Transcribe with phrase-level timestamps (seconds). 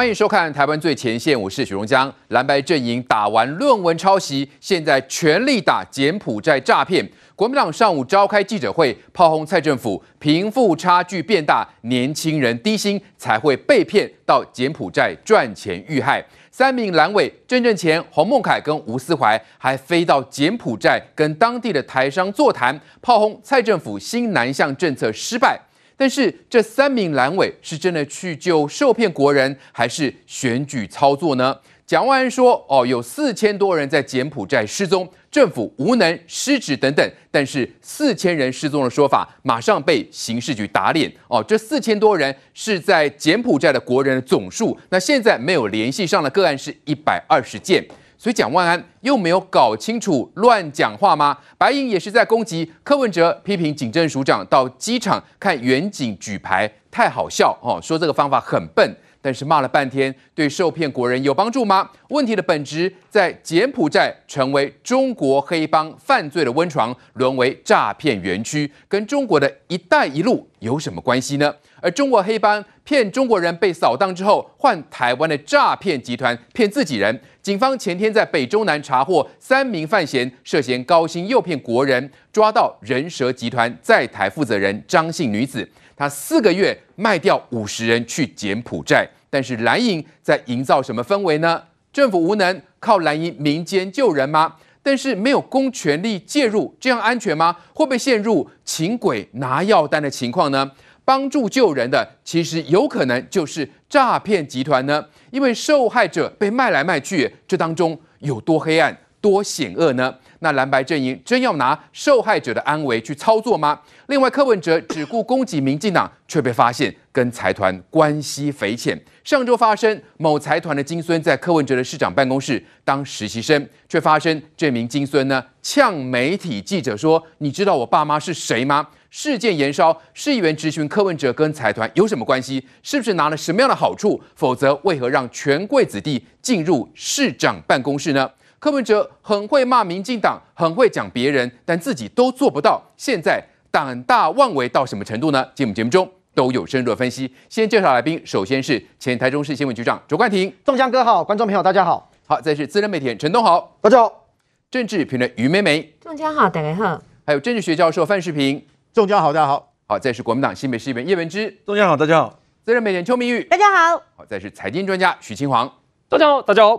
[0.00, 2.10] 欢迎收看《台湾最前线》，我是许荣江。
[2.28, 7.06] 蓝白阵营打完论文抄袭，现在全力打柬埔寨诈骗。
[7.36, 16.24] 国民党上午召开记者会，炮轰蔡政府，贫富差距变大，年轻人低薪才会被骗到柬埔寨赚钱遇害。
[16.50, 25.60] 三名蓝委郑正前、洪孟凯跟吴思怀还飞到柬埔寨跟当地的台商座谈，炮轰蔡政府新南向政策失败。
[26.00, 31.54] 但是这三名蓝委是真的去救受骗国人，还是选举操作呢？
[31.84, 41.12] 蒋万安说：“哦，有四千多人在柬埔寨失踪，政府无能、失职等等。”但是四千人失踪的说法马上被刑事局打脸。
[41.28, 47.86] 哦，这四千多人是在柬埔寨的国人的总数，那现在没有联系上的个案是一百二十件。
[48.20, 51.38] 所以蒋万安又没有搞清楚，乱讲话吗？
[51.56, 58.94] 白银也是在攻击柯文哲，批评警政署长到机场看远景举牌太好笑哦，说这个方法很笨。
[59.22, 61.90] 但是骂了半天，对受骗国人有帮助吗？
[62.08, 71.54] 问题的本质在柬埔寨成为中国黑帮犯罪的温床，沦为诈骗园区，跟中国的一带一路有什么关系呢？
[71.82, 77.20] 而中国黑帮骗中国人被扫荡之后，换台湾的诈骗集团骗自己人。
[77.50, 89.04] 警方前天在北中南查获三名犯嫌，涉嫌高薪诱骗国人，抓到人蛇集团在台负责人张姓女子，她四个月卖掉五十人去柬埔寨。
[89.28, 91.60] 但是蓝营在营造什么氛围呢？
[91.92, 94.54] 政府无能，靠蓝营民间救人吗？
[94.80, 97.56] 但是没有公权力介入，这样安全吗？
[97.74, 100.70] 会不会陷入请鬼拿药单的情况呢？
[101.10, 105.04] 帮助救人的，其实有可能就是诈骗集团呢？
[105.32, 110.14] 因为受害者被卖来卖去，这当中有多黑暗、多险恶呢？
[110.38, 113.80] 那蓝白阵营真要拿受害者的安危去操作吗？
[114.06, 118.96] 另外，柯文哲只顾攻击民进党，却被发现跟财团关系匪浅。
[119.24, 132.64] 上周发生某财团的金孙在柯文哲的市长办公室当实习生，却发生这名金孙呢呛媒体记者说：“你知道我爸妈是谁吗？”事件延烧，市议员质询柯文哲跟财团有什么关系？
[132.82, 134.20] 是不是拿了什么样的好处？
[134.36, 138.30] 否则为何让权贵子弟进入市长办公室呢？
[138.60, 142.80] 柯文哲很会骂民进党，很会讲别人，但自己都做不到。
[142.96, 145.44] 现在胆大妄为到什么程度呢？
[145.54, 147.34] 节目节目中都有深入的分析。
[147.48, 152.08] 先介绍来宾，首先是前台中市新闻局长卓冠廷，仲江哥好，观众朋友大家好。
[152.28, 154.28] 好，再是资深媒体人陈东豪，大家好。
[154.70, 157.02] 政治评论于美美，仲江好，大家好。
[157.26, 158.64] 还有政治学教授范世平。
[158.92, 159.72] 仲江好，大家好。
[159.86, 161.48] 好，再是国民党新北市议员叶文之。
[161.64, 162.40] 仲江好，大家好。
[162.64, 164.02] 资深媒体人邱明玉，大家好。
[164.16, 165.72] 好，再是财经专家许清煌。
[166.08, 166.76] 大家好，大家好。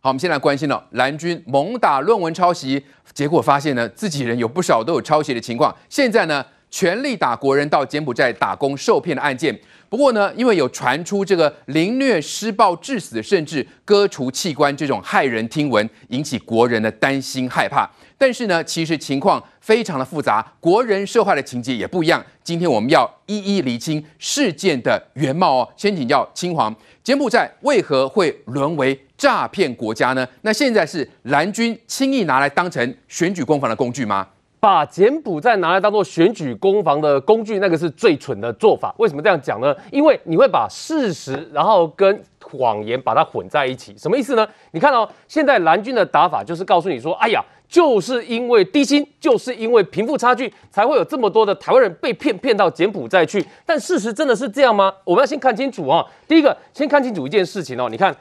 [0.00, 5.74] 好，我们先来关心了蓝军猛打论文抄袭，结果发现呢，自己人有不少都有抄袭的情况。
[5.88, 9.58] 现在呢，全力打国人到柬埔寨打工受骗的案件。
[9.88, 17.88] 不过呢，因为有传出这个凌虐、施暴致死，甚至割除器官这种骇人听闻，引起国人的担心害怕。
[18.18, 22.22] 但是呢，其实情况非常的复杂，国人受害的情节也不一样。
[22.44, 25.68] 今天我们要一一厘清事件的原貌哦。
[25.74, 30.28] 先请教青黄，柬埔寨为何会沦为诈骗国家呢？
[30.42, 34.26] 那现在是蓝军轻易拿来当成选举攻防的工具吗？
[34.60, 38.94] 把柬埔寨拿来当做选举攻防的工具，那个是最蠢的做法。
[38.98, 39.74] 为什么这样讲呢？
[39.90, 43.94] 因为你会把事实然后跟谎言把它混在一起。
[43.96, 44.46] 什么意思呢？
[44.72, 47.44] 你看哦，现在蓝军的打法就是告诉你说，哎呀。
[47.68, 53.44] 就是因为低薪，就是因为贫富差距，才会有这么多的台湾人被骗骗到柬埔寨去。
[53.66, 54.90] 但事实真的是这样吗？
[55.04, 56.02] 我们要先看清楚啊。
[56.26, 57.86] 第一个，先看清楚一件事情哦。
[57.90, 58.16] 你看，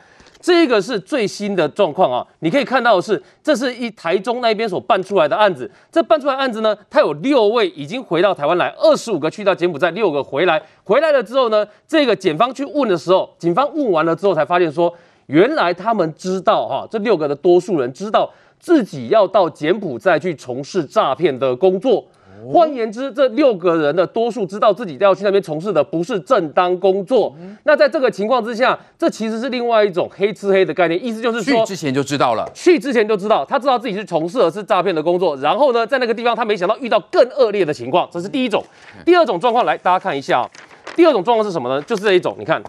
[0.47, 2.25] 这个是最新的状况啊。
[2.39, 5.69] 你可以看到的是，这是一台中那边所办出来的案子。
[5.91, 10.61] 这办出来案子呢，它有六位已经回到台湾来，二十五个去到柬埔寨，六个回来。
[10.85, 14.93] 回来了之后呢，这个检方去问的时候，警方问完了之后才发现说，
[15.25, 18.31] 原来他们知道哈，这六个的多数人知道。
[18.59, 22.03] 自己要到柬埔寨去从事诈骗的工作，
[22.51, 27.35] 换言之，这六个人的多数知道自己要去那边从事的不是正当工作。
[27.63, 38.63] 那在这个情况之下，这其实是另外一种黑吃黑的概念，意思就是说，去之前就知道了，去之前就知道，他知道自己是从事的是诈骗的工作，然后呢，在那个地方他没想到遇到更恶劣的情况，这是第一种。
[39.05, 40.47] 第二种状况，来大家看一下，
[40.95, 41.81] 第二种状况是什么呢？
[41.83, 42.61] 就是这一种，你看。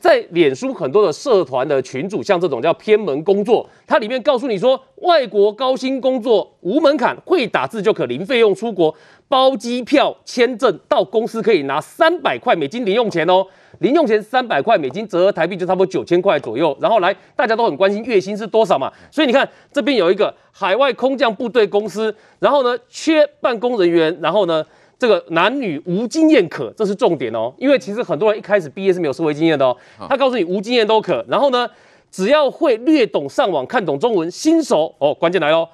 [0.00, 8.94] 在脸书很多的社团的群组，像这种叫偏门工作，它里面告诉你说，外国高薪工作无门槛，会打字就可零费用出国，
[9.28, 13.46] 包机票、签证，到公司可以拿三百块美金零用钱哦，
[13.80, 16.74] 零用钱三百块美金折合台币就差不多九千块左右。
[16.80, 24.64] 然后来，大家都很关心月薪是多少嘛，所以你看这边有一个海外空降部队公司，然后呢缺办公人员，然后呢。
[25.00, 27.50] 这个男女无经验可，这是重点哦。
[27.56, 29.74] 因为其实很多人一开始毕业是没有社会经验的哦。
[30.06, 31.66] 他告诉你无经验都可，然后呢，
[32.10, 35.66] 只要会略懂上网看懂中文，新手哦，关键来喽，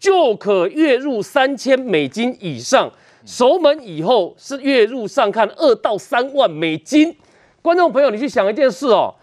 [0.00, 2.90] 就可月入三千美金以上。
[3.24, 7.16] 熟门以后是月入上看二到三万美金。
[7.62, 9.14] 观众朋友，你去想一件事哦，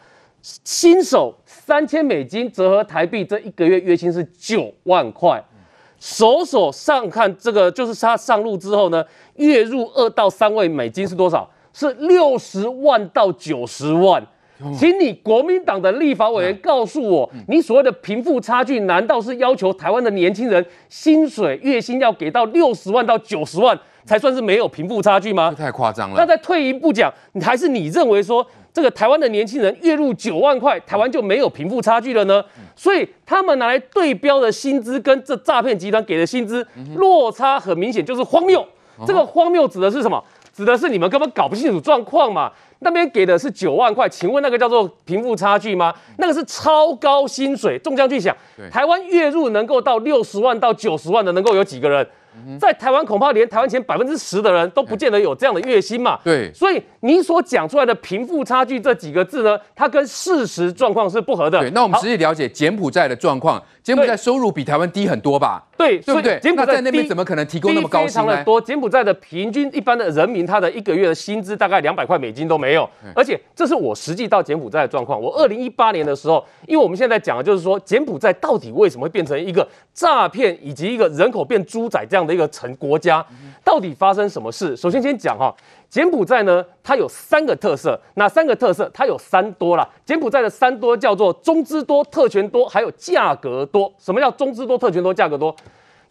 [0.42, 5.44] 新手三千美金折合台币，这一个月月薪是九万块。
[6.00, 9.04] 手手上看这个，就是他上路之后呢，
[9.36, 11.50] 月入二到三位美金是多少？
[11.74, 14.26] 是六十万到九十万。
[14.78, 25.56] 请你国民党的立法委员告诉我，你所谓的贫富差距，难道是要求台湾的年轻人薪水月薪要给到六十万到九十万才算是没有贫富差距吗？
[25.58, 26.16] 太夸张了。
[26.18, 28.46] 那再退一步讲，你还是你认为说？
[28.80, 32.42] 这个台湾的年轻人月入九万块，台湾就没有贫富差距了呢？
[32.78, 36.66] 所以他们拿来对标的薪资跟这诈骗集团给的薪资
[36.96, 38.66] 落差很明显，就是荒谬。
[39.06, 40.24] 这个荒谬指的是什么？
[40.54, 42.50] 指的是你们根本搞不清楚状况嘛。
[42.80, 45.94] 那边给的是九万块，请问那个叫做贫富差距吗？
[46.18, 47.78] 那个是超高薪水。
[47.80, 48.34] 众将去想，
[48.72, 52.08] 台湾月入能够到六十万到九十万的，能够有几个人？
[52.60, 56.20] 在台湾恐怕连台湾前百分之十的人都不见得有这样的月薪嘛。
[56.24, 61.60] 对，所以你所讲出来的贫富差距这几个字呢，它跟事实状况是不合的。
[61.60, 65.66] 对，那我们实际了解柬埔寨的状况，柬埔寨收入比台湾低很多吧？
[65.76, 66.40] 对，对不对？
[66.40, 68.10] 柬埔寨在那边怎么可能提供那么高薪呢？
[68.10, 72.88] 非常的多，柬埔寨的平均一般的人民，他的一个月的薪资大概两百块美金都没有。
[73.16, 75.20] 而且这是我实际到柬埔寨的状况。
[75.20, 83.10] 我二零一八年的时候，因为我们现在讲的就是说，柬埔寨到底为什么会变成一个诈骗以及一个人口变猪仔这样的一个成国家？
[83.10, 83.26] 家
[83.64, 84.78] 到底发生什么事？
[84.78, 85.52] 首先先讲哈，
[85.90, 88.90] 柬埔寨呢，它有三个特色，哪三个特色？
[88.94, 89.90] 它有三多啦。
[90.06, 93.92] 柬埔寨的三多叫做中资多、特权多，还有价格多。
[93.98, 95.56] 什么叫中资多、特权多、价格多？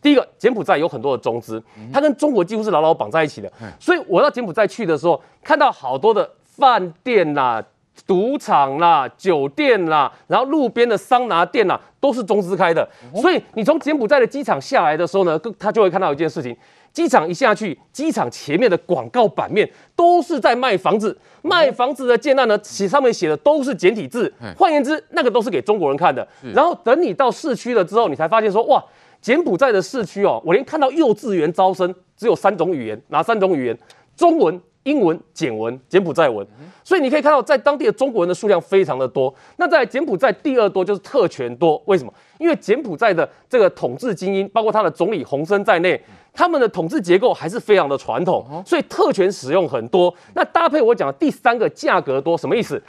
[0.03, 3.51] 第一个，柬埔寨有很多的中资，它跟中国几乎是牢牢绑在一起的。
[3.79, 7.63] 所以我到柬埔寨去的时候，看到好多的饭店啦、
[8.05, 12.89] 赌场啦、酒店啦，然后路边的桑拿店啦，都是中资开的。
[13.15, 16.57] 所以你从柬埔寨的机场下来的时候呢，他就会看到一件事情。
[16.93, 24.33] 机场一下去，机场前面的广告版面都是在卖房子，卖房子的建案呢，写上面写的都是简体字。
[24.57, 26.27] 换言之，那个都是给中国人看的。
[26.55, 28.85] 然后等你到市区了之后，你才发现说，哇，
[29.21, 33.79] 柬埔寨的市区哦，我连看到幼稚园招生只有三种语言，哪三种语言？
[34.17, 34.61] 中文。
[34.89, 36.47] 英文、柬文、柬埔寨文，
[36.83, 39.33] 所以你可以看到，在当地的中国人的数量非常的多。
[39.57, 42.13] 那在柬埔寨第二多就是特权多，为什么？
[42.39, 46.01] 因为柬埔寨的这个统治精英，包括他的总理洪森在内，
[46.33, 50.13] 他们的统治结构还是非常的传统，所以特权使用很多。
[50.35, 52.83] 那搭配我讲的第三个价格多，什么意思？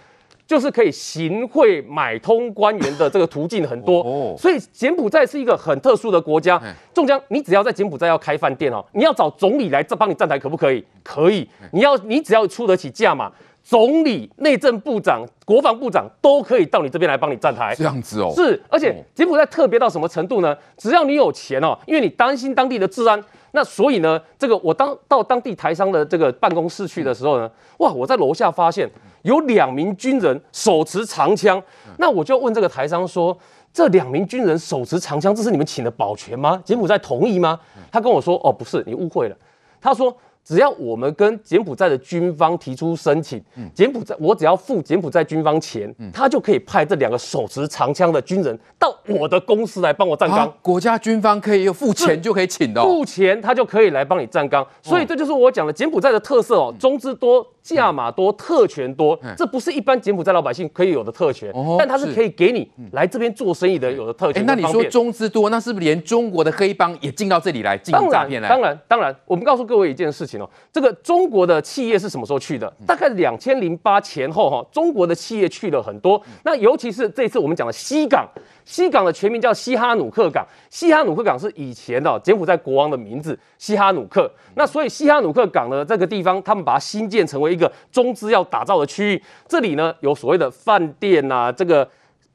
[0.50, 6.60] 就是可以行贿买通官员的这个途径很多，所以柬埔寨是一个很特殊的国家。
[6.92, 10.84] 中江，你只要在柬埔寨要开饭店哦，你要找总理来这帮你站台，可不可以？
[11.04, 11.48] 可以。
[11.72, 13.32] 你要你只要出得起价嘛，
[13.62, 17.76] 总理、内政部长、国防部长都可以到你这边来帮你站台。
[17.76, 18.34] 这样子哦。
[18.36, 20.58] 是，而且柬埔寨特别到什么程度呢？
[20.80, 27.50] 只要你有钱哦，因为你担心当地的治安，那所以呢，这个我当到当地台商的这个办公室去的时候呢，
[27.80, 28.90] 哇，我在楼下发现。
[29.24, 31.62] 有两名军人手持长枪，
[31.98, 33.38] 那我就问这个台商说
[33.74, 36.62] ：“这两名军人手持长枪，这是你们请的保全吗？
[36.64, 37.60] 柬埔寨同意吗？”
[37.92, 39.36] 他跟我说：“哦，不是，你误会了。”
[39.82, 40.16] 他说。
[40.50, 43.40] 只要我们跟柬埔寨的军方提出申请，
[43.72, 50.40] 柬埔寨我只要付柬埔寨军方钱，他就可以派这两个手持长枪的军人到我的公司来帮我站岗。
[50.40, 54.66] 啊，国家军方可以有付钱就可以请的，付钱他就可以来帮你站岗。
[54.82, 64.46] 所以这就是我讲的柬埔寨的特色哦，中资多、价码多、特权多，这不是一般柬埔寨老百姓可以有的特权，但它是可以给你来这边做生意的有的特权。
[64.46, 68.50] 那你说中资多，那是不是连中国的黑帮也进到这里来进行诈骗来？
[68.50, 70.50] 当然，当然，我们告诉各位一件事情哦。
[70.72, 72.72] 这个中国的企业是什么时候去的？
[72.86, 76.22] 大概两千零八前后哈，中国的企业去了很多。
[76.44, 78.28] 那尤其是这次我们讲的西港，
[78.70, 80.46] 西港的全名叫西哈努克港。
[80.70, 84.32] 西哈努克港是以前的柬埔寨国王的名字，西哈努克。
[84.54, 89.24] 那所以西哈努克港呢，这个地方他们把它新建成为一个中资要打造的区域。
[89.48, 91.90] 这里呢有所谓的饭店呐、啊，这个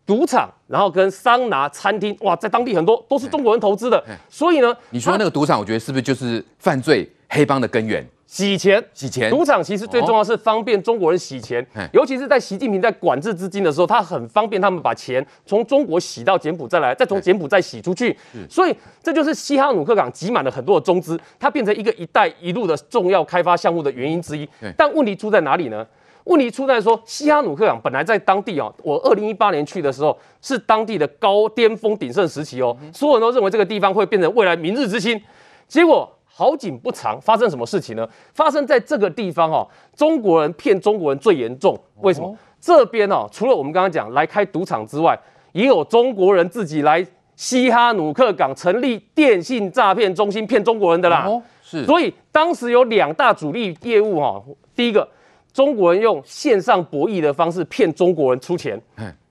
[0.05, 4.05] 赌场，然后跟桑拿、餐厅，哇，在当地很多都是中国人投资的。
[4.29, 7.09] 所以呢，你说那个赌场，我觉得是不是就是犯罪？
[7.31, 9.31] 黑帮的根源，洗钱，洗钱。
[9.31, 18.19] 赌场其实最重要是方便中国人洗钱，哦、尤其是在习近平在管制资金的时候，他很方便他们把钱从中国洗到柬埔寨来，再从柬埔寨洗出去。
[18.50, 24.49] 所以这就是西哈努克港挤满了很多的中资，它变成一个“一带一路”的重要开发项目的原因之一。
[24.76, 25.87] 但问题出在哪里呢？
[26.25, 35.23] 问题出在说，西哈努克港本来在当地哦，我二零一八年去的时候是当地的高巅峰鼎盛时期哦，所有人都认为这个地方会变成未来明日之星，
[35.69, 36.11] 结果。
[36.37, 38.05] 好景不长，发生什么事情呢？
[38.33, 39.64] 发生在这个地方哦，
[39.95, 41.79] 中国人骗中国人最严重。
[42.00, 42.26] 为什么？
[42.26, 45.17] 哦、这边哦，除了我们刚刚讲来开赌场之外，
[45.53, 51.25] 也有中国人自己来西哈努克港成立电信诈骗中心骗中国人的啦。
[51.29, 51.85] 哦、是。
[51.85, 55.09] 所以当时有两大主力业务哈、哦，第一个，
[55.53, 58.81] 中国人用线上博弈的方式骗中国人出钱。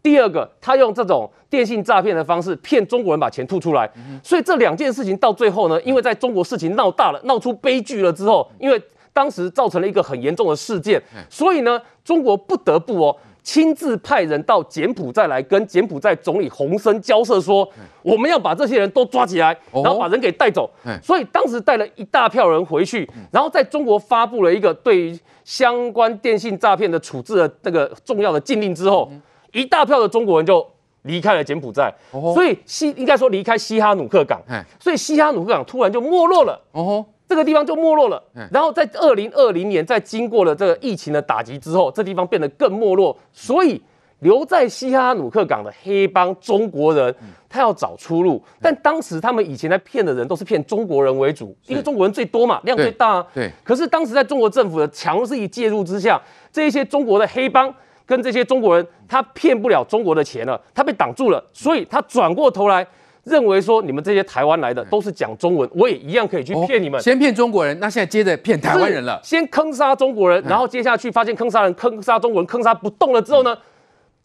[0.03, 3.89] 第二个，他用这种电信诈骗的方式骗中国人把钱吐出来，
[4.21, 8.79] 所以这两件事情到最后呢，因为在中国事情闹大了，闹出悲剧了之后，因为
[9.13, 17.65] 当时造成了一个很严重的事件，所以呢，中国不得不哦亲自派人到柬埔寨来跟柬埔寨总理洪森交涉，说
[18.01, 20.69] 我们要把这些人都抓起来，然后把人给带走。
[21.01, 29.09] 所以当时带了一大票人回去，然后在中国发布了一个对于相关电信诈骗的处置的这个重要的禁令之后。
[29.53, 30.65] 一大票的中国人就
[31.03, 31.93] 离开了柬埔寨，
[32.33, 34.41] 所以西应该说离开西哈努克港，
[34.79, 38.21] 所以西哈努克港突然就没落了，哦这个地方就没落了。
[38.51, 43.81] 然后在二零二零年，在经过了这个疫情的打击之后，这地方变得更没落，所以
[44.19, 47.13] 留在西哈努克港的黑帮中国人，
[47.49, 48.41] 他要找出路。
[48.61, 53.27] 但当时他们以前在骗的人都是骗中国人为主，因为中国人最多嘛，量最大啊。
[53.33, 53.51] 对。
[53.63, 57.73] 可是当时在中国政府的强势介入之下，这一些中国的黑帮。
[58.05, 62.85] 跟这些中国人，他骗不了中国的钱了，他被挡住了，所以他转过头来
[63.23, 67.01] 认为说，你们这些台湾来的都是讲中文，我也一样可以去骗你们。
[67.01, 69.19] 先骗中国人，那现在接着骗台湾人了。
[69.23, 73.57] 先坑杀中国人，然后接下去发现坑杀人、坑杀中国人、坑杀不动了之后呢，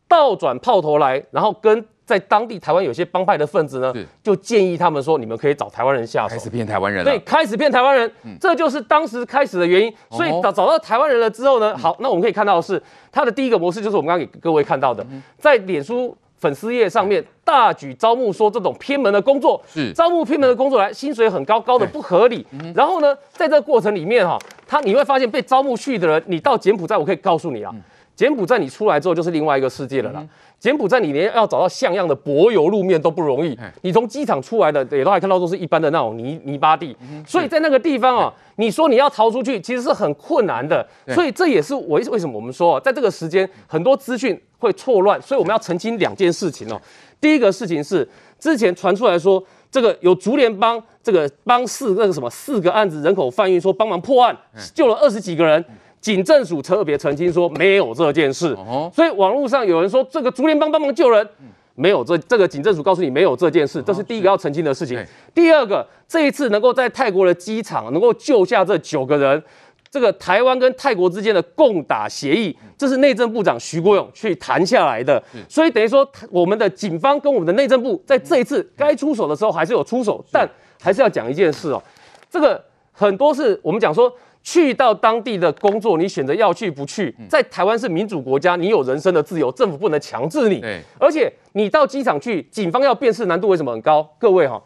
[0.06, 1.84] 倒转炮头来，然后跟。
[2.08, 7.10] 在当地台湾有些帮派的分子呢，就建议他们说，你们可以找台湾人下手，开始骗台湾人了。
[7.10, 8.10] 对，开始骗台湾人，
[8.40, 9.92] 这就是当时开始的原因。
[10.10, 19.92] 所以找找到台湾人了之后呢，好，那我们可以看到的是他的第一个模式，就是我们刚刚给各位看到的，在脸书粉丝页上面大举招募，说这种偏门的工作，是。
[19.92, 22.46] 招募偏门的工作来，薪水很高，高的不合理。
[22.74, 27.70] 然后呢，在这个过程里面哈，他你会发现被招募去的人，你到柬埔寨，我可以告诉你啊，
[28.18, 30.26] 柬埔寨你出来之后就是另外一个世界了啦。
[30.58, 33.56] 柬埔寨，你连要找到像样的柏油路面都不容易。
[33.82, 36.96] 你从机场出来的，也都还看到都是一般的那种泥泥巴地。
[37.24, 40.84] 所以在那个地方啊，你说你要逃出去，其实是很困难的。
[41.14, 46.80] 所以这也是为为什么我们说，在这个时间很多资讯会错乱，所以我们要澄清两件事情哦。
[47.20, 48.08] 第一个事情是，
[48.40, 54.36] 之前传出来说，这个有竹联帮这个帮四那个什么四个案子人口贩运，说帮忙破案，
[54.74, 55.64] 救了二十几个人。
[56.00, 58.56] 警政署特别澄清说没有这件事，
[58.94, 61.28] 所以网络上有人说这个竹联帮帮忙救人，
[61.74, 64.98] 没有这这个警政署告诉你没有这件事，这是第一个要澄清的事情。
[65.34, 69.42] 第二个，这一次能够在泰国的机场能够救下这九个人，
[69.90, 80.48] 这个台湾跟泰国之间的共打协议，这是内政部长徐国勇去谈下来的，所以等于说我们的警方跟我们的内政部在这一次该出手的时候还是有出手，但
[80.80, 81.82] 还是要讲一件事哦，
[82.30, 84.12] 这个很多是我们讲说。
[84.42, 87.14] 去到当地的工作，你选择要去不去？
[87.28, 90.64] 在台湾是民主国家，你有人身的自由，政府不能强制你。
[90.98, 94.08] 而且你到机场去，警方要辨识难度为什么很高？
[94.18, 94.62] 各位哈，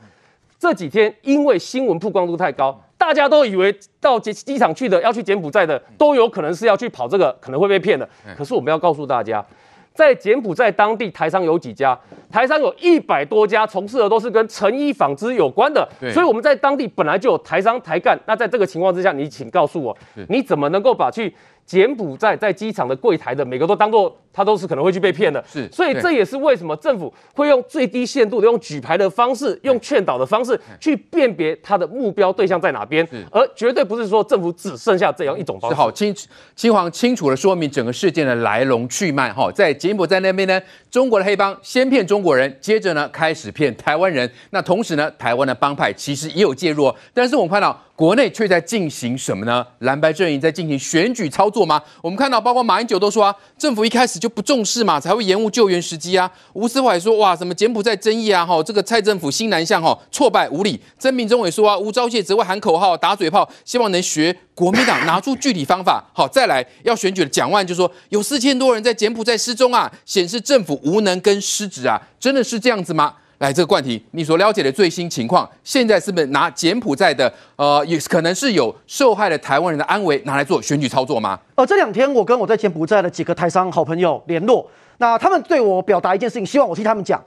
[0.58, 8.08] 这几天因为新闻曝光度太高，大家都以为到机机场去的要去柬埔寨的，都有可能是要去跑这个，可能会被骗的。
[8.36, 9.44] 可是我们要告诉大家。
[9.94, 11.98] 在柬埔寨当地台商有几家？
[12.30, 15.86] 台商有一百多家，从事的都是跟成衣纺织有关的。
[16.12, 18.18] 所以我们在当地本来就有台商台干。
[18.26, 19.96] 那在这个情况之下，你请告诉我，
[20.28, 21.34] 你怎么能够把去
[21.64, 24.16] 柬埔寨在机场的柜台的每个都当做？
[24.34, 35.74] 他都是可能会去被骗的，是，所以这也是为什么政府会用最低限度的用举牌的方式，用劝导的方式去辨别他的目标对象在哪边，而绝对不是说政府只剩下这样一种方式。
[35.76, 36.16] 好，清
[36.56, 39.30] 清黄清楚的说明整个事件的来龙去脉。
[39.30, 40.58] 哈，在柬埔寨那边呢，
[40.90, 44.30] 中国的黑帮先骗中国人，接着呢开始骗台湾人。
[44.48, 49.64] 那同时呢，台湾的帮派其实也有介入，但是我们看到国内却在进行什么呢？
[49.78, 51.80] 蓝白阵营在进行选举操作吗？
[52.02, 54.18] 我们看到包括马英九都说啊，政府一开始。
[54.18, 56.28] 就不重视嘛，才会延误救援时机啊。
[56.52, 60.80] 吴斯怀说，哇，什么柬埔寨争议啊，哈，这个蔡政府新南向哈挫败无理。
[60.98, 66.04] 曾铭忠也说啊，吴钊燮只会喊口号打嘴炮，希望能学国民党拿出具体方法。
[66.12, 73.14] 好，再来要选举的蒋万就说有四千多人在柬埔寨失踪啊，显示政府无能跟失职啊，真的是这样子吗？
[73.42, 81.36] 来，这个冠廷，你所了解的最新情况，现在是不是拿柬埔寨的，呃，也可能是有受害的台湾人的安危拿来做选举操作吗？
[81.56, 84.64] 呃，这两天我跟我在柬埔寨的几个台商好朋友联络，
[84.98, 87.20] 那他们对我表达一件事情，希望我替他们讲。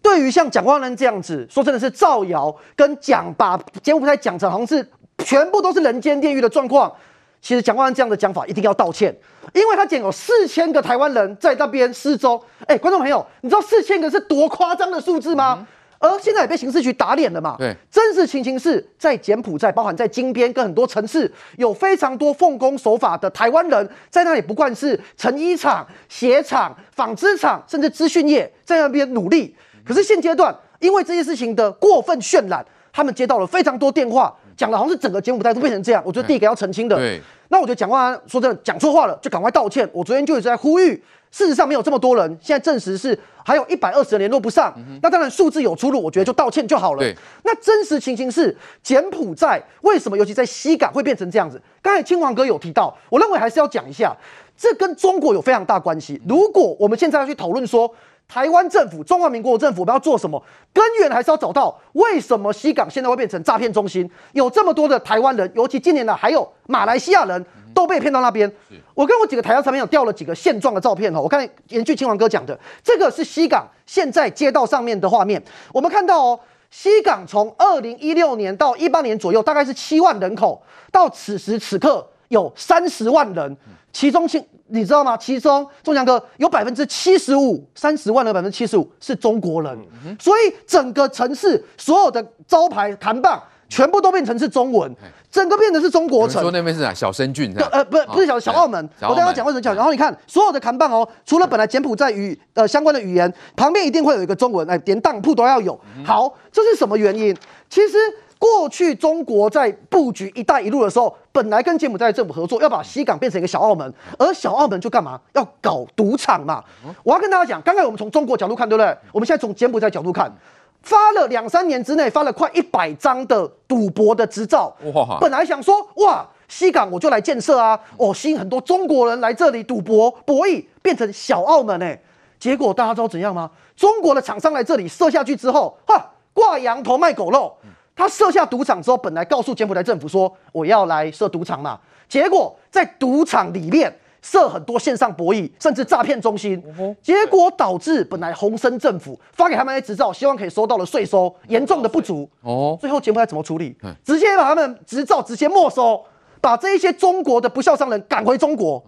[0.00, 4.88] 对于像蒋万安这样子，说真的是造谣跟讲，把柬埔寨讲成好像是
[5.24, 6.92] 全部都是人间炼狱的状况。
[7.40, 9.14] 其实蒋万安这样的讲法一定要道歉，
[9.54, 12.40] 因为他讲有四千个台湾人在那边失踪。
[12.66, 15.66] 哎，观众朋友，你知道四千个是多夸张的数字吗？
[15.98, 17.56] 而现在也被刑事局打脸了嘛？
[17.58, 29.54] 对，真实情形是在柬埔寨，包含在金边跟很多城市，有非常多奉公守法的台湾人在那里，不管是成衣厂、鞋厂、纺织厂，甚至资讯业，在那边努力。
[29.84, 36.02] 可是现阶段，因为这些事情的过分渲染，他们接到了非常多电话，讲的好像是整个柬埔寨都变成这样。
[36.04, 39.88] 我觉得第一个要澄清的，对，那我觉得蒋万安说真的讲错话了，就赶快道歉。
[39.90, 41.02] 我昨天就一直在呼吁。
[41.30, 44.74] 事实上没有这么多人，现在证实是还有一百二十人联络不上。
[44.76, 46.98] 嗯、那当然数字有出入，我觉得就道歉就好了。
[46.98, 51.62] 对，那真实情形是柬埔寨为什么尤其在西港会变成这样子？
[51.80, 54.14] 刚才嶔煌哥有提到，我认为还是要讲一下，
[54.56, 56.20] 这跟中国有非常大关系。
[56.28, 57.90] 如果我们现在要去讨论说，
[58.30, 60.40] 台湾政府、中华民国政府我们要做什么，
[60.72, 64.08] 根源还是要找到为什么西港现在会变成诈骗中心？
[64.32, 67.44] 有这么多的台湾人，尤其近年来还有马来西亚人。
[67.72, 68.50] 都被骗到那边。
[68.94, 75.40] 我跟我几个台商朋友调了几个现状的照片哈，我看延续嶔煌哥讲的，这个是西港现在街道上面的画面。
[75.72, 76.40] 我们看到哦，
[76.72, 80.60] 西港从二零一六年到一八年左右，大概是七万人口，
[80.90, 83.56] 到此时此刻有三十万人，
[83.92, 85.16] 其中其你知道吗？
[85.16, 89.78] 其中中祥哥有百分之七十五，三十万的百分之七十五是中国人，
[90.18, 93.40] 所以整个城市所有的招牌看板。
[93.72, 94.92] 全部都变成是中文，
[95.30, 96.42] 整个变成是中国城。
[96.42, 96.92] 说那边是哪？
[96.92, 97.54] 小生郡？
[97.70, 98.90] 呃，不是，不是小小澳门。
[99.00, 99.72] 我刚刚讲为什么讲。
[99.76, 105.80] 然后你看所有的看板哦，除了本来柬埔寨语呃相关的语言，旁边一定会有一个中文，哎，连当铺都要有。
[106.04, 107.32] 好，这是什么原因？
[107.68, 107.96] 其实
[108.40, 115.20] 过去中国在布局“一带一路”的时候，本来跟柬埔寨政府合作，要把西港变成一个小澳门，而小澳门就干嘛？
[115.34, 116.64] 要搞赌场嘛。
[117.04, 118.96] 我要跟大家讲，刚才我们从中国角度看，对不对？
[119.12, 120.34] 我们现在从柬埔寨角度看。
[120.82, 125.18] 发了两三年之内发了快一百张的赌博的执照，哇！
[125.20, 132.00] 本来想说哇，西港我就来建设啊，哦，吸引很多中国人来这里赌博博弈，变成小澳门哎，
[132.38, 133.50] 结果大家知道怎样吗？
[133.76, 137.54] 中国的厂商来这里设下去之后，哈，挂羊头卖狗肉。
[137.94, 141.78] 他设下赌场之后，本来告诉柬埔寨政府说我要来设赌场嘛，
[142.08, 143.94] 结果在赌场里面。
[144.22, 146.62] 设很多线上博弈，甚至诈骗中心，
[147.00, 152.28] 结果导致本来洪森政府发给他们的执照，希望可以收到的税收严重的不足。
[152.42, 153.74] 哦，最后柬埔寨怎么处理？
[154.04, 156.04] 直接把他们执照直接没收，
[156.38, 158.84] 把这一些中国的不孝商人赶回中国。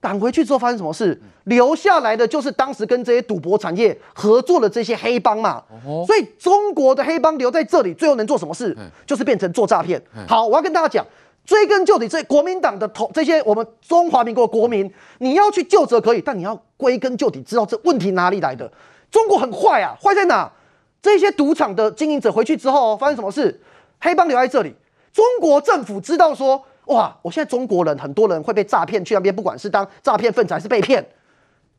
[0.00, 1.20] 赶回去之后发生什么事？
[1.44, 5.62] 留下来的就是当时跟这些赌博产业合作的这些黑帮嘛。
[6.06, 8.76] 所以中国的黑帮留在这里，最后能做什么事？
[9.06, 10.02] 就是变成做诈骗。
[10.26, 11.06] 好，我要跟大家讲。
[11.44, 18.70] 追根究底，这国民党的头，这些我们中华民国国民，你要去救责可以，但你要归根究底，知道这问题哪里来的。
[19.10, 20.52] 中国很坏啊，坏在哪？
[21.00, 23.58] 这些赌场的经营者回去之后，发生什么事？
[23.98, 24.74] 黑帮留在这里，
[25.10, 31.04] 中国政府知道说，哇，我现在中国人很多人会被诈骗去那边，不管是当诈骗分子还是被骗。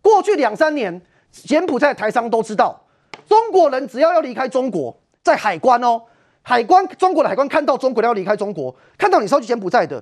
[0.01, 2.79] 过去两三年，柬埔寨台商都知道，
[3.27, 6.01] 中国人只要要离开中国，在海关哦。
[6.41, 10.01] 海关，中国的海关看到中国人要离开中国，看到你是要去柬埔寨的，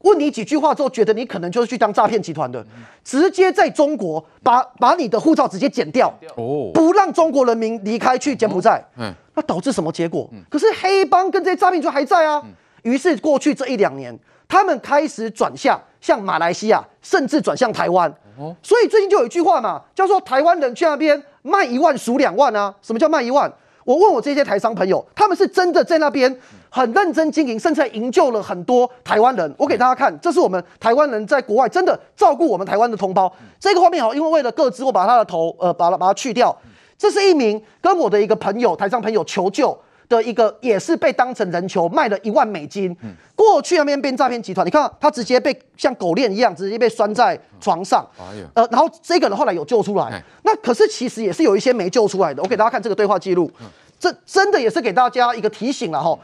[0.00, 2.64] 问你几句话之后，觉得你可能就是去当诈骗集团的，
[3.02, 10.30] 直接在中国把把你的护照直接剪掉，哦，不让中国人民离开去柬埔寨，嗯，那导致什么结果？
[10.48, 12.40] 可是黑帮跟这些诈骗就还在啊，
[12.82, 14.16] 于是过去这一两年，
[14.50, 23.50] 他们开始转向向马来西亚，甚至转向台湾，哦，所以最近就有一句话嘛，叫做台湾人去那边卖一万赎两万啊，什么叫卖一万？
[23.84, 26.36] 我问我这些台商朋友，他们是真的在那边
[26.68, 29.54] 很认真经营，甚至还营救了很多台湾人。
[29.56, 33.32] 我给大家看，这是我们台湾人在国外真的照顾我们台湾的同胞。
[33.58, 36.56] 这个画面好，因为为了个资，我把他的头呃，把它把它去掉。
[36.98, 39.76] 这是一名跟我的一个朋友，台商朋友求救
[40.10, 42.94] 的一个，也是被当成人球卖了一万美金。
[43.34, 48.06] 过去那边变诈骗集团，你看他直接被像狗链一样，直接被拴在床上。
[48.18, 52.42] 哎呃，然后这个人后来有救出来，那可是其实也是有一些没救出来的。
[52.42, 53.50] 我给大家看这个对话记录。
[53.98, 56.18] 这真的也是给大家一个提醒了哈，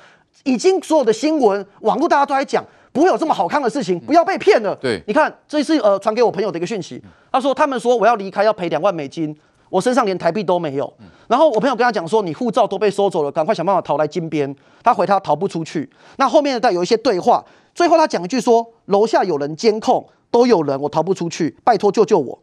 [0.44, 4.74] 已经所有的新闻网络大家都在讲，不会有这么好看的事情，不要被骗了。
[4.76, 9.36] 对，你看这是呃传给我朋友的一个讯息，他说他们说我要离开要赔两万美金，
[9.68, 10.92] 我身上连台币都没有。
[11.28, 14.54] 然后我朋友跟他讲说，你护照都被收走了，赶快想办法逃来金边。
[14.82, 15.88] 他回他逃不出去。
[16.16, 22.38] 那后面呢，带有一些对话，最后他讲一句说，楼下有人监控，都有人，我逃不出去，拜托救救我。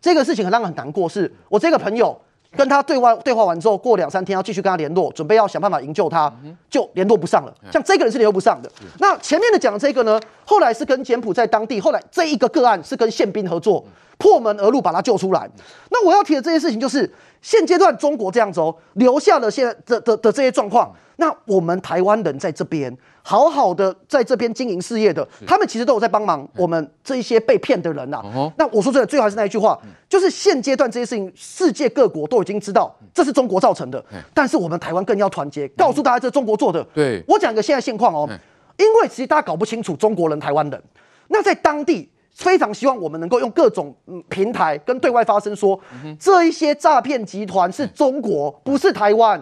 [0.00, 2.18] 这个事情很让人很难过，是我这个朋友。
[2.56, 6.32] 跟他对话对话完之后，过两三天要继续跟他联络，准备要想办法营救他，
[6.68, 7.54] 就联络不上了。
[7.72, 8.70] 像这个人是联络不上的。
[8.98, 13.84] 那前面的讲的这个呢，后来是跟柬埔寨当地，后来这一个个案是跟宪兵合作，
[14.18, 15.48] 破门而入把他救出来。
[15.90, 17.10] 那我要提的这些事情就是，
[17.40, 28.32] 现阶段中国这样子哦，留下了现在的的的这些状况，那我们台湾人在这边好好的在这边经营事业的，他们其实都有在帮忙我们这一些被骗的人呐、啊。
[28.34, 34.04] 嗯、那我说真的，最后还是那一句话，就是现阶段这些事情，世界各国都已经知道这是中国造成的，
[34.34, 36.82] 但是我们台湾更要团结，告诉大家这是中国做的。
[36.94, 38.28] 对，我讲一个现在现况哦，
[38.76, 40.82] 因为其实大家搞不清楚中国人、台湾人，
[41.28, 42.08] 那在当地。
[42.34, 43.94] 非常希望我们能够用各种
[44.30, 45.78] 平台跟对外发声，说
[46.18, 49.38] 这一些诈骗集团是中国，不是台湾。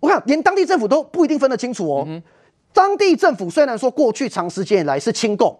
[0.00, 2.04] 我看连当地政府都不一定分得清楚哦。
[2.76, 5.58] 当地政府虽然说过去长时间以来是亲共，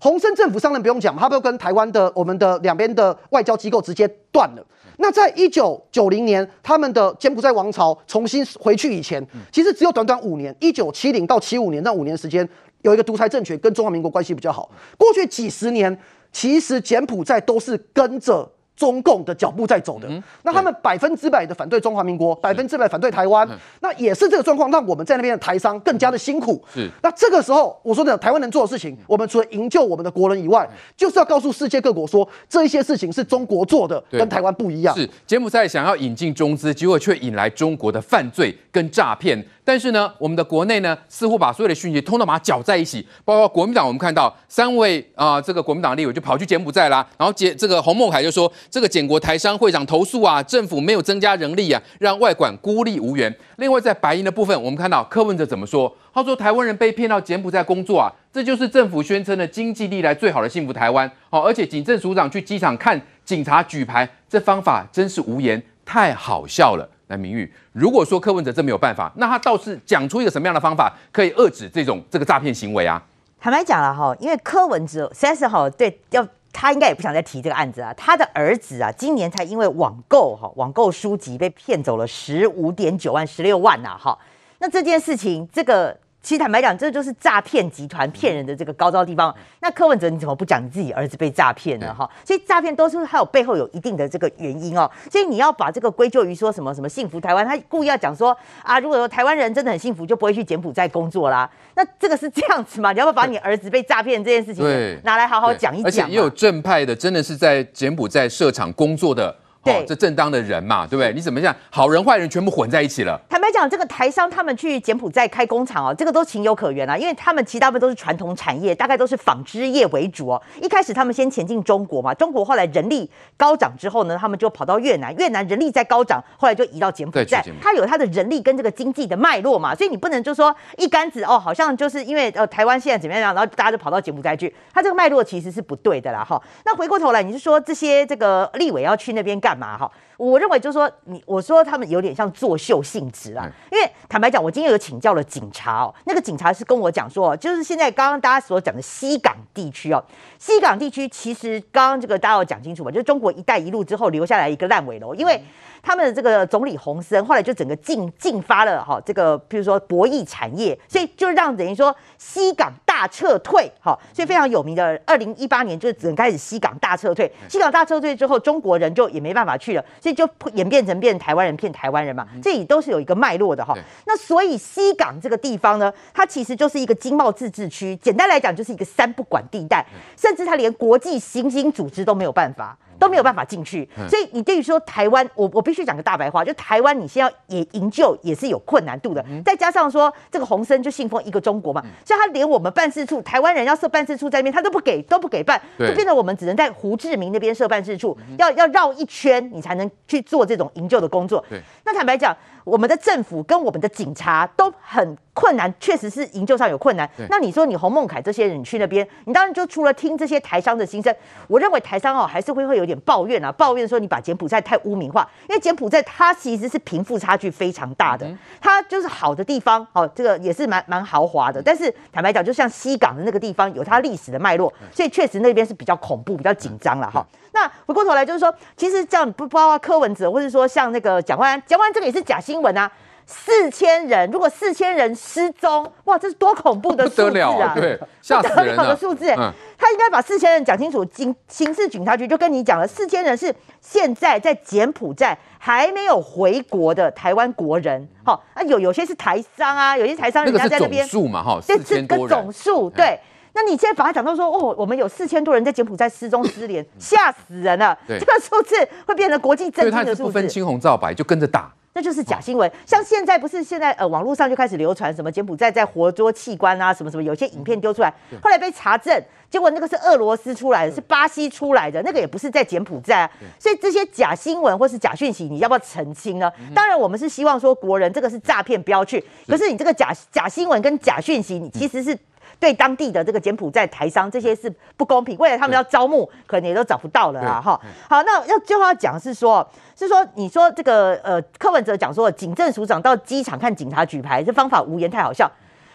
[0.00, 4.66] 洪森政府上任不用讲，他都跟台湾的我们的两边的外交机构直接断了。
[4.96, 12.46] 那在一九九零年，他们的柬埔寨王朝重新回去以前，其实只有短短五年，一九七零到七五年那五年时间。
[12.82, 15.96] 有一个独裁政权跟中华民国关系比较好，过去几十年
[16.32, 26.64] 其实柬埔寨都是跟着中共的脚步在走的，嗯、那他们百分之百的反对中华民国，百分之百反对台湾，嗯、那也是这个状况让我们在那边的台商更加的辛苦。
[26.72, 34.96] 是，那这个时候我说的台湾能做的事情，我们除了营救我们的国人以外，就是要告诉世界各国说，这一些事情是中国做的，跟台湾不一样。
[34.96, 39.44] 是，柬埔寨想要引进中资，结果却引来中国的犯罪跟诈骗。
[39.64, 53.34] 但是呢，我们的国内呢，似乎把所有的讯息通通把它搅在一起，包括国民党，我们看到三位啊、呃，这个国民党立委就跑去柬埔寨啦，然后柬这个洪孟凯就说，这个柬国台商会长投诉啊，政府没有增加人力啊，让外管孤立无援。
[53.56, 55.94] 另外在白银的部分，我们看到柯文哲怎么说？
[56.12, 61.10] 他说台湾人被骗到柬埔寨工作啊，这就是政府宣称的经济历来最好的幸福台湾。
[61.30, 66.88] 好，而且警政署长去机场看警察举牌，这方法真是无言，太好笑了。
[67.08, 73.02] 来，明玉，如果说柯文哲真没有办法，那他倒是讲出一个什么样的方法可以遏制这种这个诈骗行为啊？
[73.40, 76.26] 坦白讲了哈，因为柯文哲三十号，对，要
[76.60, 77.94] 他应该也不想再提这个案子啊。
[77.94, 84.18] 他的儿子啊，今年才因为网购哈，网购书籍被骗走了十五点九万、十六万呐哈。
[84.58, 85.96] 那这件事情，这个。
[86.20, 89.34] 其实坦白讲，这就是诈骗集团骗人的这个高招地方。
[89.60, 91.94] 那柯文哲你怎么不讲你自己儿子被诈骗呢？
[91.94, 94.90] 哈，所以诈骗都是还有背后有一定的这个原因哦。
[95.10, 101.48] 所以你要把这个归咎于说什么什么幸福台湾，他故意要讲说啊，如果说台湾人真的很幸福，就不会去柬埔寨工作啦。
[101.76, 102.92] 那这个是这样子吗？
[102.92, 105.86] 你要不要把你儿子被诈骗这件事情拿来好好讲一讲？
[105.86, 109.34] 而且也有正派的，真的是在柬埔寨设厂工作的。
[109.64, 111.12] 对，这正当的人嘛，对不对？
[111.12, 111.54] 你怎么讲？
[111.70, 113.20] 好人坏人全部混在一起了。
[113.28, 120.40] 坦白讲，这个台商他们去柬埔寨开工厂哦，这个都情有可原啊，因为他们其实大部分都是传统产业，大概都是纺织业为主哦。
[120.62, 127.44] 一开始他们先前进中国嘛，中国后来人力高涨之后呢，他们就跑到越南，越南人力在高涨，后来就移到柬埔寨。
[127.60, 136.40] 他有他的人力跟这个经济的脉络嘛，所以你不能就说一竿子哦，好像就是因为呃台湾现在怎么样，然后大家就跑到柬埔寨去，他这个脉络其实是不对的啦哈。
[136.64, 139.90] 那回过头来，你是说这些这个立委要去那边干嘛哈？
[140.16, 150.04] 我认为就是说，你我说他们有点像作秀性质啦，因为坦白讲，我今天有请教了警察哦，那个警察是跟我讲说，就是现在刚刚大家所讲的西港地区哦，
[150.38, 155.40] 西港地区其实刚刚这个大家要讲清楚嘛，就是中国一带一路之后留下来一个烂尾楼，因为。
[155.80, 163.70] 他们的这个总理洪森后来就整个禁禁发了哈，这个比如说博弈产业，所以就让等于说西港大撤退。
[163.80, 173.72] 哈，所以非常有名的二零一八年就是整个开始西港大撤退，西港大撤退之后，中国人就也没办法去了，所以就演变成变台湾人骗台湾人嘛，这里都是有一个脉络的哈。
[174.04, 182.76] 那所以西港这个地方呢，它其实就是一个经贸自治区，简单来讲就是一个三不管地带，甚至它连国际刑警组织都没有办法。
[182.98, 201.44] 都没有办法进去，所以你对于说台湾，我我必须讲个大白话，就台湾你先要也营救也是有困难度的，再加上说这个洪森就信奉一个中国嘛，所以他连我们办事处，台湾人要设办事处在那边，他都不给，都不给办，就变得我们只能在胡志明那边设办事处，要要绕一圈你才能去做这种营救的工作。
[201.84, 202.36] 那坦白讲。
[202.68, 207.08] 我们的政府跟我们的警察都很困难，确实是营救上有困难。
[207.30, 211.14] 那你说你洪孟凯这些人去那边，你当然就除了听这些台商的心声，
[211.46, 218.28] 我认为台商哦还是会会有点抱怨啊，抱怨说你把柬埔寨太污名化，因为柬埔寨它其实是贫富差距非常大的，
[218.60, 227.24] 它就是好的地方哦，这个也是蛮蛮豪华的，但是坦白讲，就像西港的那个地方有它历史的脉络，所以确实那边是比较恐怖、比较紧张了哈。
[227.60, 232.90] 那回过头来就是说，其实这样不包括柯文哲，或者说像那个蒋万安，蒋万安这个也是假新闻啊。
[233.30, 237.72] 四千人，如果四千人失踪，哇，这是多恐怖的数字啊！
[237.76, 241.04] 对，吓得了的数字，嗯、他应该把四千人讲清楚。
[241.04, 248.08] 警刑事警察局就跟你讲了，四千人是现在在柬埔寨还没有回国的台湾国人。
[248.24, 251.06] 好、嗯，啊有有些是台商啊，有些台商人家在那边。
[251.06, 252.28] 数嘛哈，四千多人。
[252.28, 253.20] 这是个总数，对。
[253.52, 257.96] 那你现在反而讲到说，哦，我们有四千多人在柬埔寨失踪失联，吓死人了。
[258.06, 260.22] 对这个数字会变成国际震惊的数字。
[260.24, 261.72] 不分青红皂白就跟着打。
[261.94, 276.52] 那就是假新闻，像现在不是现在呃网络上就开始流传什么柬埔寨在活捉器官啊，什么什么，有些影片丢出来，后来被查证，结果那个是俄罗斯出来的，是巴西出来的，那个也不是在柬埔寨啊，所以这些假新闻或是假讯息，你要不要澄清呢？
[276.72, 279.24] 当然，我们是希望说国人这个是诈骗，不要去。
[279.48, 282.16] 可是你这个假假新闻跟假讯息，你其实是。
[282.60, 285.36] 对当地的这个柬埔寨台商，这些是不公平。
[285.38, 287.60] 未来他们要招募，可能也都找不到了啊！
[287.60, 289.66] 哈，好，那要最后要讲是说，
[289.96, 295.50] 是说你说这个呃，柯文哲讲说，警政署长到机场看警察举牌，这方法无言太好笑。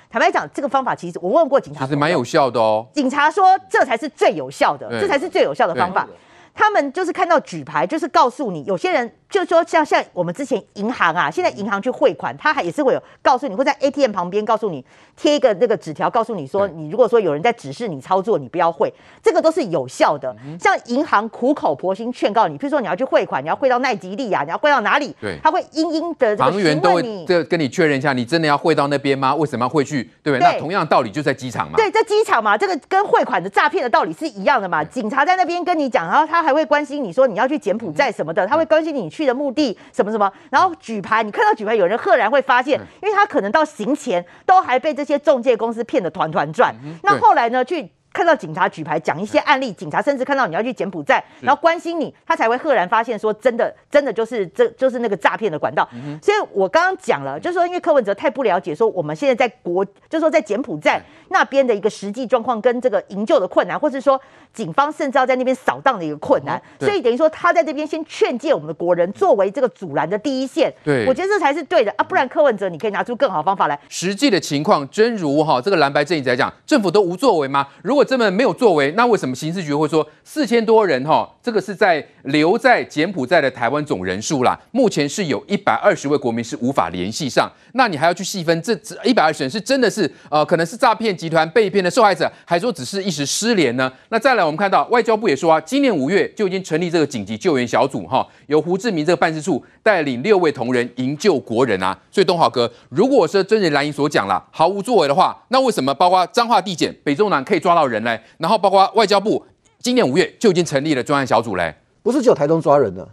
[0.09, 2.85] 坦白讲，这个方法其实我问过警察，其实蛮有效的哦。
[2.93, 6.07] 警察说这才是最有效的，这才是最有效的方法。
[6.55, 14.85] 他们就是看到举牌，就是告诉你，有些人就是说像像我们之前银行啊，现在银行去汇款，他还也是会有告诉你，会在 ATM 旁边告诉你
[15.17, 18.93] 贴一个那个纸条，告诉你说，你如果说有人在指示你操作，你不要汇，
[19.23, 20.35] 这个都是有效的。
[20.59, 25.15] 像银行苦口婆心劝告你，譬如说你要去汇款，你要汇到奈吉利亚，你要汇到哪里？
[25.19, 29.33] 对，他会殷殷的这个询问你，行员都会这跟你确认一下，你真的要汇到那边吗？
[29.33, 30.03] 为什么要汇去？
[30.21, 30.39] 对不对？
[30.39, 31.77] 那同样的道理就在机场嘛。
[31.77, 34.83] 对，在机场嘛，这个跟汇款的诈骗的道理是一样的嘛。
[34.83, 37.23] 警察在那边跟你讲，然后他还会关心你说。
[37.23, 47.91] 你要去柬埔寨什么的，他会关心你去的目的什么什么，然后举牌，你看到举牌，有人赫然会发现，因为他可能到行前都还被这些中介公司骗得团团转，那后来呢，去。
[48.13, 55.87] 看到警察举牌讲一些案例，警察甚至看到你要去柬埔寨，然后关心你，他才会赫然发现说，真的，真的就是这就是那个诈骗的管道。
[56.21, 64.21] 所以我刚刚讲了，就是说，因为柯文哲太不了解说我们现在在国，就是说在柬埔寨那边的一个实际状况跟这个营救的困难，或是说
[64.53, 70.71] 警方甚至要在那边扫荡的一个困难，所以等于说他在这边先劝诫我们的国人作为这个阻拦的第一线。
[70.83, 71.91] 对，我觉得这才是对的。
[71.97, 73.79] 啊，不然柯文哲你可以拿出更好方法来。
[73.89, 77.67] 实际的情况真如哈这个蓝白阵营在讲，政府都无作为吗？
[77.81, 81.29] 如果这么没有作为，那为什么刑事局会说四千多人哈？
[81.41, 84.59] 这个是在留在柬埔寨的台湾总人数啦。
[84.71, 93.91] 目前是有一百二十位国民是无法联系上，那你还要去细分这一百二十人是真的是呃可能是诈骗集团被骗的受害者，还说只是一时失联呢？
[94.09, 101.97] 那再来我们看到外交部也说啊，今年五月就已经成立这个紧急救援小组哈，由胡志明这个办事处带领六位同仁营救国人啊。
[102.09, 108.17] 所以东豪哥，如果是真人蓝营所讲了毫无作为的话，那为什么包括彰化地检、北中南可以抓到人呢？
[108.37, 109.45] 然后包括外交部，
[109.79, 111.75] 今年五月就已经成立了专案小组嘞。
[112.01, 113.07] 不是只有台东抓人呢，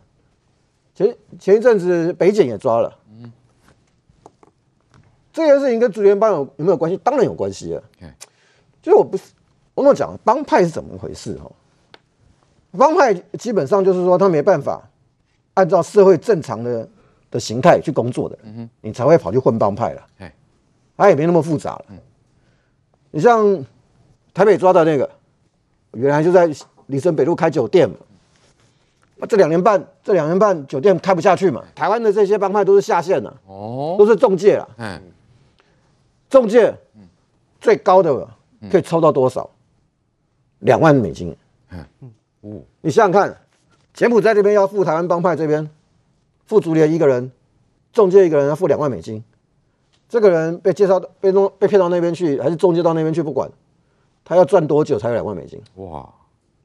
[0.94, 2.98] 前前一阵子北检也抓了。
[3.08, 3.32] 嗯，
[5.32, 6.96] 这件事情跟竹联帮有有没有关系？
[6.96, 7.82] 当然有关系啊。
[8.82, 9.24] 就是我不是
[9.74, 11.48] 我跟我讲，帮派是怎么回事哈？
[12.72, 14.82] 帮派基本上就是说他没办法
[15.54, 16.88] 按照社会正常的
[17.30, 20.06] 的形态去工作的，嗯哼，你才会跑去混帮派了。
[20.18, 20.34] 哎，
[20.96, 21.84] 他也没那么复杂了。
[21.90, 21.98] 嗯，
[23.12, 23.64] 你像。
[24.40, 25.06] 台北抓的那个，
[25.92, 26.48] 原来就在
[26.86, 27.96] 林森北路开酒店嘛。
[29.28, 31.62] 这两年半，这两年半酒店开不下去嘛。
[31.74, 34.66] 台湾的这些帮派都是下线的，哦，都是中介了。
[34.78, 34.98] 嗯，
[36.30, 36.74] 中介
[37.60, 38.26] 最高的
[38.70, 39.50] 可以抽到多少？
[40.60, 41.36] 两万美金。
[41.68, 41.84] 嗯，
[42.40, 43.36] 哦，你想想看，
[43.92, 45.68] 柬埔寨这边要付台湾帮派这边
[46.46, 47.30] 付竹联一个人，
[47.92, 49.22] 中介一个人要付两万美金。
[50.08, 53.46] 这个人被介绍被弄被骗到那边去，还是中介到那边去不管。
[54.24, 55.60] 他要赚多久才有两万美金？
[55.76, 56.08] 哇！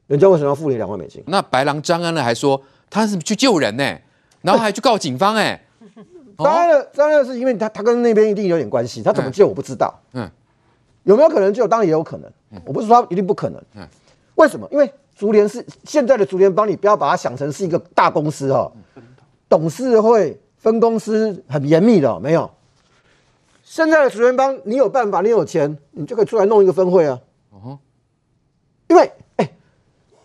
[0.06, 1.22] 人家为什么要付你两万美金？
[1.26, 2.22] 那白狼张安呢？
[2.22, 3.98] 还说他是去救人呢，
[4.42, 5.60] 然后还去告警方哎。
[6.38, 9.92] 张安的张安是因为他他跟那边一定有点关系，他怎么救我不知道。
[10.12, 10.30] 嗯，
[11.04, 11.66] 有没有可能救？
[11.66, 12.30] 当然也有可能。
[12.64, 13.60] 我不是说他一定不可能。
[13.74, 13.86] 嗯，
[14.36, 14.68] 为什么？
[14.70, 18.70] 因为竹联是现在的竹联帮，你不要把它想成是一个大公司哈，
[19.48, 22.48] 董事会分公司很严密的，没有。
[23.64, 27.18] 现在的竹联帮，你有办法，你有钱，你就可以出来弄一个分会啊。
[28.88, 29.02] 因为
[29.36, 29.54] 哎、欸，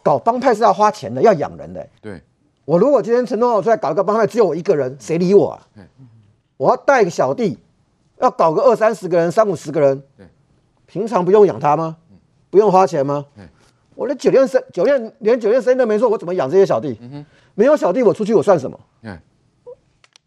[0.04, 1.90] 搞帮派是要花钱的，要养人的、欸。
[2.00, 2.22] 对，
[2.64, 5.68] 我如果今天陈东豪出来搞一个帮派，只有我一个人，谁理我啊？
[6.58, 7.58] 我要带个小弟，
[8.20, 10.04] 要搞个二三十个人、三五十个人。
[10.86, 11.98] 平常不用养他吗？
[12.52, 13.26] 不用花钱吗？
[13.96, 17.00] 我连酒店生酒店连酒店生意都没做，我怎么养这些小弟？
[17.56, 18.80] 没有小弟，我出去我算什么？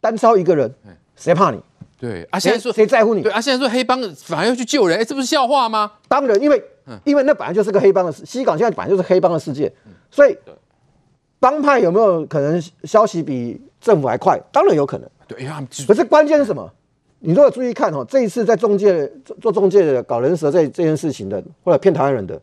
[0.00, 0.74] 单挑一个人，
[1.14, 1.62] 谁怕你？
[1.96, 3.22] 对啊，现在说谁在乎你？
[3.22, 5.92] 对啊，现在说黑帮反而要去救人，这不是笑话吗？
[6.08, 6.60] 当然，因为。
[7.04, 9.72] 因为那本来就是个黑帮的事，西港现在本来就是黑帮的世界，
[10.10, 10.36] 所以
[11.40, 14.40] 帮派有没有可能消息比政府还快？
[14.52, 15.08] 当然有可能。
[15.26, 16.70] 对呀，可是关键是什么？
[17.20, 22.38] 你如果注意看哈，这一次在中介做做中介的搞人蛇这这件事情的，或者骗台湾人的，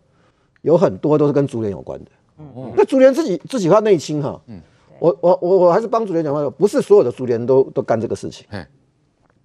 [0.64, 2.12] 有很多都是跟竹联有关的。
[2.40, 4.42] 嗯，那竹联自己自己要内清哈。
[4.48, 4.60] 嗯，
[4.98, 8.48] 我我我我还是帮竹联讲话，不是所有的竹联都都干这个事情。
[8.50, 8.66] 嗯，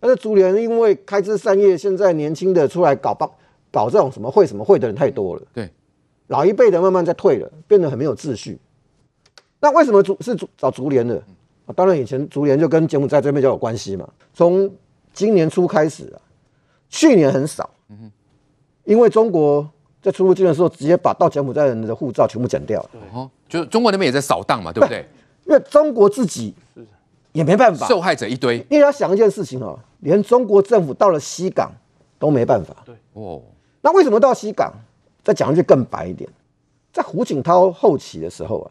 [0.01, 3.31] 但是竹联因为开枝散叶，现在年轻的出来搞帮。
[3.71, 5.43] 搞这种什么会什么会的人太多了。
[5.53, 5.71] 对，
[6.29, 8.59] 老一辈的慢慢在退了，变得很没有秩序。
[9.61, 11.17] 那为什么竹是竹找竹联的？
[11.67, 14.09] 啊，当然以前竹联就跟柬埔寨这边就有关系嘛。
[14.33, 14.71] 从
[15.13, 16.21] 今年初开始啊，
[16.89, 17.69] 去年很少，
[18.85, 19.69] 因为中国
[20.01, 22.91] 在出入境的时候直接把到柬埔寨人的护照全部剪掉了。
[23.13, 25.05] 哦，就中国那边也在扫荡嘛，对不对？
[25.47, 26.55] 因为中国自己
[27.33, 28.59] 也没办法，受害者一堆。
[28.69, 31.73] 因为要想一件事情哦，连中国政府到了西港
[32.19, 32.77] 都没办法。
[32.85, 33.43] 对哦，
[33.87, 34.75] 那为什么到西港？
[35.23, 36.29] 再讲一句更白一点，
[36.93, 38.67] 在胡锦涛后期的时候啊，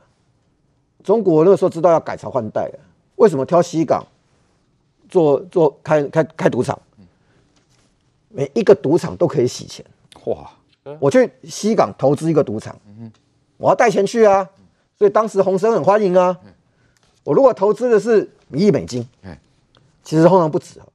[1.06, 2.80] 中国那个时候知道要改朝换代了，
[3.16, 4.06] 为什么挑西港
[5.08, 6.78] 做做开开开赌场？
[8.28, 9.86] 每一个赌场都可以洗钱。
[10.26, 10.52] 哇！
[11.00, 12.78] 我去西港投资一个赌场，
[13.56, 14.50] 我要带钱去啊。
[14.98, 16.38] 所以当时洪生很欢迎啊。
[17.24, 19.08] 我如果投资的是一亿美金，
[20.04, 20.86] 其实通常不止啊。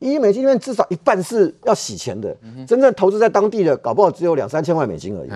[0.00, 2.36] 一亿美金里面至少一半是要洗钱的，
[2.66, 5.30] 真正投资在当地的搞不好只有两三千万美金而已。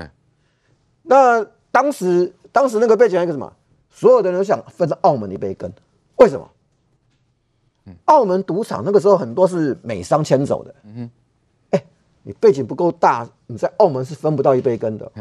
[1.02, 3.52] 那当时当时那个背景一个什么？
[3.90, 5.70] 所有的人都想分着澳门的一杯羹。
[6.16, 6.50] 为什么？
[8.06, 10.74] 澳门赌场那个时候很多是美商牵走的。
[11.70, 11.84] 哎，
[12.22, 15.12] 你背景不够大，你在澳门是分不到一杯羹的。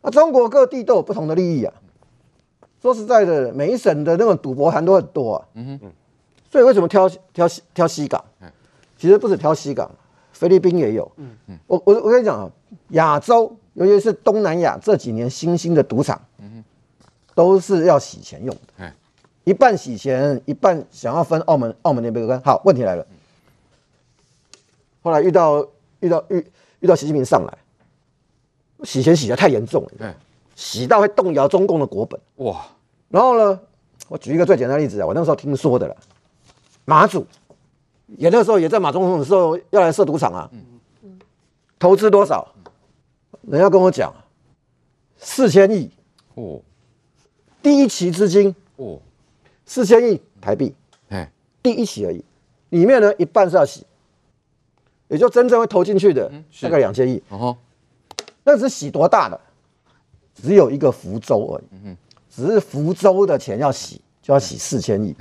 [0.00, 1.72] 那中国各地都有不同的利益啊。
[2.80, 5.46] 说实在的，每一省的那个赌博盘都很多啊。
[5.54, 5.92] 嗯哼，
[6.50, 8.24] 所以为什么挑挑挑西港？
[9.02, 9.90] 其实不止挑西港，
[10.32, 11.10] 菲律宾也有。
[11.16, 12.48] 嗯嗯，我我我跟你讲啊，
[12.90, 18.60] 亚洲尤其是东南亚这几年新兴的赌场，嗯哼，都是要洗钱用的。
[18.78, 18.92] 嗯，
[19.42, 22.40] 一半洗钱，一半想要分澳门澳门那边跟。
[22.42, 23.04] 好，问题来了。
[25.02, 25.66] 后来遇到
[25.98, 26.46] 遇到遇
[26.78, 27.58] 遇到习近平上来，
[28.84, 29.90] 洗钱洗的太严重了。
[29.98, 30.14] 嗯。
[30.54, 32.64] 洗到会动摇中共的国本哇！
[33.08, 33.58] 然后呢，
[34.08, 35.96] 我举一个最简单的例子啊，我那时候听说的了，
[36.84, 37.26] 马祖
[38.16, 40.50] 也那个时候也在马总统的时候要来设赌场啊，
[41.78, 42.46] 投资多少？
[43.42, 44.14] 人家跟我讲
[45.18, 45.90] 四千亿
[46.34, 46.60] 哦，
[47.62, 49.00] 第一期资金哦，
[49.66, 50.74] 四千亿台币，
[51.08, 51.30] 哎，
[51.62, 52.24] 第一期而已，
[52.68, 53.84] 里面呢一半是要洗，
[55.08, 57.22] 也就真正会投进去的大概两千亿。
[57.30, 57.56] 哦，
[58.44, 59.40] 那是洗多大的？
[60.34, 61.96] 只有一个福州而已，
[62.30, 65.14] 只是福州的钱要洗，就要洗四千亿。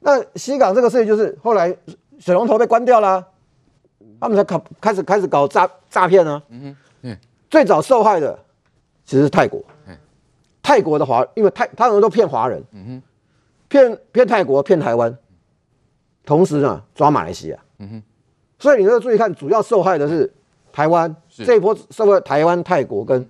[0.00, 1.76] 那西港这个事情就是后来
[2.18, 3.26] 水龙头被关掉了，
[4.20, 6.42] 他们才开开始开始搞诈诈骗呢。
[7.48, 8.38] 最早受害的
[9.04, 9.62] 其实是泰国，
[10.62, 12.64] 泰国的华，因为泰他们都骗华人，
[13.68, 15.16] 骗骗泰国骗台湾，
[16.24, 17.58] 同时呢抓马来西亚。
[18.58, 20.32] 所以你要注意看，主要受害的是
[20.72, 23.26] 台湾，这一波受害台湾、泰国跟。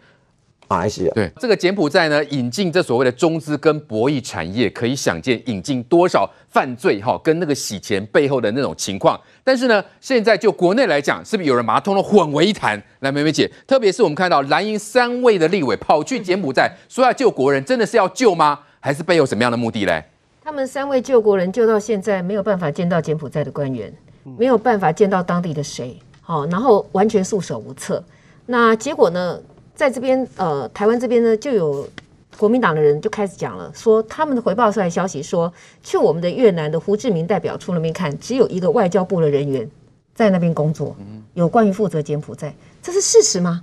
[0.70, 9.20] 马来西亚对这个柬埔寨呢，引进这所谓的中资跟博弈产业，可以想见引进多少犯罪哈，跟那个洗钱背后的那种情况。
[9.42, 12.80] 但是呢，现在就国内来讲，是不是有人把它通通混为一谈？
[13.00, 18.60] 来，美美姐，特别是我们看到蓝营三位的立委跑去柬埔寨，说要救国人，真的是要救吗？
[18.78, 20.04] 还是背后什么样的目的嘞？
[20.40, 23.92] 他们三位救国人救到现在没有办法见到柬埔寨的官员，
[24.38, 28.00] 没有办法见到当地的谁，好，然后完全束手无策。
[28.46, 29.36] 那结果呢？
[29.80, 31.88] 在这边，呃，台湾这边呢，就有
[32.36, 35.50] 国民党的人就开始讲了，说他们的回报出来消息说，
[35.82, 39.66] 去我们的越南的胡志明代表处那边看，只有一个外交部的人员
[40.14, 40.94] 在那边工作，
[41.32, 43.62] 有关于负责柬埔寨，这是事实吗？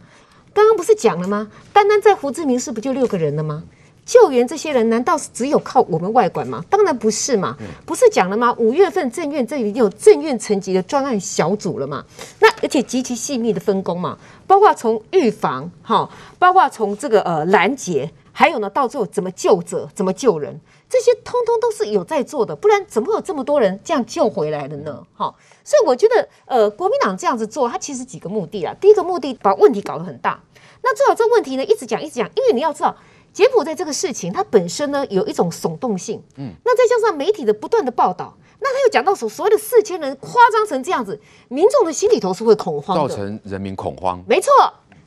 [0.55, 1.51] 刚刚不是讲了吗？
[1.71, 3.63] 单单在胡志明市不就六个人了吗？
[4.07, 6.63] 救援这些人难道是只有靠我们外管吗？
[6.69, 7.57] 当然不是嘛！
[7.85, 8.55] 不是讲了吗？
[8.57, 12.05] 五月份政院这里有政院层级的专案小组了嘛？
[12.39, 14.17] 那而且极其细密的分工嘛，
[14.47, 20.57] 包括从预防哈，包括从这个呃拦截，还有呢到最后怎么救者、怎么救人，
[20.89, 25.03] 这些通通都是有在做的，不然怎么会有这么多人这样救回来的呢？
[25.17, 28.73] 哈，所以我觉得呃国民党这样子做，它其实几个目的啊。
[28.79, 30.39] 第一个目的把问题搞得很大，
[30.81, 32.95] 那最好这个问题呢一直讲一直讲，因为你要知道。
[33.37, 44.19] 柬埔寨这个事情，它本身呢有一种耸动性，嗯，那再加上媒体的不断的报道，那他又讲到所所谓的四千人夸张成这样子，民众的心里头是会恐慌的，造成人民恐慌。
[44.27, 44.51] 没错，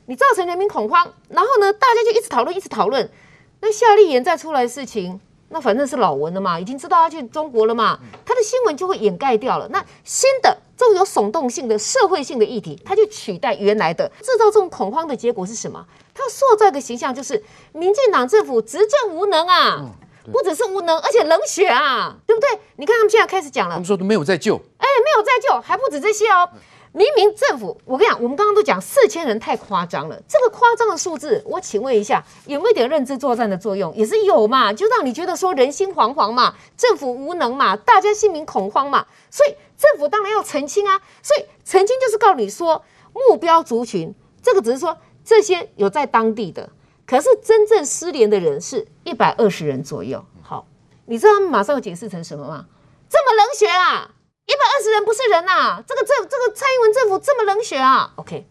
[0.05, 3.11] 你造成人民恐慌，然后呢，大家就一直讨论，一直讨论，
[3.59, 5.19] 那夏立言再出来的事情。
[5.53, 9.67] 那反正是老文了嘛，已经知道他去中国了嘛，他的新闻就会掩盖掉了。
[9.67, 15.85] 那新的这种有耸动性的社会性的议题，他就取代原来的，制造这种恐慌的结果是什么？
[16.13, 17.43] 他塑造一个形象，就是
[17.73, 19.91] 民进党政府执政无能啊，
[20.31, 22.49] 不只是无能，而且冷血啊，对不对？
[22.75, 26.49] 你看他们现在开始讲了，他们说都没有在救，哎，没有在救，还不止这些哦，
[26.93, 33.95] 明明政府，我跟你讲，我们刚刚都讲四千人太夸张了，这个夸张的数字，我请问一下，有没有点认知作战的作用？
[33.95, 42.83] 也是有嘛，就让你觉得说人心惶惶嘛，政府无能嘛，大家心里恐慌嘛，所以政府当然要澄清啊，所以澄清就是告诉你说，
[43.13, 44.13] 目标族群，
[44.43, 46.69] 这个只是说这些有在当地的，
[47.05, 50.25] 可是真正失联的人是一百二十人左右。
[50.41, 50.67] 好，
[51.05, 52.65] 你知道他们马上要解释成什么吗？
[53.09, 54.11] 这么冷血啊！
[54.45, 55.83] 一百二十人不是人呐、啊！
[55.87, 58.47] 这个政这个蔡英文政府这么冷血啊？OK，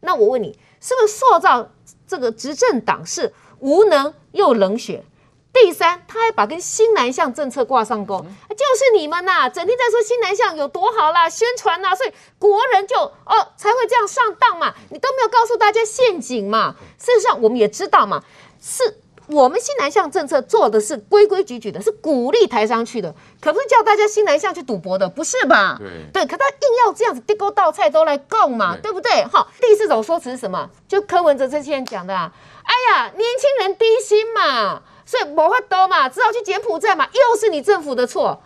[0.00, 1.70] 那我问你，是不是塑造
[2.06, 5.04] 这个执政党是无能又冷血？
[5.52, 14.74] 第三，他还把跟新南向政策挂上钩，就是你们呐、啊，整天在说新南向有多好啦，宣传呐，所以国人就哦才会这样上当嘛。
[14.90, 16.74] 你都没有告诉大家陷阱嘛？
[16.98, 18.22] 事实上，我们也知道嘛，
[18.60, 18.98] 是。
[19.28, 25.76] 我们新南向政策做的是规规矩矩的，是鼓励台商去的，可不是叫大家新南向去赌博的，不是吧？
[25.78, 29.24] 对对，可他硬要这样子，地沟倒菜都来供嘛，对，对不对？
[29.32, 30.68] 好，第四种说辞是什么？
[30.88, 32.32] 就柯文哲这些人讲的啊，
[32.64, 38.42] 哎呀，年轻人低薪嘛，所以没法多嘛，只好去柬埔寨嘛，又是你政府的错。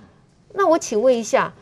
[0.55, 1.53] 那我请问一下，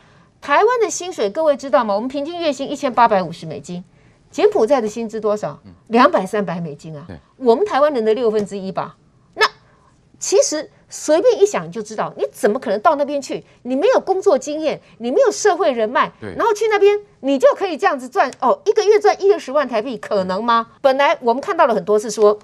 [0.41, 1.95] 台湾的薪水各位知道吗？
[1.95, 3.83] 我们平均月薪一千八百五十美金，
[4.31, 5.61] 柬埔寨的薪资多少？
[5.89, 8.97] 两百三百美金啊，我们台湾人的六分之一吧。
[9.35, 9.47] 那
[10.21, 13.45] 其实随便一想就知道，你怎么可能到那边去？
[13.63, 20.69] 你没有工作经验，你没有社会人脉，然后去那边你就可以这样子赚哦，一个月赚一二十万台币，可能吗？
[20.81, 22.39] 本来我们看到了很多是说，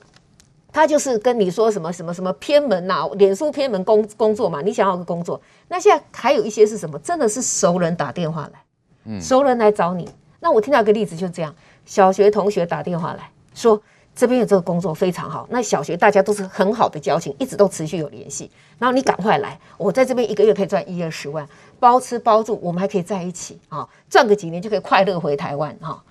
[0.72, 6.98] 他就是跟你说什么什么什么偏门呐、啊，脸书偏门工工作嘛，你想要个工作，那现在还有一些是什么？
[7.00, 8.62] 真的是熟人打电话来，
[9.04, 10.08] 嗯，熟人来找你。
[10.40, 11.54] 那我听到一个例子就是这样，
[11.84, 13.82] 小学同学打电话来说。
[14.12, 18.50] 这边有这个工作非常好，那小学大家都是很好的交情，一直都持续有联系。
[18.76, 21.48] 然后你赶快来，我在这边一个月可以赚一二十万，
[21.78, 26.02] 包吃包住，我们还可以在一起啊，赚个几年就可以快乐回台湾哈。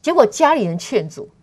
[0.00, 1.33] 结果家里人劝阻，哈，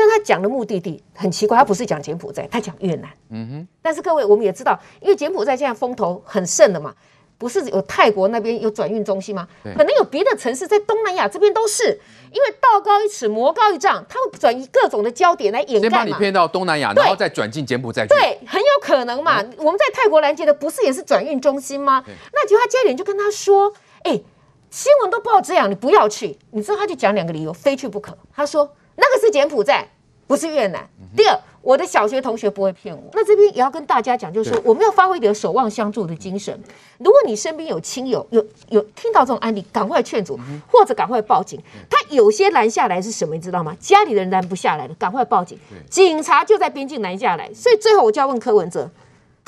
[0.00, 3.10] 但他讲的目的地很奇怪，他不是讲柬埔寨，他讲越南。
[3.28, 3.68] 嗯哼。
[3.82, 6.94] 但是各位，我们也知道，因为柬埔寨现在风头很盛的嘛。
[7.36, 9.48] 不是有泰国那边有转运中心吗？
[9.62, 11.84] 可能有别的城市在东南亚这边都是，
[12.32, 15.90] 因为道高一尺，魔高一丈，他们转移各种的焦点来掩盖嘛。
[15.90, 18.06] 先把你骗到东南亚，然后再转进柬埔寨。
[18.06, 19.40] 对，很有可能嘛。
[19.40, 22.04] 嗯、我们在泰国拦截的不是也是转运中心吗？
[22.06, 23.72] 那就他家里人就跟他说
[24.04, 24.24] ：“哎、欸，
[24.68, 28.18] 新闻都报这样，你不要去。”你知道他就讲两个理由，非去不可。
[28.36, 28.70] 他说
[29.00, 29.88] ：“那个是柬埔寨，
[30.26, 30.88] 不是越南。
[31.00, 31.40] 嗯”第二。
[31.62, 33.02] 我的小学同学不会骗我。
[33.12, 36.58] 那这边也要跟大家讲，就是说我们要发挥一点守望相助的精神。
[36.96, 40.40] 如果你身边有亲友有有听到这种案例，赶快劝阻，
[40.72, 41.60] 或者赶快报警。
[41.90, 43.76] 他有些拦下来是什么，你知道吗？
[43.78, 45.58] 家里的人拦不下来的，赶快报警。
[45.90, 47.52] 警察就在边境拦下来。
[47.52, 48.90] 所以最后我就要问柯文哲：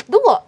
[0.09, 0.43] 如果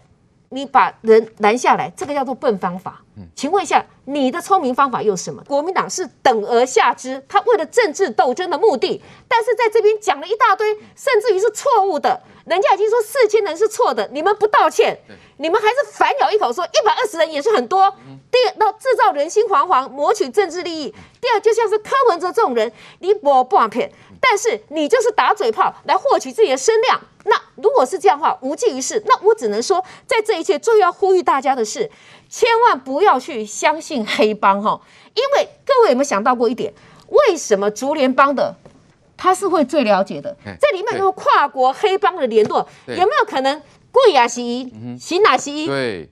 [0.54, 3.02] 你把人拦下来，这个叫做笨方法。
[3.34, 5.42] 请问一下，你的聪明方法又是什么？
[5.48, 12.22] 国民党是等而下之，他为了政治斗争的目的，但是在这边讲了一大堆，甚至于是错误的。
[12.46, 14.96] 人家已经说四千人是错的，你们不道歉，
[15.38, 17.92] 你们还是反咬一口说一百二十人也是很多。
[18.30, 20.94] 第二，那制造人心惶惶，谋取政治利益。
[21.20, 23.90] 第二，就像是柯文哲这种人，你不半骗，
[24.20, 27.00] 但是你就是打嘴炮来获取自己的声量。
[27.24, 29.02] 那如果是这样的话，无济于事。
[29.06, 31.90] 那我只能说，在这一切最要呼吁大家的是，
[32.28, 34.80] 千万不要去相信黑帮哈，
[35.14, 36.72] 因为各位有没有想到过一点？
[37.08, 38.54] 为什么竹联帮的
[39.16, 40.36] 他是会最了解的？
[40.60, 43.62] 这里面有跨国黑帮的联络，有没有可能？
[43.94, 44.64] 贵也是一，
[44.98, 45.68] 行也是一，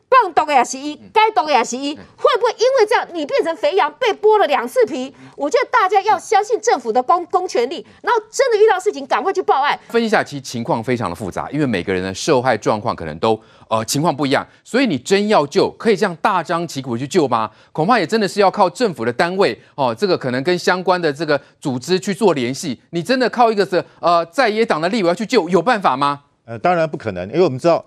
[0.09, 5.12] 棒毒也是一，该毒也是一，会不会因为这样你变成肥羊被剥了两次皮？
[5.37, 9.76] 我觉得大家要相信政府的公公权力，然后真的遇到事情赶快去报案。
[9.89, 13.37] 分析一下，其实情况非常的复杂，因为每个人的受害状况可能都
[13.68, 17.51] 呃情况不一样，所以你真要救，可以这样大张旗鼓去救吗？
[17.72, 22.80] 恐怕也真的是要靠政府的单位哦，这个可能跟相关的这个组织去做联系。
[22.91, 26.20] 你真的靠一个是呃在野党的立委要去救，有办法吗？
[26.53, 27.82] 呃，当然不可能，因为我们知道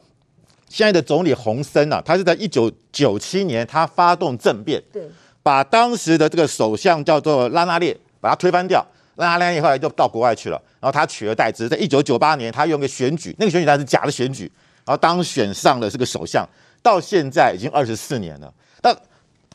[0.67, 5.07] 现在的总理洪森啊，他是在一九九七年他发动政变，对，
[5.43, 8.83] 把当时的这个首相叫做拉纳列，把他推翻掉，
[9.17, 14.51] 拉纳列后来就到国外去了，然后他取而代之，在一九九八年他用个选举，那个选举他是假的选举，
[14.83, 16.43] 然后当选上了这个首相，
[16.81, 18.64] 到现在已经二十四年了，但。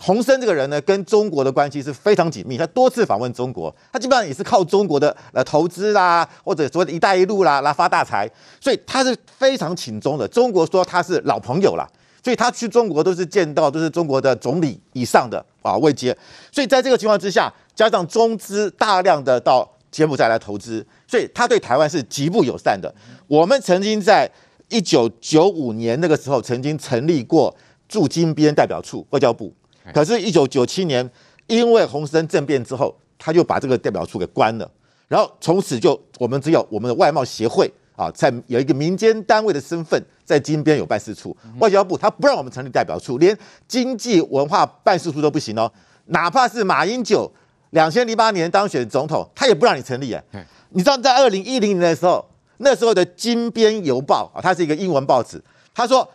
[0.03, 2.57] 洪森这个人呢，跟中国的关系是非常紧密。
[2.57, 8.29] 他多次访问中国，他基本上也是靠中国的呃投资啦，或者说“一带一路”啦来发大财，
[8.59, 10.27] 所以他是非常亲中的。
[10.27, 11.87] 中国说他是老朋友啦，
[12.25, 16.17] 所以他去中国都是见到都是中国的总理以上的啊位阶。
[16.51, 22.91] 所以在这个情况之下，加上中资大量的到柬埔寨来投资，所以他对台湾是极不友善的。
[23.27, 24.31] 我们曾经在
[24.71, 27.55] 一九九五年那个时候，曾经成立过
[27.87, 29.53] 驻金边代表处，外交部。
[29.95, 31.09] 可是，一九九七年
[31.47, 34.71] 因为洪森政变之后，他就把这个代表处给关了，
[35.09, 45.71] 然后从此就我们只有我们的外贸协会啊，在有一个民间单位的身份在金边有办事处，外交部他不让我们成立代表处，连经济文化办事处都不行哦，
[46.07, 47.31] 哪怕是马英九
[47.71, 52.25] 两千零八年当选总统，他也不让你成立哎，你知道在二零一零年的时候，
[52.59, 55.43] 那时候的金边邮报啊，它是一个英文报纸，
[55.75, 56.09] 他说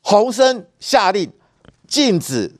[0.00, 1.30] 洪森下令
[1.86, 2.50] 禁止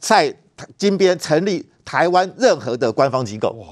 [0.00, 0.36] 在
[0.76, 1.66] 金边成立。
[1.86, 3.66] 台湾任何的官方机构，哇，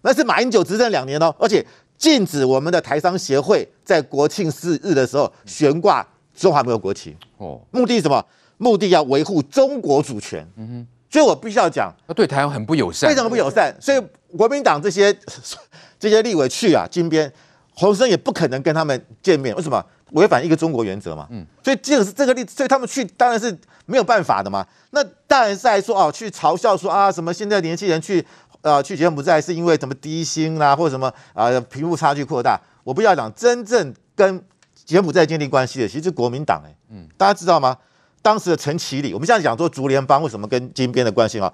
[0.00, 1.62] 那是马英九执政两年哦，而且
[1.98, 6.02] 禁止我们的台商协会在国庆四日的时候悬挂
[6.34, 8.24] 中华民国国旗哦，目的是什么？
[8.56, 10.50] 目的要维护中国主权。
[10.56, 13.76] 嗯哼，所以我必须要讲，他对台湾很不友善，非常不友善。
[13.78, 14.02] 所以
[14.34, 15.14] 国民党这些
[16.00, 17.30] 这些立委去啊金边，
[17.74, 19.84] 洪森也不可能跟他们见面，为什么？
[20.12, 23.56] 违反一个中国原则嘛，嗯，所以这个是这个例子，所以他们去当然是
[23.86, 24.66] 没有办法的嘛。
[24.90, 28.24] 那当然是在说哦，去嘲笑说啊，什么现在年轻人去
[28.60, 32.60] 呃去柬埔寨是因为什么低薪啦，或者什么啊贫富差距扩大。
[32.84, 34.42] 我不要讲真正跟
[34.74, 37.76] 柬埔寨建立关系的，其实是国民党哎，嗯，大家知道吗？
[38.20, 41.52] 当时的陈其礼，我们现在讲说竹联帮为什么跟金边的关系啊？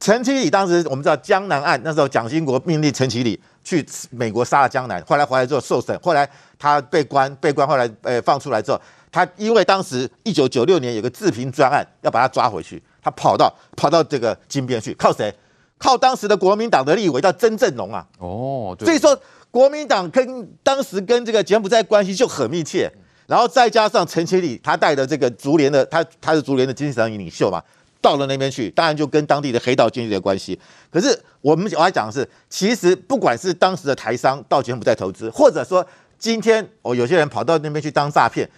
[0.00, 6.26] 陈其礼当时我们知道江南案，那时候蒋经国命令陈其礼去美国杀了江南，后来回来之后受审，后来
[6.58, 8.80] 他被关，被关后来呃放出来之后，
[9.12, 15.30] 他因为当时一九九六年有个治平专案要把他抓回去，他跑到跑到这个金边去，靠谁？
[15.76, 18.06] 靠当时的国民党的立委叫曾正龙啊。
[18.18, 22.90] 哦，所以说国民党跟当时跟这个柬埔寨关系就很密切，
[23.26, 27.62] 然后再加上陈其礼他带的这个竹联的，他他是竹联的精神领袖嘛。
[28.00, 30.58] 到了那边去，当然就跟当地的黑道建立了关系。
[30.90, 35.84] 可是我们我要讲的是，其实不管是当时的台商到柬埔寨投资，或者说
[36.18, 38.48] 今天哦有些人跑到那边去当诈骗，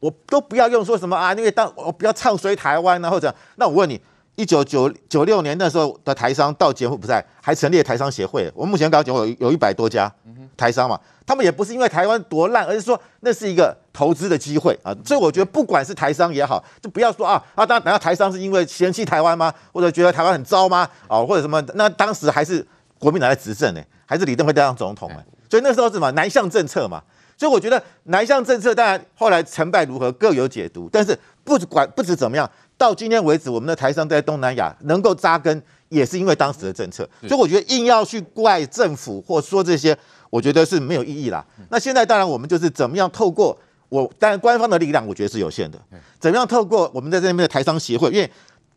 [0.00, 4.00] 我都不要用说什么啊，因为当我不要唱衰台湾啊，或者那我问你，
[4.36, 10.12] 一九九九六年那时候的台商到柬埔寨还成立了台商协会，我们目前刚刚讲有有一百多家
[10.56, 10.98] 台商嘛。
[11.26, 19.52] 他们也不是因为台湾多烂，而是说那是一个投资的机会啊，所以我觉得不管是台商也好，就不要说啊啊，当然难道台商是因为嫌弃台湾吗？
[19.72, 20.88] 或者觉得台湾很糟吗？
[21.08, 21.60] 啊，或者什么？
[21.74, 22.64] 那当时还是
[23.00, 25.16] 国民党在执政呢，还是李登辉当总统呢？
[25.50, 27.02] 所以那时候是什么南向政策嘛？
[27.36, 37.08] 所以我觉得南向政策当然后来成败如何各有解读，但是不管不止怎么样，到今天为止，我们的台商在东南亚能够扎根，也是因为当时的政策。
[37.22, 39.98] 所以我觉得硬要去怪政府或说这些。
[40.30, 41.42] 我觉得是没有意义啦。
[41.70, 43.58] 那现在当然我们就是怎么样透过
[43.88, 45.78] 我，当然官方的力量我觉得是有限的。
[46.18, 48.30] 怎么样透过我们在这边的台商协会，因为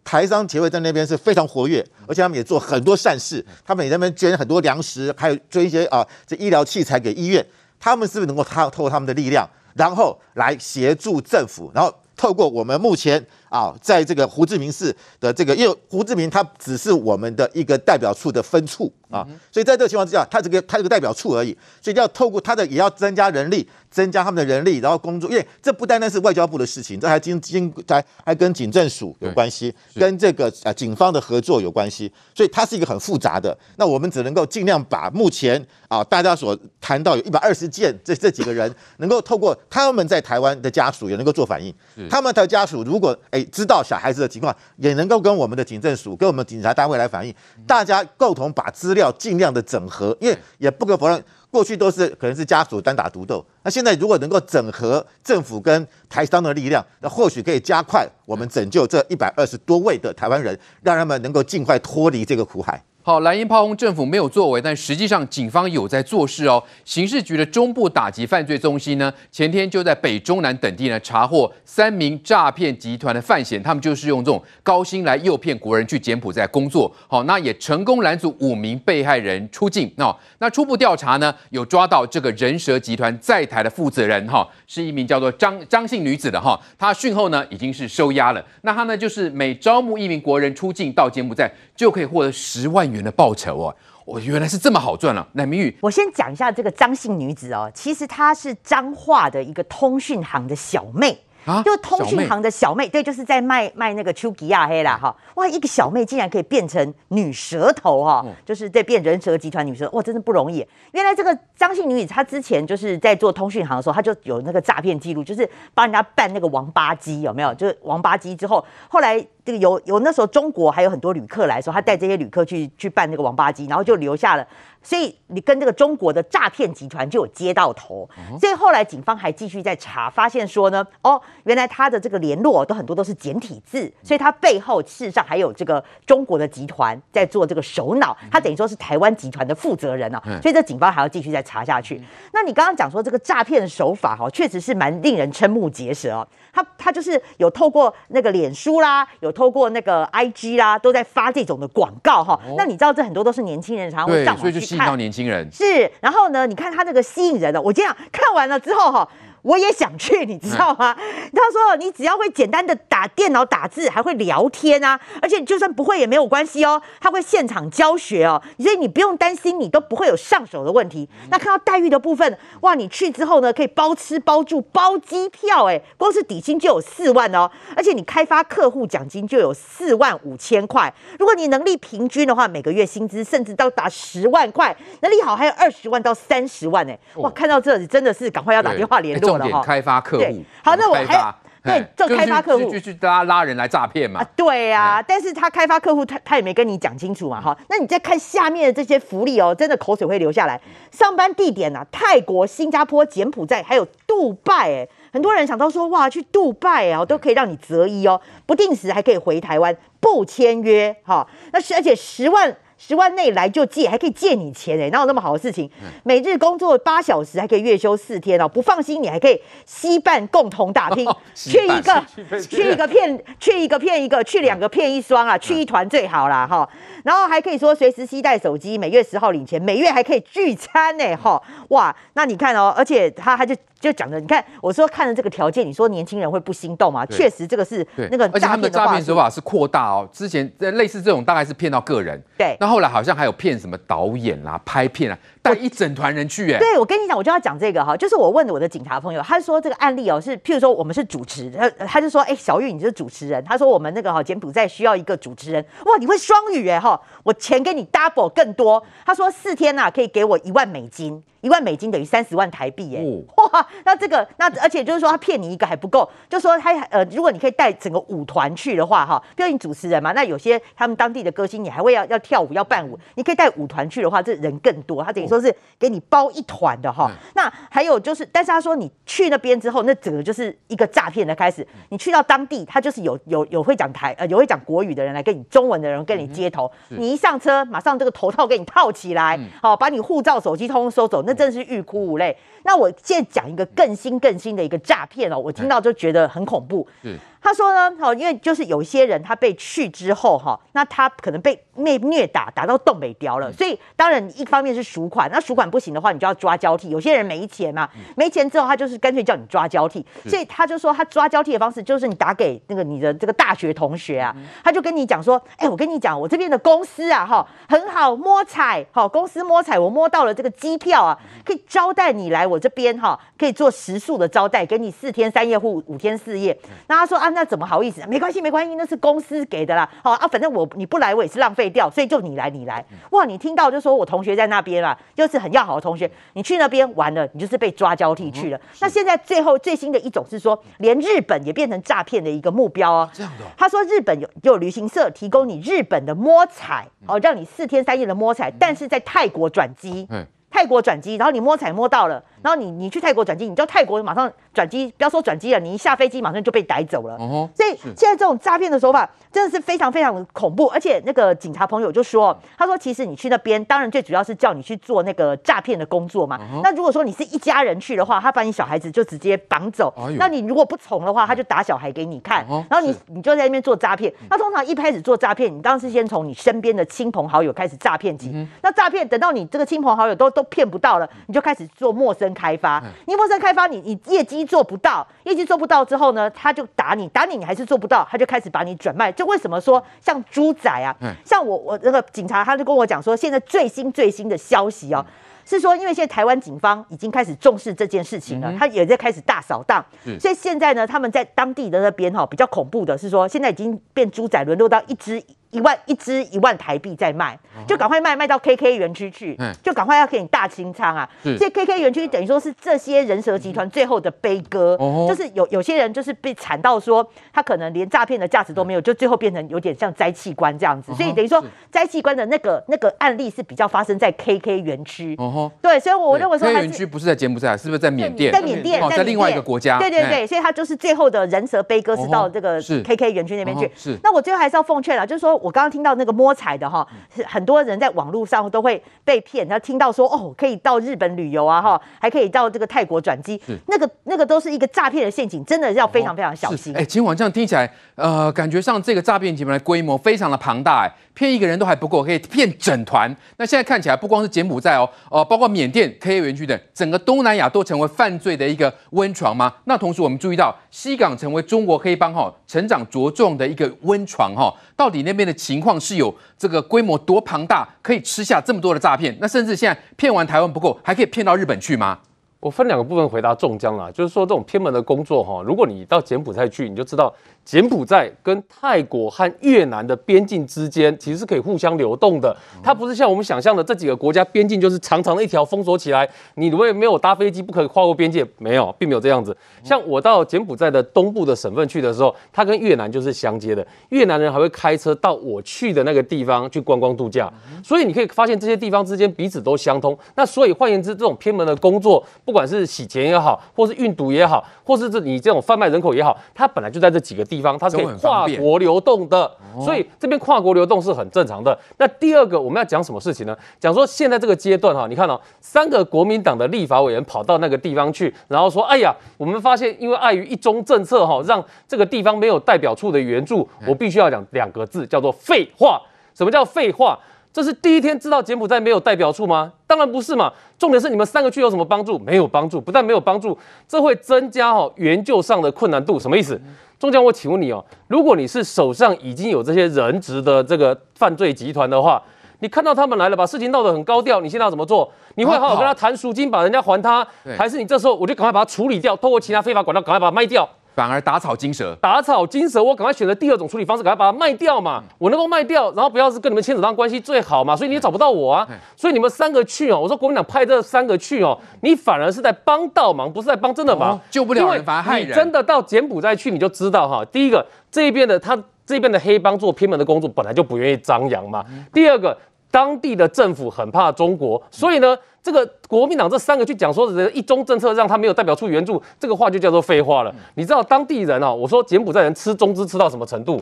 [0.04, 7.46] 台商协会在那边是非常活跃，而且他们也做很多善事，他们也在那边捐很多粮食，还有捐一些啊这医疗器材给医院。
[7.80, 13.26] 他们是不是能够他透过他们的力量，然后来协助政府，然后透过我们目前。
[13.52, 33.56] 啊，在这个胡志明市的这个，因为胡志明他只是我们的一个代表处的分处啊，所以在这个情况之下，他这个他这个代表处而已，所以要透过他的也要增加人力，增加他们的人力，然后工作，因为这不单单是外交部的事情，这还经经还还跟警政署有关系，跟这个啊警方的合作有关系，所以它是一个很复杂的。
[33.76, 41.76] 那我们只能够尽量把目前啊大家所谈到有一百二十件这这几个人，能够透过他们在台湾的家属也能够做反应，
[42.10, 43.41] 他们的家属如果哎。
[43.46, 47.34] 知道小孩子的情况，也能够跟我们的警政署、跟我们警察单位来反映，
[47.66, 62.84] 大家共同把资料尽量的整合，因为也不可否认，过去都是可能是家属单打独斗，那现在如果能够整合政府跟台商的力量，那或许可以加快我们拯救这一百二十多位的台湾人，让他们能够尽快脱离这个苦海。
[63.04, 66.64] 好，蓝营炮轰政府没有作为，但实际上警方有在做事哦。
[66.86, 76.94] 刑事局的中部打击犯罪中心呢，前天就在北中南等地呢查获三名诈骗集团的犯嫌，他们就是用这种高薪来诱骗国人去柬埔寨工作。
[77.08, 79.92] 好，那也成功拦阻五名被害人出境。
[79.96, 88.46] 那那初步调查呢，有抓到这个人蛇集团在台的负责人哈，是一名叫做张张姓女子的哈，她讯后呢已经是收押了。
[88.62, 93.76] 那她呢就是每招募一名国人出境到柬埔寨，就可以获得十万元的报酬哦，
[94.06, 95.28] 我原来是这么好赚了。
[95.34, 101.18] 乃明玉，我先讲一下这个张姓女子哦，其实她是彰化的一个通讯行的小妹。
[101.44, 110.64] 啊，就通讯行的小妹，对，就是在卖卖那个丘吉亚黑啦哈，哇，一个小妹竟然可以变成女蛇头哈，就是在变人蛇集团女蛇，哇，真的不容易。
[110.92, 117.52] 原来这个张姓女子，她之前就是在做通讯行的时候，她就有那个诈骗记录，就是帮人家办那个王八机，有没有？
[117.56, 124.48] 就是王八机之后，后来这个有有那时候中国还有很多旅客来说，他带这些旅客去去办那个王八机，然后就留下了。
[124.84, 142.02] 所以你跟这个中国的诈骗集团就有接到头，所以后来警方还继续在查，发现说呢，哦，原来他的这个联络都很多都是简体字，所以他背后事实上还有这个中国的集团在做这个首脑，他等于说是台湾集团的负责人啊，所以这警方还要继续再查下去。
[142.34, 146.28] 那你刚刚讲说这个诈骗手法哈，确实是蛮令人瞠目结舌哦。
[146.52, 152.40] 他他就是有透过那个脸书啦，有透过那个 IG 啦，都在发这种的广告哈。
[152.58, 154.60] 那你知道这很多都是年轻人常常会上网去。
[154.60, 156.46] 吸引到年轻人是，然后呢？
[156.48, 159.08] 你看他这个吸引人的，我这样看完了之后哈。
[159.42, 160.96] 我也想去，你知道吗？
[161.00, 171.10] 嗯、 他说，你只要会简单的打电脑打字，还会聊天啊，而且就算不会也没有关系哦，他会现场教学哦，所以你不用担心，你都不会有上手的问题。
[171.30, 180.94] 那看到待遇的部分，哇，你去之后呢，可以包吃包住包机票，哎，光是底薪就有四万哦，而且你开发客户奖金就有四万五千块。
[181.18, 189.31] 如果你能力平均的话，每个月薪资甚至到达十万块，能力好还有二十万到三十万哎，哇，看到这里真的是赶快要打电话联络。
[189.38, 194.24] 重点开发客户，好，那我还对做开发客户，就去拉拉人来诈骗嘛。
[194.36, 197.56] 对啊，但是他开发客户，他他也没跟你讲清楚嘛，哈。
[197.70, 200.60] 那你再看下面的这些福利哦，真的口水会流下来。
[200.92, 211.28] 上班地点啊，泰国、新加坡、柬埔寨，还有杜拜，哎，很多人想到说，哇，去杜拜啊，都可以让你择一哦，不定时还可以回台湾，不签约，哈。
[211.54, 212.58] 那是而且十万。
[212.84, 215.70] 十万内来就借，还可以借你钱哎，哪有那么好的事情？
[216.04, 218.48] 每日工作八小时，还可以月休四天哦。
[218.48, 222.04] 不放心，你还可以携伴共同打拼， 去一个
[222.50, 226.68] 去一个骗，去一个骗一个，去两个骗一双啊，去一团最好啦哈。
[227.04, 231.42] 然后还可以说随时携带手机，每月十号领钱，每月还可以聚餐呢哈。
[231.70, 233.56] 哇，那你看哦，而且他他就。
[233.82, 237.04] 就讲的，你看我说看了这个条件，你说年轻人会不心动吗？
[237.08, 240.08] 确实，这个是那个诈骗手法是扩大哦。
[240.14, 242.56] 之前类似这种大概是骗到个人，对。
[242.60, 246.60] 那后来好像还有骗什么导演啦、拍片啊，带一整团人去哎。
[246.60, 258.84] 对，我跟你讲，我就要讲这个哈，就是我问我的警察朋友，他说这个案例哦是，譬如说我们是主持，他他就说，哎，小玉你是主持人，他说我们那个哈柬埔寨需要一个主持人，哇，你会双语哎哈，我钱给你 double 更多。
[259.06, 261.24] 他说四天呐可以给我一万美金。
[261.42, 263.02] 一万美金等于三十万台币耶！
[263.38, 277.10] 哇，那这个那而且就是说他骗你一个还不够，就说他呃，如果你可以带整个舞团去的话哈，比如你主持人嘛，那有些他们当地的歌星你还会要要跳舞要伴舞，你可以带舞团去的话，这人更多，他等于说是给你包一团的哈。
[277.34, 281.68] 那还有就是，但是他说你去那边之后，那整个就是一个诈骗的开始。
[281.90, 291.24] 你去到当地，他就是有有有会讲台呃有会讲国语的人来跟你中文的人跟你接头，你一上车马上这个头套给你套起来，好把你护照手机通通收走。
[291.26, 292.36] 那真的是欲哭无泪。
[292.64, 296.88] 那我现在讲一个更新更新的一个诈骗哦，我听到就觉得很恐怖。
[297.04, 297.18] 嗯。
[297.44, 306.92] 他说呢，好，因为就是有一些人他被去之后哈，那他可能被虐虐打打到洞北掉了，所以当然一方面是赎款，那赎款不行的话，你就要抓交替。
[306.92, 326.56] 有些人没钱嘛，没钱之后他就是干脆叫你抓交替，所以他就说他抓交替的方式就是你打给那个你的这个大学同学啊，他就跟你讲说，哎，我跟你讲，我这边的公司啊哈很好摸彩，好公司摸彩，我摸到了这个机票啊，可以招待你来我这边哈，可以做食宿的招待，给你四天三夜或五天四夜。
[326.88, 327.32] 那他说啊。
[327.32, 328.06] 那怎么好意思？
[328.10, 329.90] 没关系，没关系，那是公司给的啦。
[330.04, 332.86] 好啊，反正我你不来，我也是浪费掉，所以就你来，你来。
[333.12, 338.58] 哇，你听到就说我同学在那边啊，就是很要好的同学，你去那边玩了，你就是被抓交替去了。
[338.58, 343.10] 嗯、那现在最后最新的一种是说，连日本也变成诈骗的一个目标哦。
[343.14, 350.08] 这样的，他说日本有有旅行社提供你日本的摸彩，哦，让你四天三夜的摸彩，但是在泰国转机。
[350.10, 350.26] 嗯。
[350.52, 357.16] 泰国转机，然后你摸彩摸到了，然后你你去泰国转机，你叫泰国马上转机，不要说转机了，你一下飞机马上就被逮走了。
[357.16, 366.38] 哦，所以现在这种诈骗的手法真的是非常非常恐怖，而且那个警察朋友就说，他说其实你去那边，当然最主要是叫你去做那个诈骗的工作嘛。
[366.62, 374.14] 那如果说你是一家人去的话，他把你小孩子就直接绑走，那你如果不从的话，他就打小孩给你看，然后你你就在那边做诈骗。
[374.30, 378.32] 那通常一开始做诈骗，你当然是先从你身边的亲朋好友开始诈骗起。
[378.62, 382.82] 那诈骗等到你这个亲朋好友都都骗不到了，你就开始做陌生开发。
[383.06, 389.12] 你陌生开发，你你业绩做不到，业绩做不到之后呢，他就打你，打你你还是做不到，他就开始把你转卖。
[389.12, 390.96] 就为什么说像猪仔啊？
[391.26, 395.06] 像我我那个警察他就跟我讲说，现在最新最新的消息哦，
[395.46, 399.84] 是说因为现在台湾警方已经开始重视这件事情了，他也在开始大扫荡。
[400.20, 405.22] 所以现在呢，他们在当地的那边哈比较恐怖的是说，现在已经变猪仔沦落到一只。
[405.52, 407.38] 一万一支一万台币在卖，
[407.68, 411.10] 就赶快卖卖到 KK 园区去，就赶快要给你大清仓啊！
[411.24, 414.78] 这 KK 园区等于说是这些人蛇集团最后的悲歌，
[415.08, 420.94] 就是有有些人就是被惨到说他可能连诈骗的价值都没有，就最后变成有点像摘器官这样子。
[420.96, 425.18] 所以等于说摘器官的那个那个案例是比较发生在 KK 园区。
[425.62, 428.32] 对，所以我认为说 KK 园区不是在柬埔寨，是不是在缅甸？
[428.32, 429.78] 在缅甸，在另外一个国家。
[429.80, 433.70] 对对对，所以他就是最后的人蛇悲歌是到这个 KK 园区那边去。
[433.76, 433.98] 是。
[434.02, 435.41] 那我最后还是要奉劝了，就是说。
[435.42, 446.76] 我刚刚听到那个摸彩的哈，是很多人在网络上都会被骗，然后听到说哦，可以到日本旅游啊哈，还可以到这个泰国转机，那个那个都是一个诈骗的陷阱，真的要非常非常小心。
[446.76, 450.94] 哎，今晚这样听起来，呃，感觉上这个诈骗集团的规模非常的庞大，哎。
[451.14, 453.14] 骗一个人都还不够，可以骗整团。
[453.36, 459.54] 那现在看起来，不光是柬埔寨哦，哦，包括缅甸、KK 园区等，整个东南亚都成为犯罪的一个温床吗？
[459.66, 469.18] 那同时，我们注意到西港成为中国黑帮哈成长茁壮的一个温床哈，到底那边的情况是有这个规模多庞大，可以吃下这么多的诈骗？
[469.20, 472.00] 那甚至现在骗完台湾不够，还可以骗到日本去吗？
[472.42, 477.14] 我分两个部分回答中江啦，就是说这种偏门的工作哈，如果你到柬埔寨去，你就知道。
[477.44, 482.36] 柬埔寨跟泰国和越南的边境之间，其实是可以互相流动的。
[482.62, 489.36] 它不是像我们想象的这几个国家边境就是长长的一条封锁起来，你如果没有搭飞机不可以跨过边界，没有，并没有这样子。
[489.64, 497.32] 像我到柬埔寨的东部的省份去的时候，它跟越南就是相接的，越南人还会开车到我去的那个地方去观光度假，
[497.64, 499.98] 所以你可以发现这些地方之间彼此都相通。
[500.16, 509.30] 那所以换言之，这种偏门的工作，不管是洗钱也好，或是运毒也好，或是这你这种贩卖人口也好，它本来就在这几个地方，它是可以跨国流动的，
[509.66, 511.60] 所以这边跨国流动是很正常的。
[511.78, 513.38] 那第二个我们要讲什么事情呢？
[513.60, 525.82] 讲说现在这个阶段哈，你看哦，三个国民党的立法委员跑到那个地方去，然后说：“哎呀，我们发现因为碍于一中政策哈，让这个地方没有代表处的援助，我必须要讲两个字，叫做废话。
[526.14, 526.98] 什么叫废话？
[527.34, 529.54] 这是第一天知道柬埔寨没有代表处吗？
[529.66, 530.32] 当然不是嘛。
[530.60, 531.98] 重点是你们三个去有什么帮助？
[532.00, 536.00] 没有帮助，不但没有帮助，这会增加哈援救上的困难度。
[536.00, 536.40] 什么意思？”
[536.78, 542.02] 中将，我请问你哦，如果你是手上已经有这些人质的这个犯罪集团的话，
[542.40, 544.92] 你看到他们来了，把事情闹得很高调，你现在要怎么做？
[545.14, 547.08] 你会好好跟他谈赎金，把人家还他，
[547.38, 550.50] 还是你这时候我就赶快把它处理掉，透过其他非法管道赶快把它卖掉？
[550.74, 554.82] 反而打草惊蛇，打草惊蛇，我赶快选择第二种处理方式，赶快把它卖掉嘛。
[554.98, 557.56] 我能够卖掉，然后不要是跟你们牵扯上关系最好嘛。
[557.56, 558.48] 所以你也找不到我啊。
[558.76, 565.10] 所以你们三个去哦，我说国民党派这三个去哦，你反而是在帮倒忙，不是在帮真的忙，救不了人反而害人。
[565.10, 567.04] 你真的到柬埔寨去，你就知道哈。
[567.06, 571.44] 第一个，这一边的他这边的黑帮做偏门的工作，本来就不愿意张扬嘛。
[571.74, 572.18] 第二个，
[572.52, 574.96] 当地的政府很怕中国，所以呢。
[575.24, 580.12] 这个国民党这三个去讲说的一中政策让他没有代表处援助，这个话就叫做废话了。
[580.34, 583.40] 你知道当地人啊，我说柬埔寨人吃中资吃到什么程度？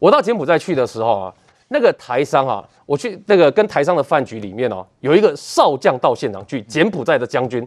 [0.00, 1.34] 我到柬埔寨去的时候啊，
[1.68, 7.64] 那个台商啊，我去那个跟台商的饭局里面哦，有一个少将到现场去，柬埔寨的将军，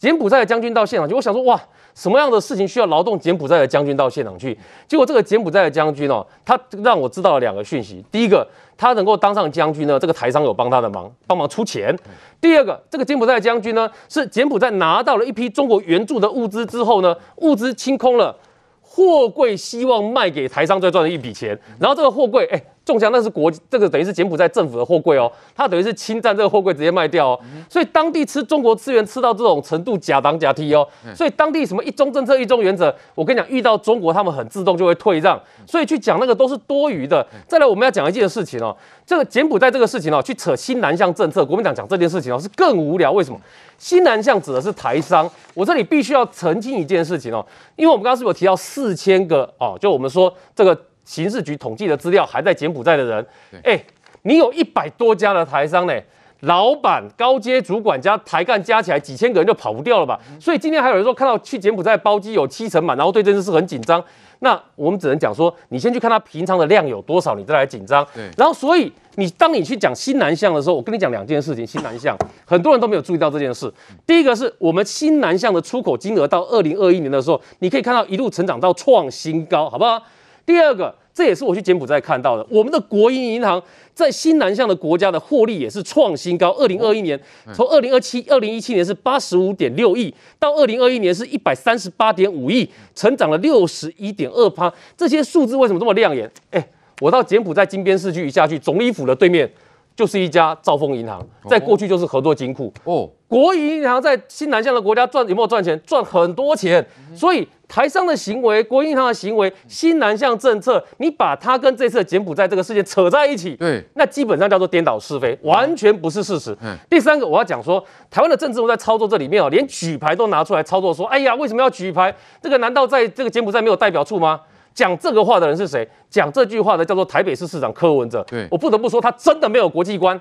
[0.00, 1.60] 柬埔寨的将军到现场去，我想说哇，
[1.94, 4.58] 什么样的事情需要劳动柬埔寨的将军到现场去？
[4.88, 8.48] 结果这个柬埔寨的将军哦，他让我知道了两个讯息，第一个。
[8.78, 11.94] 他能够当上将军呢，这个台商有帮他的忙，帮忙出钱。
[12.40, 18.34] 第二个，这个柬埔寨的将军呢，是柬埔寨拿到了一批中国援助的物资之后呢，物资清空了，
[18.80, 21.48] 货柜希望卖给台商再赚了一笔钱，
[21.78, 22.62] 然后这个货柜，哎。
[22.90, 30.84] 中枪，那是国这个等于是柬埔寨政府的货柜哦，他等于是侵占这个货柜直接卖掉哦，所以当地吃中国资源吃到这种程度假当假踢哦，
[31.14, 37.24] 所以当地什么一中政策一中原则，我跟你讲，遇到中国他们很自动就会退让，所以去讲那个都是多余的。
[37.46, 38.76] 再来我们要讲一件事情哦，
[39.06, 43.12] 这个柬埔寨这个事情哦，去扯新南向政策，国民党讲这件事情哦是更无聊。
[43.12, 43.38] 为什么？
[43.78, 50.76] 新南向指的是台商，我这里必须要澄清一件事情哦，因为我们刚刚是不是有提到四千个哦，就我们说这个。
[51.04, 53.26] 刑事局统计的资料还在柬埔寨的人，
[53.64, 53.84] 哎、欸，
[54.22, 55.94] 你有一百多家的台商呢，
[56.40, 60.18] 老板、高阶主管加台干加起来几千个人就跑不掉了吧？
[60.40, 64.02] 所以今天还有人说看到去柬埔寨包机有七成满，然后对这件事很紧张。
[64.42, 68.06] 那我们只能讲说，你先去看他平常的量有多少，你再来紧张。
[68.38, 71.66] 然后所以你当你去讲新南向的时候，我跟你讲两件事情。
[71.66, 73.70] 新南向很多人都没有注意到这件事。
[74.06, 80.02] 第一个是我们新南向的出口金额到二零二一年的时候，你可以看到一路成长到创新高，好不好？
[80.50, 80.94] 第二个。
[81.12, 82.46] 这也是我去柬埔寨看到的。
[82.48, 83.60] 我们的国营银行
[83.92, 86.50] 在新南向的国家的获利也是创新高。
[86.52, 87.20] 二零二一年，
[87.52, 94.72] 从二零二七、二零一七年是八十五点六亿，到二零二一年是一百三十八点五亿，成长了六十一点二趴。
[94.96, 96.30] 这些数字为什么这么亮眼？
[96.52, 96.68] 哎，
[97.00, 99.50] 我到柬埔寨金边市区一下去，总理府的对面。
[99.96, 103.10] 就是一家兆丰银行，在过去就是合作金库哦。
[103.30, 105.80] 国营银行在新南向的国家赚有没有赚钱？
[105.86, 106.84] 赚很多钱。
[107.14, 116.56] 所以台商的行为、国营银行的行为、新南向政策，你把它跟这次的柬埔寨这个事件扯在一起，对，那基本上叫做颠倒是非，完全不是事实。
[116.60, 116.76] 嗯。
[116.90, 122.12] 第三个我要讲说，台湾的政治人在操作这里面哦，连举牌都拿出来操作，说，哎呀，为什么要举牌？
[122.42, 124.40] 这个难道在这个柬埔寨没有代表处吗？
[124.74, 125.88] 讲这个话的人是谁？
[126.08, 128.24] 讲这句话的叫做台北市市长柯文哲。
[128.28, 130.20] 对，我不得不说，他真的没有国际观。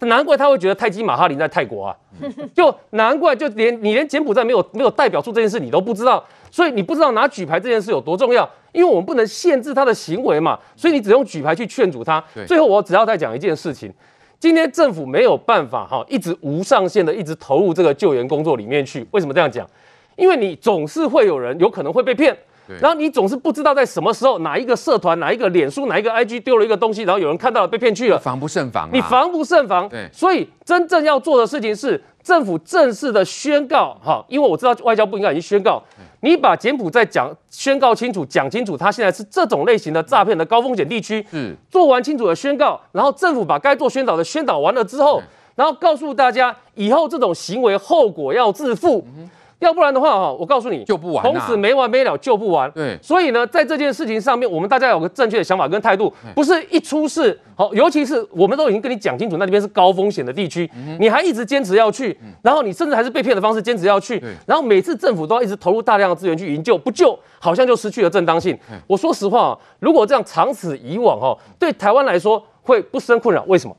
[0.00, 1.96] 难怪他会觉得泰姬玛哈林在泰国啊，
[2.54, 12.22] 就难怪就连你连柬埔寨没有没有代表处这件事你都不知道，所以你不知道拿举牌这件事有多重要，因为我们不能限制他的行为嘛，所以你只用举牌去劝阻他。
[12.46, 13.90] 最后我只要再讲一件事情，
[14.38, 19.06] 今天政府没有办法哈，一直无上限的一直投入这个救援工作里面去。
[19.12, 19.66] 为什么这样讲？
[20.16, 22.36] 因为你总是会有人有可能会被骗。
[22.80, 28.88] 然后你总是不知道在什么时候哪一个社团、哪一个脸书、哪一个 IG 丢了一个东西，然后有人看到了被骗去了，防不胜防。
[28.92, 29.88] 你防不胜防。
[29.88, 35.82] 对，所以真正要做的事情是政府正式的宣告哈，因为我知道外交部应该已经宣告，
[36.20, 41.24] 你把柬埔寨讲宣告清楚、讲清楚，它现在是这种类型的诈骗的高风险地区。
[41.32, 45.22] 嗯做完清楚的宣告，然后政府把该做宣导的宣导完了之后，
[45.54, 49.06] 然后告诉大家以后这种行为后果要自负。
[49.60, 52.70] 要不然的话，哈，我告诉你，救不完，从此没完没了，救不完。
[52.72, 68.56] 对，所以呢，在这件事情上面，我们大家有个正确的想法跟态度，不是一出事，好，尤其是我们都已经跟你讲清楚，那边是高风险的地区，你还一直坚持要去，然后你甚至还是被骗的方式坚持要去，然后每次政府都要一直投入大量的资源去营救，不救好像就失去了正当性。
[68.86, 73.42] 我说实话，如果这样长此以往，哈，对台湾来说会不生困扰。
[73.44, 73.74] 为什么？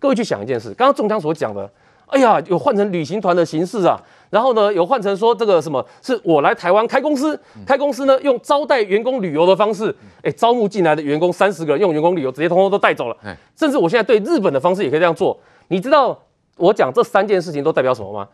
[0.00, 1.70] 各位去想一件事，刚刚中枪所讲的，
[2.12, 4.00] 哎呀，有换成旅行团的形式啊。
[4.30, 13.16] 然后呢，有换成说这个什么是我来台湾开公司，开公司呢用招待员工旅游的方式，哎，招募进来的员工三十个人用员工旅游直接通通都带走了，
[13.54, 15.38] 甚至我现在对日本的方式也可以这样做。
[15.68, 16.18] 你知道
[16.56, 18.26] 我讲这三件事情都代表什么吗？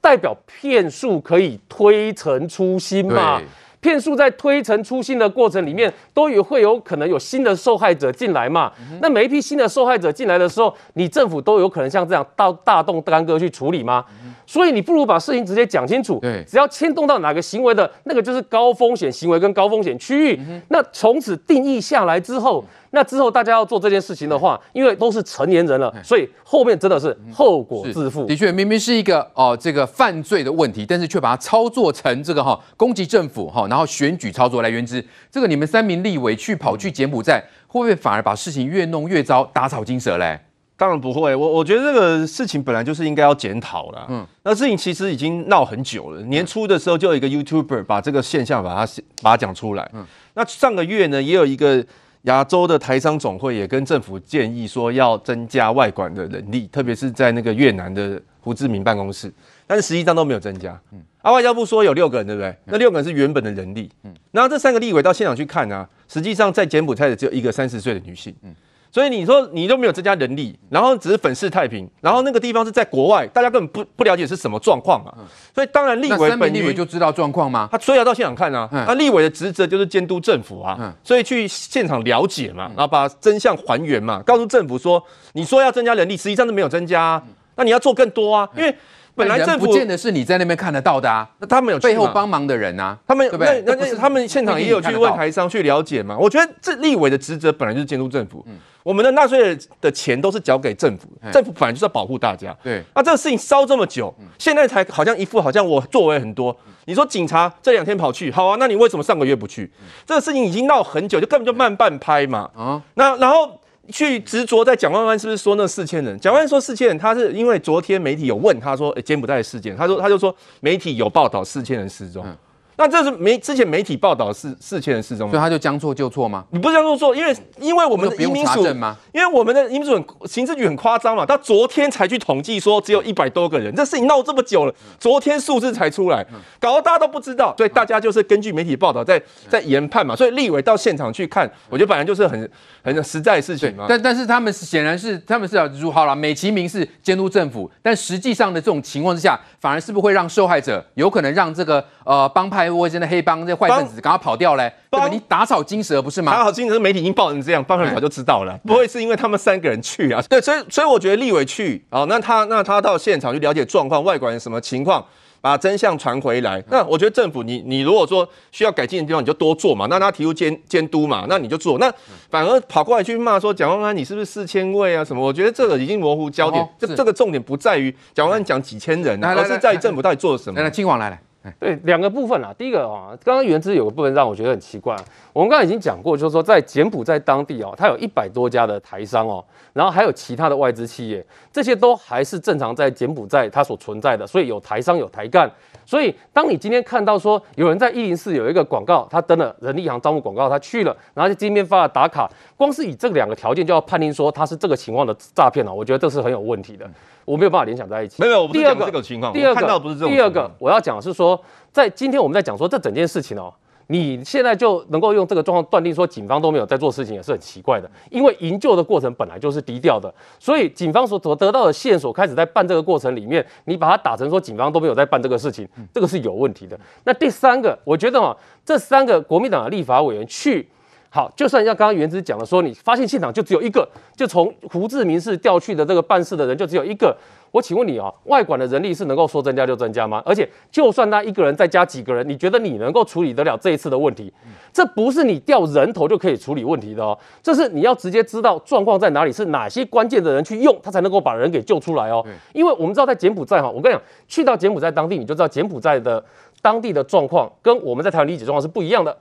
[0.00, 3.38] 代表骗术可以推陈出新嘛。
[3.82, 8.72] 骗术在推陈出新的过程里面，都有会有可能有新的受害者进来嘛？
[9.02, 14.04] 那每一批新的受害者进来的时候，你政府都有可能像这样大大动干戈去处理吗？
[14.46, 16.18] 所以你不如把事情直接讲清楚。
[16.20, 20.40] 对，只要牵动到哪个行为的，那个就是高风险行为跟高风险区域。
[20.68, 22.64] 那从此定义下来之后。
[22.94, 28.26] 那之后大家要做这件事情的话，因为都是成年人了，所以后面真的是后果自负。
[28.26, 35.02] 的确，明明是一个哦这个犯罪的问题，但是却把它操作成这个哈攻击政府哈，然后选举操作来源之。
[35.30, 40.38] 这个你们三名立委去跑去柬埔寨，会不会反而把事情越弄越糟，打草惊蛇嘞？
[40.76, 44.06] 当然不会，我我觉得这个事情本来就是应该要检讨了。
[44.10, 46.20] 嗯，那事情其实已经闹很久了。
[46.24, 49.90] 年初的时候就有一个 YouTuber 把这个现象把它把它讲出来。
[49.94, 51.82] 嗯，那上个月呢也有一个。
[52.22, 59.32] 亚洲的台商总会也跟政府建议说，要增加外管的人力，特别是在那个越南的胡志明办公室，
[59.66, 60.80] 但是实际上都没有增加。
[60.92, 62.56] 嗯，啊，外交部说有六个人，对不对？
[62.66, 63.90] 那六个人是原本的人力。
[64.04, 68.34] 嗯，然后这三个立委到现场去看啊，实际上在柬埔寨的只有一个三十岁的女性。
[68.42, 68.54] 嗯。
[68.92, 75.10] 所以你说你都没有增加人力，然后只是粉饰太平，然后那个地方是在国外，大家根本不不了解是什么状况嘛。
[75.54, 77.66] 所以当然立委本立委就知道状况吗？
[77.72, 78.68] 他所以要到现场看啊。
[78.70, 87.22] 那立委的职责就是监督政府啊，所以去现场了解嘛，然后把真相还原嘛，告诉政府说，你说要增加人力，实际上是没有增加啊，
[87.56, 88.76] 那你要做更多啊，因为。
[89.14, 93.62] 本来政府不见得是你在那边看得到的啊， 那他们有背后帮忙的人啊，他们对不对？
[93.66, 96.16] 那那他们现场也有去问台商去了解嘛。
[96.18, 98.42] 我觉得这立委的职责本来就是监督政府，
[98.82, 102.56] 我们的纳税人的钱都是交给政府，政府本来就是要保护大家。
[102.62, 106.56] 对，那这个事情烧这么久，现在才好像一副好像我作为很多。
[106.86, 109.70] 你说警察这两天跑去，好啊，那你为什么上个月不去？
[110.06, 112.50] 这个事情已经闹很久，就根本就慢半拍嘛。
[112.56, 113.58] 啊，那然后。
[113.90, 116.18] 去执着在蒋万安是不是说那四千人？
[116.20, 122.24] 蒋万安说四千人，他是因为昨天媒体有问他说，欸、柬埔寨的事件，他说他就说媒体有报道四千人失踪。
[122.24, 122.36] 嗯
[122.82, 126.44] 那这是媒之前媒体报道是四千人失踪，所以他就将错就错吗？
[126.50, 128.66] 你不是将错错，因为因为我们的移民署
[129.12, 136.26] 因为我们的移民署很刑事局很夸张嘛，他昨天才去统计说只有一百多个人，这事情闹这么久了，昨天数字才出来，
[136.58, 142.50] 搞得大家都不知道，所以大家就是根据媒体报道在在研判嘛，所以立委到现场去看，我觉得本来就是很
[142.82, 143.86] 很实在的事情嘛。
[143.88, 153.42] 但但是他们显然是他们是要如好了，美其名是监督政府，但实际上的这种情况之下，反而是不是会让受害者有可能让这个呃帮派或者的黑帮。
[153.44, 155.08] 这坏分子赶快跑掉嘞，对吧？
[155.08, 156.30] 你打草惊蛇不是吗？
[156.32, 160.22] 打草惊蛇，媒体已经报成这样，帮很早就知道了，不会是因为他们三个人去啊？
[160.28, 165.04] 对，所以所以我觉得立委去啊，那他那他到现场去了解状况，外管什么情况，
[165.42, 166.64] 把真相传回来。
[166.70, 169.86] 那我觉得政府你，你你如果说需要改进的地方，你就多做嘛。
[169.90, 171.78] 那他提出监监督嘛，那你就做。
[171.78, 171.92] 那
[172.30, 175.22] 反而跑过来去骂说蒋万安你是不是四千位啊什么？
[175.22, 176.66] 我觉得这个已经模糊焦点。
[176.78, 180.58] 这、哦、这个重点不在于蒋万安讲几千人、啊，而是在于政府到底做了什么。
[180.58, 181.20] 来来，金广来来。
[181.58, 184.94] 对，两个部分啊，第一个啊，刚刚原之有个部分让我觉得很奇怪。
[185.32, 195.50] 我们刚刚已经讲过，就是说在柬埔寨当地哦，它有一百多家的台商哦，然后还有其他的外资企业，这些都还是正常在柬埔寨它所存在的，所以有台商有台干。
[195.84, 206.88] 所以当你今天看到说有人在一零四有一个广告，他登了人力银行招募广告，他去了，然后就今天发了打卡，光是以这两个条件就要判定说他是这个情况的诈骗了，我觉得这是很有问题的。
[207.24, 208.20] 我没有办法联想在一起。
[208.20, 209.32] 没有，我不是讲这个情况。
[209.32, 210.10] 第二个，看到不是这种。
[210.10, 213.52] 第二个，我要讲的是说，在今天我们在讲说这整件事情哦，
[213.92, 217.90] 你现在就能够用这个状况断定说警方都没有在做事情，也是很奇怪的。
[218.10, 226.80] 因为营救的过程本来就是低调的，所以警方所所得到的线索开始在办这个过程里面，你把它打成说警方都没有在办这个事情，这个是有问题的。
[227.04, 228.34] 那第三个，我觉得啊，
[228.64, 230.66] 这三个国民党的立法委员去。
[231.14, 233.86] 好，就算像刚刚原子讲的说，你发现现场就只有一个，
[234.16, 237.14] 就从胡志明市调去的这个办事的人就只有一个。
[237.50, 240.22] 我请问你啊，外管的人力是能够说增加就增加吗？
[240.24, 244.32] 而且，就算他一个人再加几个人，你觉得你能够处理得了这一次的问题？
[244.72, 252.24] 这不是你调人头就可以处理问题的哦，这是你要直接知道状况在哪里，是哪些关键的人去用，他才能够把人给救出来哦。
[252.54, 256.24] 因为我们知道在柬埔寨哈，我跟你讲，去到柬埔寨当地，你就知道柬埔寨的
[256.62, 259.14] 当地的状况跟我们在台湾理解状况是不一样的。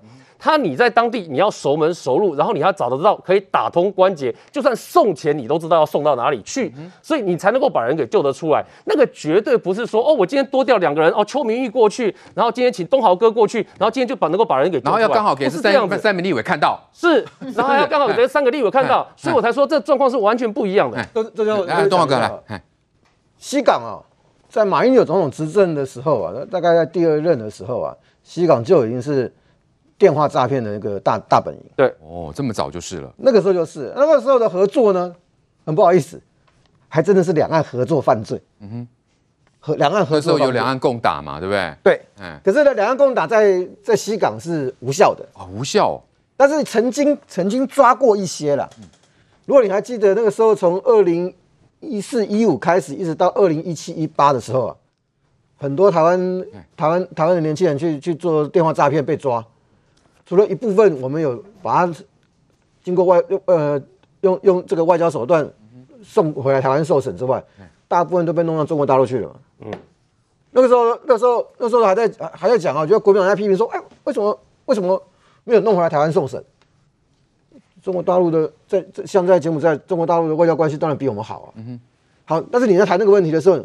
[0.43, 6.73] 他你在当地你要熟门熟路，然后你要找得到可以打通关节，就算送钱你都知道要送到哪里去，
[7.03, 8.65] 所以你才能够把人给救得出来。
[8.85, 17.23] 那个绝对不是说哦，我今天多调两个人哦，邱明玉过去，然后今天请东豪哥过去，然后今天就把能够把人给救出来，然后要刚好给是三三名立委看到，是，
[17.55, 20.97] 然后要刚好给这三个立委看到，所以我才说这状况是完全不一样的。
[21.13, 22.63] 这这就东豪哥来，
[23.37, 24.01] 西港啊，
[24.49, 29.31] 在马英九总统执政的时候啊，大概在第二任的时候啊，西港就已经是。
[30.01, 33.13] 电话诈骗的那个大大本营，对，哦，这么早就是了。
[33.17, 35.15] 那个时候就是那个时候的合作呢，
[35.63, 36.19] 很不好意思，
[36.87, 38.41] 还真的是两岸合作犯罪。
[38.61, 38.87] 嗯哼，
[39.59, 41.75] 和两岸合作有两岸共打嘛，对不对？
[41.83, 42.39] 对，嗯。
[42.43, 46.01] 可是呢，两岸共打在在西港是无效的啊，无效。
[46.35, 48.67] 但是曾经曾经抓过一些了。
[49.45, 51.31] 如果你还记得那个时候，从二零
[51.79, 54.75] 一四一五开始，一直到二零一七一八的时候啊，
[55.57, 56.45] 很多台湾
[56.75, 59.45] 台湾台湾的年轻人去去做电话诈骗被抓。
[60.31, 61.93] 除了一部分，我们有把它
[62.81, 63.81] 经过外用呃
[64.21, 65.45] 用用这个外交手段
[66.01, 67.43] 送回来台湾受审之外，
[67.89, 69.39] 大部分都被弄到中国大陆去了。
[69.59, 69.69] 嗯，
[70.51, 75.03] 那个时候那时候那时候还在还在讲啊，觉得国民党在批评说，哎，为什么为什么
[75.43, 76.41] 没有弄回来台湾受审？
[77.81, 81.47] 中国大陆的在像在柬埔寨，中国大陆的外交关系当然比我们好啊。
[81.57, 81.65] 嗯
[82.25, 83.59] 哼，好，但是你在谈那个问题的时候，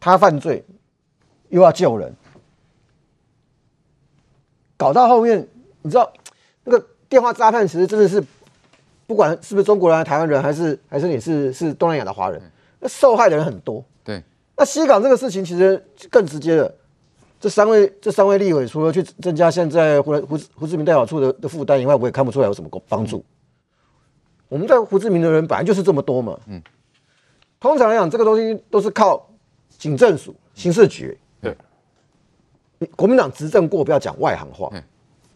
[0.00, 0.64] 他犯罪
[1.50, 2.16] 又要救人。
[4.80, 5.46] 搞到后面，
[5.82, 6.10] 你知道
[6.64, 8.18] 那个电话诈骗其实真的是，
[9.06, 12.40] 不管是不是中国人、台湾人，还是还是你是是东南亚的华人，
[12.78, 13.84] 那受害的人很多。
[14.02, 14.24] 对，
[14.56, 16.74] 那西港这个事情其实更直接的，
[17.38, 23.22] 这三位这三位立委除了去增加现在胡胡胡志明代表处的的负担以外，我也看不出来有什么帮助。
[24.48, 26.40] 我们在胡志明的人本来就是这么多嘛。
[26.46, 26.62] 嗯，
[27.60, 29.28] 通常来讲，这个东西都是靠
[29.76, 31.18] 警政署、刑事局。
[32.96, 34.70] 国民党执政过，不要讲外行话，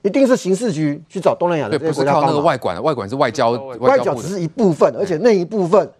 [0.03, 2.31] 一定是刑事局去找东南亚的这些国家帮忙。
[2.31, 5.91] 不是靠那个外管，外管是外交，外交只是一部分，而且那一部分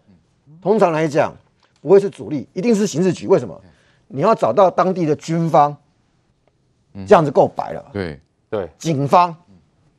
[0.63, 1.35] 通常来讲
[1.81, 3.27] 不会是主力，一定是刑事局。
[3.27, 3.61] 为什么？
[4.09, 5.77] 你要找到当地的军方，
[7.07, 7.85] 这样子够白了。
[7.93, 8.19] 对
[8.49, 9.35] 对，警方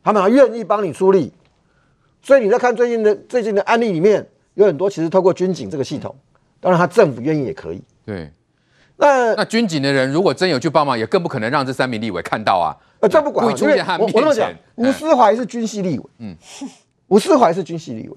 [0.03, 1.31] 他们还愿意帮你出力，
[2.21, 6.15] 所以你在看最近的最近的案例里面，有很多其实透过军警这个系统，
[6.59, 7.83] 当然他政府愿意也可以。
[8.03, 8.31] 对。
[8.97, 12.75] 那那军警的人如果真有去帮忙，也更不可能让这三名立委看到啊。
[13.01, 16.35] 呃，这不管，因为我我这么讲，吴思怀是军系立委，嗯，
[17.07, 18.15] 吴思怀是军系立委，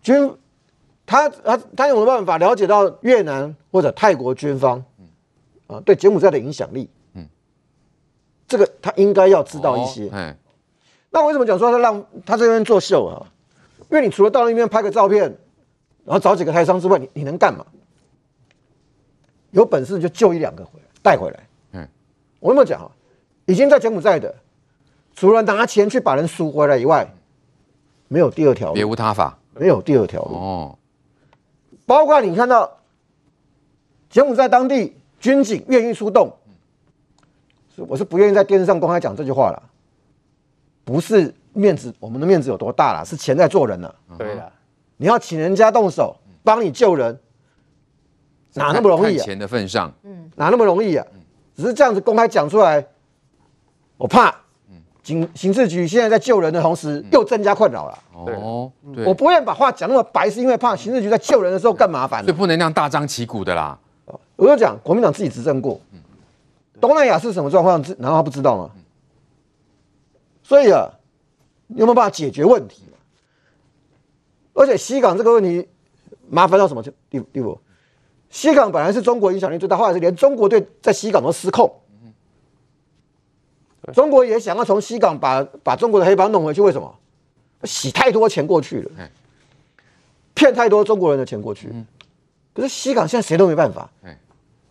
[0.00, 0.32] 军
[1.04, 4.84] 他他他有没有办法了解到越南或者泰国军方，
[5.66, 7.26] 啊，对柬埔寨的影响力，嗯，
[8.46, 10.08] 这个他应该要知道一些。
[10.12, 10.36] 嗯，
[11.10, 13.26] 那为什么讲说他让他这边作秀啊？
[13.90, 15.22] 因为你除了到那边拍个照片，
[16.04, 17.66] 然后找几个台商之外，你你能干嘛？
[19.52, 21.40] 有本事就救一两个回来，带回来。
[21.72, 21.88] 嗯，
[22.40, 22.90] 我那么讲啊，
[23.46, 24.34] 已经在柬埔寨的，
[25.14, 27.06] 除了拿钱去把人赎回来以外，
[28.08, 30.34] 没有第二条路，别无他法，没有第二条路。
[30.34, 30.78] 哦，
[31.86, 32.78] 包括你看到
[34.10, 36.34] 柬埔寨当地军警愿意出动，
[37.76, 39.62] 是我是不愿意在电视上公开讲这句话了，
[40.84, 43.94] 不是面子，我们的面子有多大了，是钱在做人了。
[44.16, 44.50] 对了，
[44.96, 47.20] 你要请人家动手帮你救人。
[48.54, 49.18] 哪那么容易啊？
[49.18, 49.92] 看钱的份上，
[50.36, 51.06] 哪那么容易啊？
[51.56, 52.84] 只是这样子公开讲出来，
[53.96, 54.34] 我怕，
[55.02, 57.98] 警刑事局现在在救人的同时，又增加困扰了。
[58.12, 62.36] 哦，对，我不愿意把话讲那么白，是因为怕刑事局在救人的时候更麻烦所以。
[62.36, 63.78] 不能那样大张旗鼓的啦。
[64.36, 65.80] 我就讲，国民党自己执政过，
[66.80, 67.80] 东南亚是什么状况？
[67.98, 68.70] 难道他不知道吗？
[70.42, 70.88] 所以啊，
[71.68, 72.82] 你有没有办法解决问题？
[74.54, 75.66] 而且西港这个问题
[76.28, 76.92] 麻烦到什么地
[77.32, 77.58] 地步？
[78.32, 81.70] 西港本来是中国影响力最大，后来是连中国队在西港都失控。
[83.92, 86.92] 中国也想要从西港把把中国的黑帮弄回去，为什么？
[87.64, 88.90] 洗太多钱过去了，
[90.34, 91.70] 骗太多中国人的钱过去。
[92.54, 93.90] 可是西港现在谁都没办法，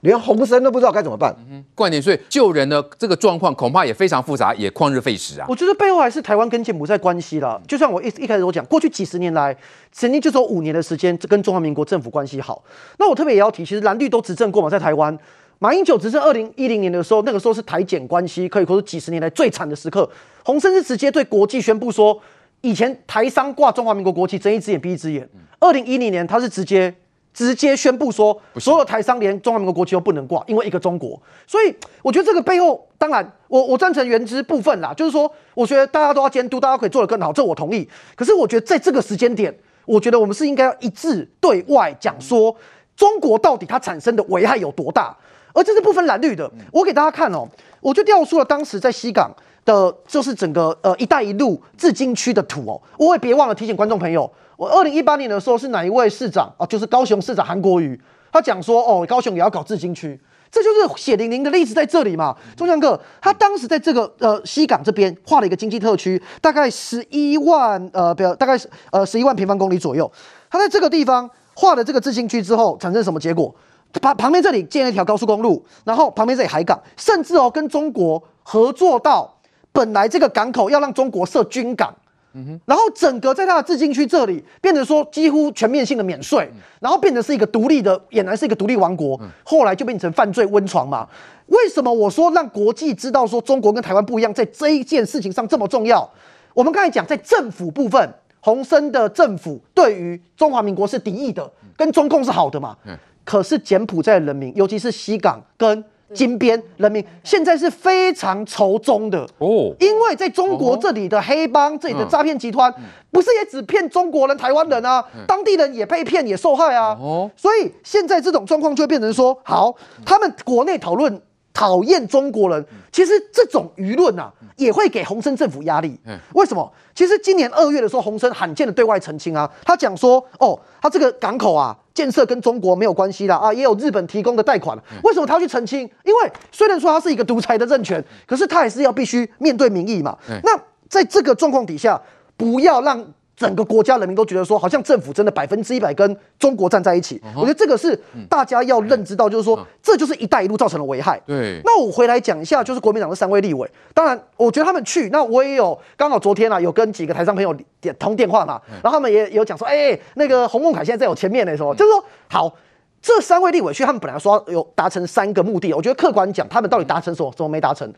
[0.02, 1.36] 连洪森都不知道该怎么办。
[1.74, 5.46] 冠廷，所以救人的这个状况恐怕也非常复杂，也旷日费时啊。
[5.48, 7.60] 我觉得背后还是台湾跟柬埔寨关系啦。
[7.68, 9.56] 就像我一一开始我讲，过去几十年来，
[9.92, 12.64] 曾经就只有五年的时间跟中华民国政府关系好。
[12.98, 15.18] 那我特别也要提，其实蓝绿都执政过嘛，在台湾。
[15.60, 20.10] 马英九执政二零一零年的时候，那个时候是台柬关系可以说是几十年来最惨的时刻。
[20.44, 22.20] 洪森是直接对国际宣布说，
[22.62, 25.30] 以前台商挂中华民国国旗睁一只眼闭一只眼。
[25.60, 26.92] 二零一零年他是直接
[27.34, 31.22] 直接宣布说，所有台商连中华民国国旗都不能挂，因为一个中国。
[31.48, 37.88] 所以我觉得这个背后，当然我我赞成原之部分啦，就是说我觉得大家都要监督，大家可以做得更好，这我同意。
[38.16, 39.56] 可是我觉得在这个时间点，
[39.86, 42.56] 我觉得我们是应该要一致对外讲说，
[42.96, 45.16] 中国到底它产生的危害有多大。
[45.54, 47.46] 而这是不分蓝绿的，我给大家看哦，
[47.82, 49.30] 我就调出了当时在西港
[49.66, 52.82] 的，就是整个呃“一带一路”自经区的图哦。
[52.98, 54.32] 我也别忘了提醒观众朋友，
[54.62, 56.64] 我二零一八年的时候是哪一位市长啊？
[56.68, 58.00] 就是高雄市长韩国瑜，
[58.32, 62.38] 他讲说哦，高雄也要搞自经区，这就是血淋淋的例子在这里嘛。
[62.56, 68.56] 中将哥，他当时在这个呃西港这边画了一个经济特区，大概十一万呃不要，大概
[68.92, 70.12] 呃十一万平方公里左右。
[70.52, 73.52] 他在这个地方画了这个自经区之后，产生什么结果？
[74.00, 79.40] 旁旁边这里建了一条高速公路，然后旁边这里海港，甚至哦跟中国合作到
[79.72, 81.92] 本来这个港口要让中国设军港，
[82.34, 91.08] 嗯哼，然后整个在它的自经区这里变成说几乎全面性的免税，然后变成是一个独立的，俨然是一个独立王国，后来就变成犯罪温床嘛。
[91.48, 96.10] 为什么我说让国际知道说中国跟台湾不一样，在这一件事情上这么重要？
[96.54, 102.78] 我们刚才讲在政府部分，洪森的政府对于中华民国是敌意的，跟中共是好的嘛。
[103.24, 105.84] 可是柬埔寨人民，尤其是西港跟
[106.14, 109.28] 金边人民，现在是非常仇中的。
[109.38, 112.74] 哦，因为在中国这里的黑帮、这里的诈骗集团，
[113.12, 116.98] 不是也只骗中国人、台湾人啊，当地人也被骗也受害啊。
[117.36, 119.74] 所以现在这种状况就会变成说，好，
[120.06, 121.22] 他们国内讨论
[121.54, 126.00] 讨厌中国人，其实这种舆论啊，也会给洪森政府压力。
[126.34, 126.72] 为什么？
[126.94, 131.78] 其实今年二月的时候，洪森罕见的对外澄清啊，他讲说，哦，他这个港口啊。
[131.94, 134.78] 建设跟中国没有关系啦，啊，也有日本提供的贷款。
[135.04, 135.80] 为什么他要去澄清？
[136.04, 140.18] 因为虽然说他是一个独裁的政权，可是他还是要必须面对民意嘛。
[140.44, 140.58] 那
[140.90, 142.02] 在这个状况底下，
[142.38, 143.06] 不要让。
[143.42, 147.20] 整个国家人民都觉得说，好像政府真的百分之一百跟中国站在一起。
[147.36, 151.20] 我觉得这个是大家要认知到，就是说，这就是“一带一路”造成的危害。
[151.26, 151.60] 对。
[151.66, 153.68] 那我回来讲一下，就是国民党的三位立委。
[153.96, 162.54] 当然，我觉得他们去，那我也有刚好昨天啊，有跟几个台商朋友点通电话嘛，然后他们也有讲说，哎，那个洪孟楷现在在我前面的时候，就是说，好，
[163.02, 167.92] 这三位立委去，他们本来说有达成三个目的，我觉得客观讲，他们到底达成什么，什么没达成？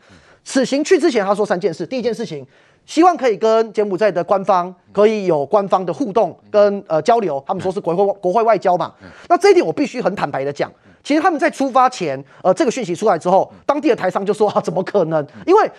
[0.44, 2.46] 此行去之前，他说三件事，第一件事情。
[2.86, 8.92] 希望可以跟柬埔寨的官方可以有官方的互动跟呃交流，他们说是国会国会外交嘛。
[9.26, 10.70] 那这一点我必须很坦白的讲，
[11.02, 15.26] 其实他们在出发前，呃，这个讯息出来之后，当地的台商就说啊，怎么可能？
[15.46, 15.70] 因为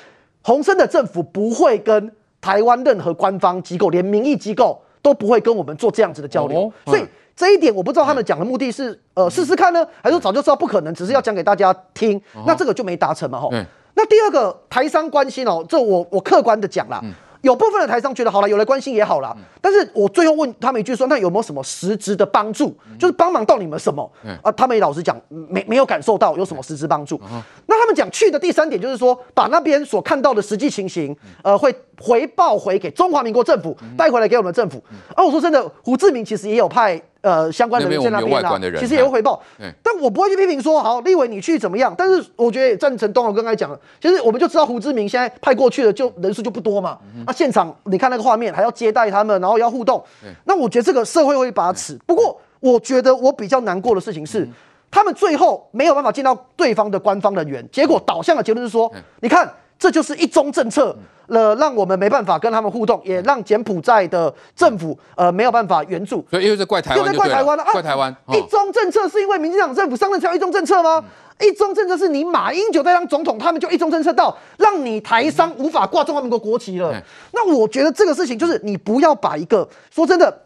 [0.41, 2.11] 洪森的政府不会跟
[2.41, 6.74] 台湾任何官方机构，连民意机构都不会跟我们做这样子的交流。
[6.88, 7.05] 所以
[7.36, 12.20] 这一点我不知道他们讲的目的是呃试试看呢，还是早就知道不可能，只是要讲给大家听。
[12.47, 13.53] 那这个就没达成嘛，吼。
[13.96, 17.02] 那第二个台商关心哦，这我我客观的讲啦，
[17.41, 22.76] 有部分的台商觉得好了，有来关心也好了，但是我最后问他们一句说，那有没有什么实质的帮助？
[23.00, 24.12] 就是帮忙到你们什么？
[24.41, 27.22] 啊，他们也老实讲，没没有感受到有什么实质帮助。
[27.68, 34.84] 那他们讲去的第三点就是说，把那边所看到的实际情形，呃，会回报回给中华民国政府，带回来给我们政府。
[35.16, 37.02] 啊，我说真的，胡志明其实也有派。
[37.26, 39.41] 呃，相关的人在那边啊，其实也会回报，
[39.82, 41.91] 但我不会去批评说，好，立委你去怎么样？
[41.97, 46.99] 但是我觉得也赞成东豪刚才讲的，其实我们就知道胡志明现在派过去的就人数就不多嘛。
[47.26, 50.03] 那现场你看那个画面，还要接待他们，然后要互动，
[50.43, 51.97] 那我觉得这个社会会把持。
[52.05, 54.47] 不过我觉得我比较难过的事情是，
[54.91, 60.95] 他们最后没有办法见到对方的官方人员，结果导向的结论是说，你看这就是一中政策
[61.28, 66.26] 了，让我们没办法跟他们互动，也让柬埔寨的政府呃没有办法援助。
[66.30, 67.71] 所以又是怪台湾，又在怪台湾了啊！
[67.71, 68.15] 怪台湾。
[68.30, 71.03] 一中政策是因为民进党政府上任才有一中政策吗？
[71.41, 76.93] 一中政策是你马英九在当总统，他们就一中政策到让你台商无法挂中华民国国旗了。
[77.34, 80.41] 那我觉得这个事情就是你不要把一个说真的。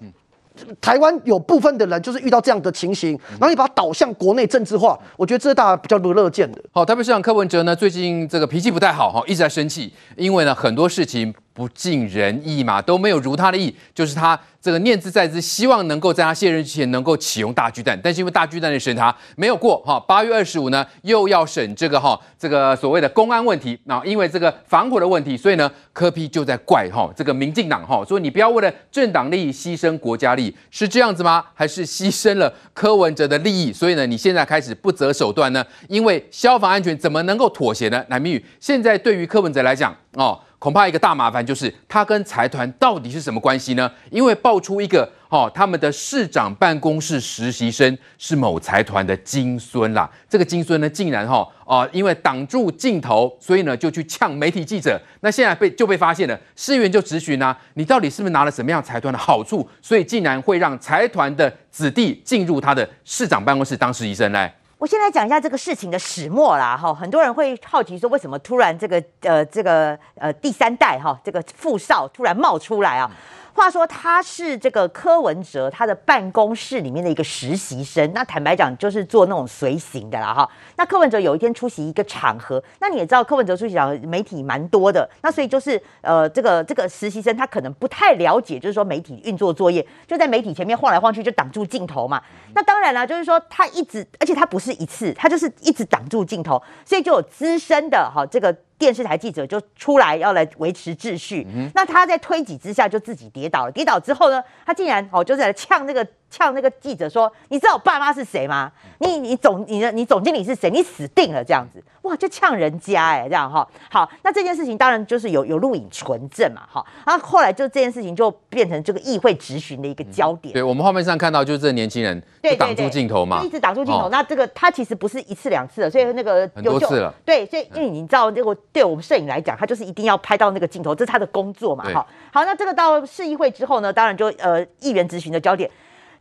[0.82, 6.62] 台湾有部分的人就是遇到这样的情形，然后你把它导向国内政治化，我觉得这是大家比较不乐见的。
[6.72, 11.34] 好，台北市长柯文哲呢，最近这个脾气不太好哈，一直在生气，因为呢很多事情。
[11.60, 31.44] 不尽人意嘛，都没有如他的意，就是他这个念兹在兹，希望能够在他卸任之前能够启用大巨蛋，但是因为大巨蛋的审查没有过哈，八月二十五呢又要审这个哈这个所谓的公安问题，那因为这个防火的问题，所以呢柯批就在怪哈这个民进党哈，说你不要为了政党利益牺牲国家利益，是这样子吗？
[31.54, 33.74] 还是牺牲了柯文哲的利益？
[33.74, 35.66] 所以呢你现在开始不择手段呢？
[35.90, 38.02] 因为消防安全怎么能够妥协呢？
[38.08, 40.40] 乃明宇现在对于柯文哲来讲哦。
[40.60, 43.90] 恐怕一个大麻烦就是他跟财团到底是什么关系呢？
[44.12, 50.10] 因为爆出一个哦，他们的市长办公室实习生是某财团的金孙啦。
[50.28, 55.02] 这个金孙呢，竟然哈啊，因为挡住镜头，所以呢就去呛媒体记者。
[55.22, 64.50] 那现在被就被发现了，市员就质询啊，你到底是不是拿了什么样财团的好处，所以竟然会让财团的子弟进入他的市长办公室当实习生呢？
[64.80, 73.12] 我先来讲一下这个事情的始末啦，哈，很多人会好奇说，为什么突然这个呃这个呃第三代哈这个富少突然冒出来啊？
[73.60, 80.50] 话说他是这个柯文哲他的办公室里面的一个实习生，那坦白讲就是做那种随行的啦哈。
[80.78, 92.22] 那柯文哲有一天出席一个场合，那你也知道柯文哲出席场媒体蛮多的，那所以就是呃这个这个实习生他可能不太了解，就是说媒体运作作业，就在媒体前面晃来晃去就挡住镜头嘛。
[92.56, 98.56] 那当然了，就是说他一直，而且他不是一次，他就是一直挡住镜头，所以就有资深的哈这个。
[98.80, 103.72] 电视台记者就出来要来维持秩序，嗯、那他在推挤之下就自己跌倒了。
[103.72, 106.08] 跌倒之后呢，他竟然哦，就是来呛那个。
[106.30, 108.72] 呛那个记者说：“你知道我爸妈是谁吗？
[109.00, 110.70] 你你总你的你总经理是谁？
[110.70, 111.44] 你死定了！
[111.44, 113.68] 这样子哇，就呛人家哎、欸，这样哈。
[113.90, 116.86] 好，那这件事情当然就是有有录影存证嘛，哈。
[117.06, 120.54] 那后后来就这件事情就变成这个议会质询的一个焦点。
[120.54, 124.08] 嗯、对我们画面上看到就是这个年轻人就挡住镜头嘛，一直挡住镜头。
[124.08, 127.14] 哦、那这个他其实不是一次两次了，所以那个很多次了。
[127.26, 132.06] 对，所以因为你知道，这个对我们摄影来讲，他就是一定要拍到那个镜头，这是他的工作嘛，哈。
[132.34, 135.70] 好，那这个到市议会之后呢，当然就呃议员质询的焦点。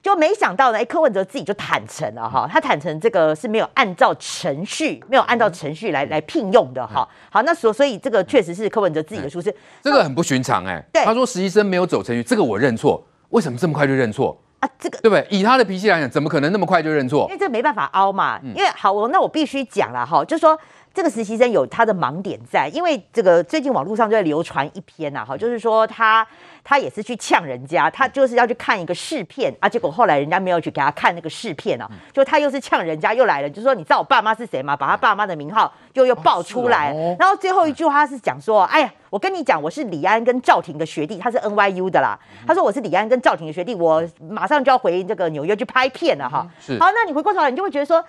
[0.03, 7.07] 就没想到呢，哎，柯文哲自己就坦诚了哈，他坦诚这个是没有按照程序，没有按照程序来来聘用的哈。
[7.31, 10.83] 好，那所所以这个确实是柯文哲自己的疏失，这个很不寻常哎。
[10.93, 13.05] 对，他说实习生没有走程序，这个我认错。
[13.31, 14.69] 为什么这么快就认错啊？
[14.79, 15.27] 这个对不对？
[15.31, 17.27] 以他的脾气来讲，怎么可能那么快就认错？
[17.29, 18.41] 因为这个没办法凹嘛。
[18.55, 20.59] 因为好，我那我必须讲了哈，就是说。
[20.95, 26.27] 这个实习生有他的盲点在，因为这个最近网络上就在流传一篇呐，哈，就是说他
[26.69, 34.77] 他也是去呛人家，他就是要去看一个试片啊，结果后来人家没有去给他看那个试片啊，就他又是呛人家又来了，就说你知道我爸妈是谁吗？
[34.77, 38.93] 把他爸妈的名号就又爆出来，然后最后一句话是讲说，哎呀。
[39.11, 42.15] 我跟你讲，我是李安跟赵婷的学弟，他是 NYU 的啦。
[42.47, 46.47] 他说我是李安跟赵婷的学弟，我马上就要回这个纽约去拍片了哈。
[46.79, 48.05] 好，那你回过头来，你就会觉得说，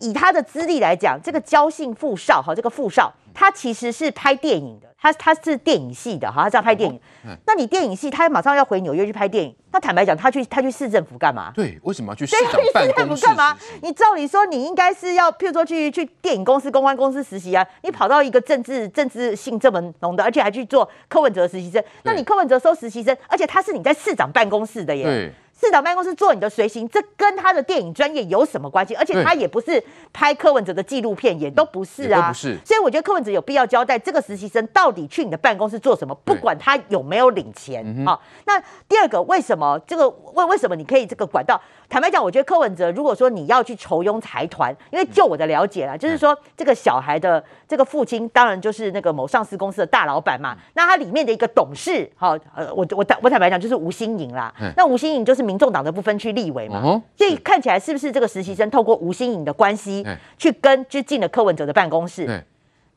[0.00, 4.88] 以他的资历来讲，这个焦姓富少哈，这个富少，他其实是拍电影的。
[5.02, 7.00] 他他是电影系的哈，他是要拍电影。
[7.46, 9.56] 那你电影系，他马上要回纽约去拍电影。
[9.72, 11.50] 那坦白讲，他去他去市政府干嘛？
[11.54, 13.56] 对，为什么要去市长办公室干嘛？
[13.80, 17.66] 你照理说，你应该是要，譬如说去去电影公司、公关公司实习啊。
[17.82, 21.82] 你跑到一个政治政治性这么浓的，而且还去做柯文哲实习生。
[22.02, 25.04] 那你柯文哲收实习生，而且他是你在市长办公室的耶。
[25.04, 25.32] 对。
[25.60, 28.94] 市长办公室做你的随行，这跟他的电影专业有什么关系？
[28.94, 32.28] 而且他也不是拍柯文哲的纪录片，也都不是啊。
[32.28, 32.56] 不是。
[32.64, 37.84] 所以我觉得柯文哲有必要交代这个实习生到底去你的办公室做什么，不管他有没有领钱。
[38.06, 38.58] 好，那
[38.88, 41.60] 第二个，为什么这个为为什么你可以这个管道？
[41.90, 50.56] 坦白讲，我觉得柯文哲如果说你要去酬庸财团，因为就我的了解啦，就是说这个小孩的这个父亲当然就是那个某上市公司的大老板嘛。
[50.72, 54.54] 那他里面的一个董事，好，呃，我我坦我坦白讲就是吴欣颖啦。
[54.74, 55.49] 那吴欣颖就是。
[55.50, 60.06] 民众党的不分区立委嘛，所以看起来是不是这个实习生透过吴新颖的关系
[60.38, 62.44] 去跟就进了柯文哲的办公室？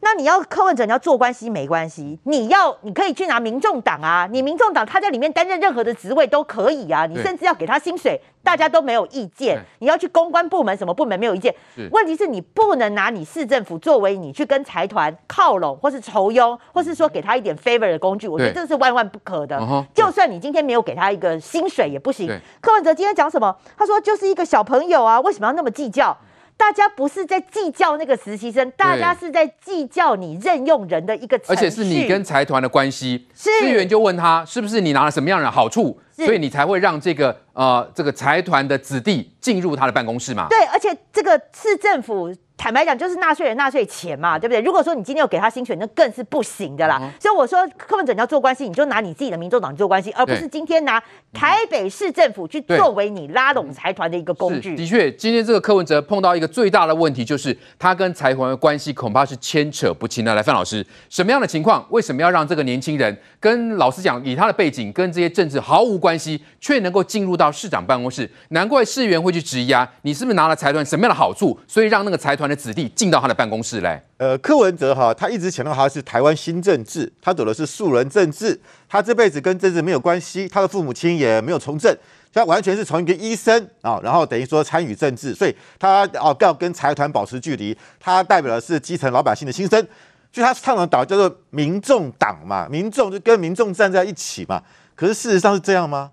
[0.04, 9.58] 那你要柯文哲，你要做关系没关系，你要你可以去拿民众党啊，你民众党他在里面担任任何的职位都可以啊，你甚至要给他薪水，大家都没有意见。
[9.80, 11.56] 你要去公关部门什么部门没有意见，
[11.92, 19.58] 问题是你不能拿你市政府作为你去跟财团靠拢，或是酬庸，或是说给他一点 favor 的工具，我觉得这是万万不可的。
[19.94, 22.28] 就算你今天没有给他一个薪水也不行。
[22.60, 23.56] 柯文哲今天讲什么？
[23.78, 26.16] 他说就是一个小朋友啊，为什么要那么计较？
[26.64, 33.28] 大家不是在计较那个实习生，大家是在计较你任用人的一个而且是你跟财团的关系。
[33.36, 40.48] 是资源就问他是不是你拿了什么样的好处，所以你才会让这个呃这个财团的子弟进入他的办公室嘛？
[40.50, 42.34] 对，而且这个市政府。
[42.64, 44.62] 坦白讲，就是纳税人纳税钱嘛，对不对？
[44.62, 46.98] 如果说你今天有给他薪水，那更是不行的啦。
[47.02, 50.98] 嗯、所以我说，柯文哲你要做关系，你就拿你自己的民众党做关系，而不是今天拿
[51.34, 54.78] 台北市政府去作为你拉拢财团的一个工具。
[54.78, 60.34] 的确，今天这个柯文哲碰到一个最大的问题，就是他跟财团的关系恐怕是牵扯不清的。
[60.34, 61.86] 来，范老师，什么样的情况？
[61.90, 68.32] 为什么要让这个年轻人跟老实讲，以他的背景跟这些政治毫无关系，却能够进入到市长办公室？
[68.52, 81.96] 难怪市员会去质疑啊，你是不是拿了财团什么样的好处，所以让那个财团的子弟进到他的办公室来，呃，柯文哲哈，他一直强调他是台湾新政治，他走的是素人政治，他这辈子跟政治没有关系，他的父母亲也没有从政，
[82.34, 89.88] 他完全是从一个医生啊，然后等于说参与政治，所以他哦要跟财团保持距离，他代表的是基层老百姓的心声，
[90.32, 94.62] 就他倡导叫做民众党嘛，民众就跟民众站在一起嘛，
[94.96, 96.12] 可是事实上是这样吗？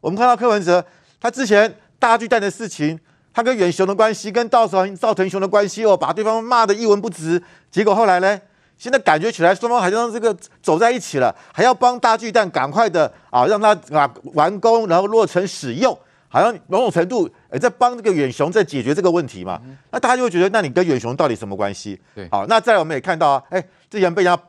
[0.00, 0.84] 我们看到柯文哲
[1.20, 2.98] 他之前大巨蛋的事情。
[3.34, 7.42] 他跟远雄的关系，跟赵成赵腾雄的关系哦，把对方骂得一文不值。
[7.70, 8.40] 结果后来呢，
[8.76, 15.98] 现在感觉起来双方好像这个走在一起了，还要帮大巨蛋赶快的啊，让他啊完工，然后落成使用，
[16.28, 19.60] 好像某种程度也在帮这个远雄在解决这个问题嘛。
[19.90, 21.98] 那大家就会觉得，那你跟远雄到底什么关系？
[22.14, 24.42] 对，好，那再来我们也看到啊，哎，之前被人家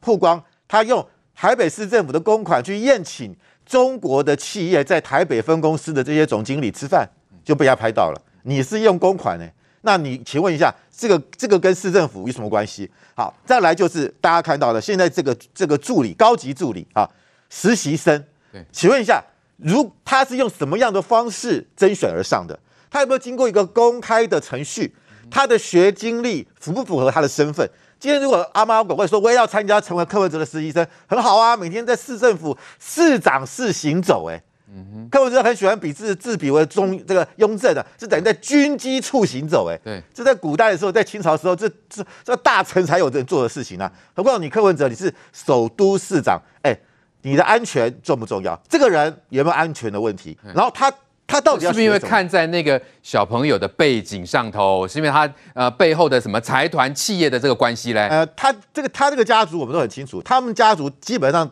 [0.00, 3.36] 曝光，他用台北市政府的公款去宴请
[3.66, 7.06] 中国的企业在台北分公司的这些总经理吃饭，
[7.44, 8.22] 就被人家拍到了。
[8.42, 9.48] 你是用公款呢？
[9.82, 12.90] 那你请问一下，这个这个跟市政府有什么关系？
[13.14, 17.08] 好，再来就是大家看到的，现在这个这个助理、高级助理啊，
[17.48, 18.22] 实习生，
[18.52, 19.24] 对，请问一下，
[19.56, 22.58] 如他是用什么样的方式甄选而上的？
[22.90, 24.94] 他有没有经过一个公开的程序？
[25.30, 27.66] 他的学经历符不符合他的身份？
[27.98, 34.42] 今天如果阿猫阿狗会说我也要参加成为柯文哲的实习生，很好啊，每天在市政府市长室行走，哎。
[34.72, 43.90] 嗯哼，柯文哲很喜欢比自自比为中这个雍正的，是等于在军机处行走，哎，对，这在古代的时候，在清朝的时候，这这这大臣才有人做的事情啊。
[44.14, 46.78] 何况你柯文哲，你是首都市长，哎，
[47.22, 48.56] 你的安全重不重要？
[48.68, 50.38] 这个人有没有安全的问题？
[50.54, 50.92] 然后他
[51.26, 58.06] 他到底是不是因为看在那个小朋友的背景上头，是因为他呃背后的什么财团企业的这个关系嘞？
[58.08, 61.50] 呃，他这个他这个家族我们都很清楚，他们家族基本上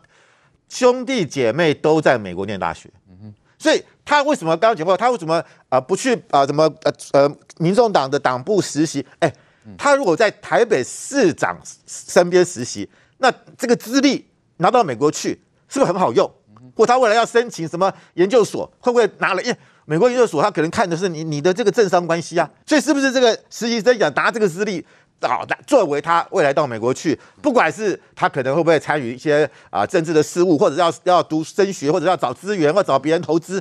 [0.69, 2.89] 兄弟姐妹都在美国念大学。
[3.59, 4.97] 所以他为什么刚刚讲过？
[4.97, 6.47] 他为什么啊不去啊？
[6.47, 7.37] 怎么呃呃？
[7.59, 9.05] 民众党的党部实习？
[9.19, 9.33] 哎，
[9.77, 14.25] 他如果在台北市长身边实习，那这个资历
[14.59, 15.31] 拿到美国去，
[15.69, 16.31] 是不是很好用？
[16.77, 19.43] 或他未来要申请什么研究所，会不会拿了？
[19.43, 22.49] 耶美国研究所他可能看的是你你的这个政商关系啊。
[22.65, 24.87] 所以是不是这个实习生想拿这个资历？
[25.27, 33.61] 好的，作为他未来到美国去，不管是他可能会不会参与一些啊政治的事务，或者要要读升学，或者要找资源，或者找别人投资，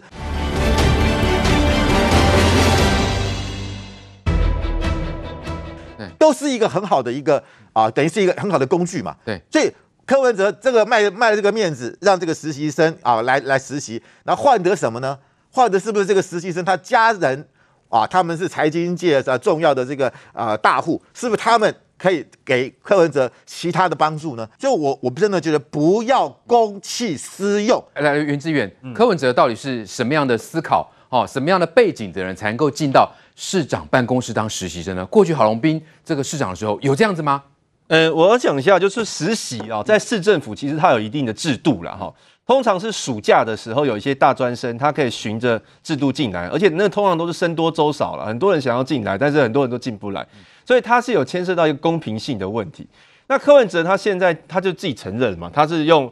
[6.20, 7.44] 都是一个很好的一个
[7.74, 9.16] 啊，等于是一个很好的工具嘛。
[9.26, 9.74] 对，所以
[10.06, 15.18] 柯文哲这个卖卖了这个面子，让这个实习生啊来来实习，然后换得什么呢？
[15.50, 17.48] 换得是不是这个实习生他家人？
[17.90, 24.48] 啊，他们是财经界的重要的这个啊、呃、大户，是不是他们可以给柯文哲其他的帮助呢？
[24.58, 27.84] 就我我真的觉得不要公器私用。
[27.96, 30.92] 来，袁志远，柯文哲到底是什么样的思考？
[31.10, 35.06] 哦，什么样的背景的人才能够进到市长办公室当实习生呢？
[35.06, 37.42] 过去郝龙斌这个市长的时候有这样子吗？
[37.88, 42.14] 呃，我要讲一下，就是实习啊，在市政府其实它有一定的制度了哈。
[42.48, 50.26] 通常是暑假的时候，有一些大专生，他可以循着制度进来，而且那通常都是僧多粥少了，很多人想要进来，但是很多人都进不来，
[50.66, 52.88] 所以他是有牵涉到一个公平性的问题。
[53.28, 56.10] 那柯文哲他现在他就自己承认嘛，他是用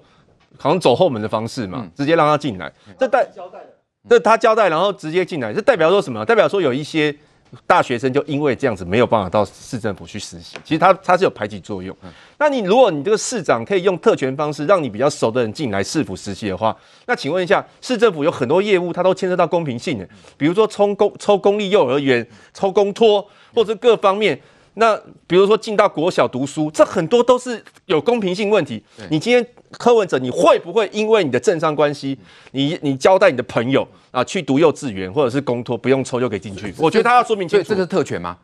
[0.57, 3.66] 好像走后门的方式嘛，直接让他进来，这代交代的，
[4.10, 6.26] 这他交代，然后直接进来，这代表说什么？
[6.26, 7.16] 代表说有一些。
[7.65, 11.95] 大学生就因为这样子没有办法到市政府去实习，其实它它是有排挤作用。
[12.38, 20.07] 那你如果你这个市长可以用特权方式让你比较熟的人进来市府实习的话，那请问一下，市政府有很多业务它都牵涉到公平性的，
[20.38, 24.39] 比如说抽公抽公立幼儿园、抽公托，或者各方面。
[24.77, 28.84] 那比如说进到国小读书，这很多都是有公平性问题。
[29.09, 29.47] 你今天
[29.77, 32.18] 柯文哲，你会不会因为你的政商关系，
[32.52, 36.73] 你你交代你的朋友啊去读幼稚园或者是公托，不用抽就可以进去？
[36.77, 38.38] 我觉得他要说明清楚，这个是特权吗？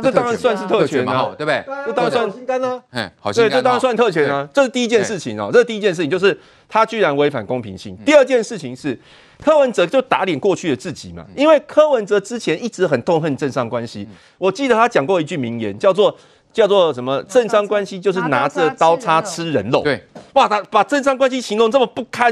[0.00, 1.64] 这当然算是特权嘛，对不对？
[1.86, 2.80] 这当然算心肝呢。
[2.90, 4.48] 哎，好，对，这当然算特权啊。
[4.54, 6.38] 这是第一件事情哦，这是第一件事情，就是
[6.68, 7.96] 他居然违反公平性。
[8.06, 8.96] 第二件事情是，
[9.42, 14.06] 柯文哲就打脸过去的自己嘛，因为柯文哲之前一直很痛恨政商关系。
[14.36, 16.16] 我记得他讲过一句名言，叫做
[16.58, 17.22] 叫做什么？
[17.22, 19.80] 政商关系就是拿着刀叉吃人肉。
[19.82, 20.02] 对，
[20.32, 22.28] 哇，他把政商关系形容这么不堪，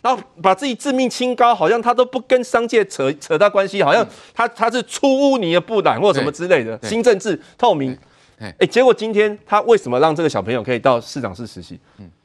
[0.00, 7.94] 然后把自己自命清高，好像他都不跟商界扯扯到关系，好像他他是出污泥而不染或什么之类的，新政治透明。
[8.38, 11.78] 哎，结果今天他为什么让这个小朋友可以到市长室实习？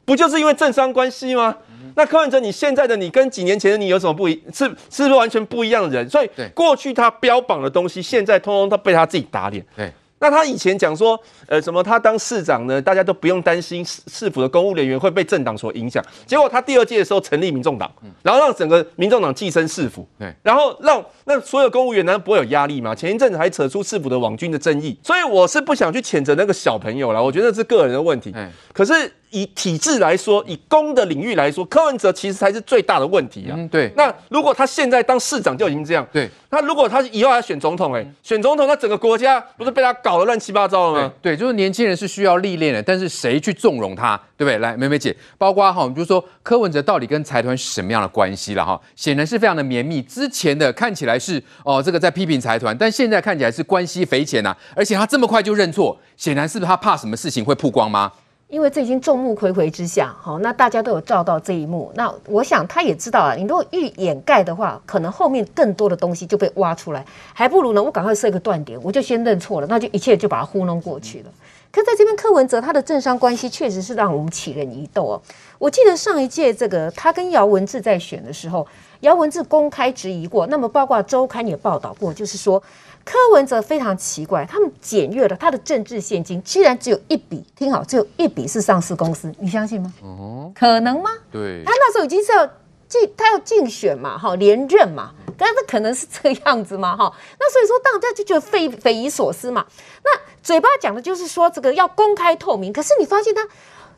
[0.06, 1.54] 不就是因为政商关系吗？
[1.94, 4.42] 那柯文哲，你现在的你跟几年前的你有什么不一？
[4.54, 6.08] 是是不是完全不一样的人？
[6.08, 9.62] 所以过去他标榜的东西，现在通通都被他自己打脸。
[9.76, 9.92] 对。
[10.22, 16.02] 那他以前讲说，呃，什么他当市长呢，大家都不用担心市市府的公务人员会被政党所影响。
[16.24, 17.90] 结果他第二届的时候成立民众党，
[18.22, 20.06] 然后让整个民众党寄生市府，
[20.44, 22.94] 然后让那所有公务员难道不会有压力吗？
[22.94, 28.32] 前一阵子还扯出市府的网军的争议，所以我是不想去谴责那个小朋友了，我觉得是个人的问题。
[28.72, 29.12] 可是。
[29.32, 33.56] 以体制来说，以公的领域来说，柯文哲其实才是最大的问题啊。
[33.56, 33.90] 嗯，对。
[33.96, 36.30] 那如果他现在当市长就已经这样，对。
[36.50, 41.12] 那如果他以后还选总统，哎，选总统，那整个国家不是被他搞得乱七八糟了吗？
[41.22, 44.58] 对，就是年轻人是需要历练的，但是谁去纵容他，对不对？
[44.58, 48.78] 来，美美姐，包括哈，我们就说柯文哲到底跟财团是什么样的关系了哈？
[48.94, 50.02] 显然是非常的绵密。
[50.02, 54.54] 之前的看起来是哦，这个在批评财团，但现在看起来是关系匪浅呐。
[54.76, 58.12] 而且他这么快就认错，显然是不是他怕什么事情会曝光吗？
[58.52, 61.90] 因为这已经众目睽睽之下，好，那大家都有照到这一幕。
[61.94, 67.02] 那我想他也知道啊，你如果欲掩盖的话，可能后面更多的东西就被挖出来，
[67.32, 71.30] 还不如呢，我赶快设一个断点，我就先认错了，那就一切就把它糊弄过去了。
[71.70, 75.22] 可在这边，柯文哲他的政商关系确实是让我们起人疑窦哦。
[75.58, 78.66] 我记得上一届这个他跟姚文智在选的时候，
[79.00, 82.62] 姚文智公开质疑过，那么包括周刊也报道过，就是说。
[83.04, 89.92] 柯文哲非常奇怪，他们检阅了他的政治现金，居然只有一笔，听好，只有一笔是上市公司，你相信吗？
[90.02, 91.10] 哦，可能吗？
[91.30, 92.46] 对，他那时候已经是要
[92.88, 99.66] 竞，他要竞选嘛，哈，连任嘛，但是可能是这个样子嘛，哈，那所以说大家就觉得匪匪夷所思嘛。
[100.04, 103.48] 那嘴巴讲的就是说这个要公开透明，可是你发现他。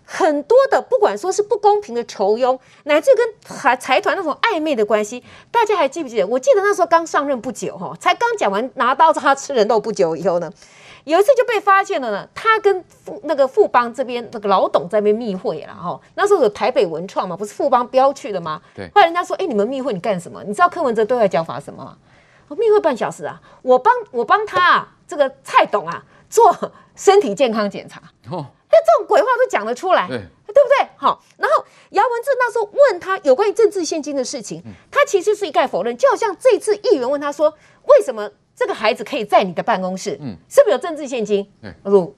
[0.05, 3.27] 很多的，不管说是不公平的酬庸，乃至跟
[3.59, 6.27] 财财团那种暧昧的关系，大家还记不记得？
[6.27, 10.53] 我记得那时候刚上任不久，哈，才刚讲完拿刀叉吃人肉不久以后呢，
[11.05, 12.29] 有一次就被发现了呢。
[12.35, 15.99] 他跟富那个富邦这边那个老董在那边密会了，哈。
[16.15, 18.61] 那时候有台北文创嘛，不是富邦标去的吗？
[18.75, 18.87] 对。
[18.95, 20.45] 后来人家说，哎，你们密会你干什么？
[20.45, 21.97] 你知道柯文哲对外交法什么吗？
[22.49, 26.55] 我密会半小时啊，我帮我帮他啊，这个蔡董啊做
[26.95, 28.03] 身体健康检查。
[28.31, 28.47] 哦。
[28.75, 30.89] 那这种鬼话都讲得出来，对，对不对？
[30.97, 35.97] 好，然后姚文智那时候问他有关于政治献金的事情，他其实是一概否认。
[35.97, 37.55] 就好像这次议员问他说，
[37.87, 40.19] 为什么这个孩子可以在你的办公室？
[40.21, 41.49] 嗯，是不是有政治献金？
[41.85, 42.13] 他说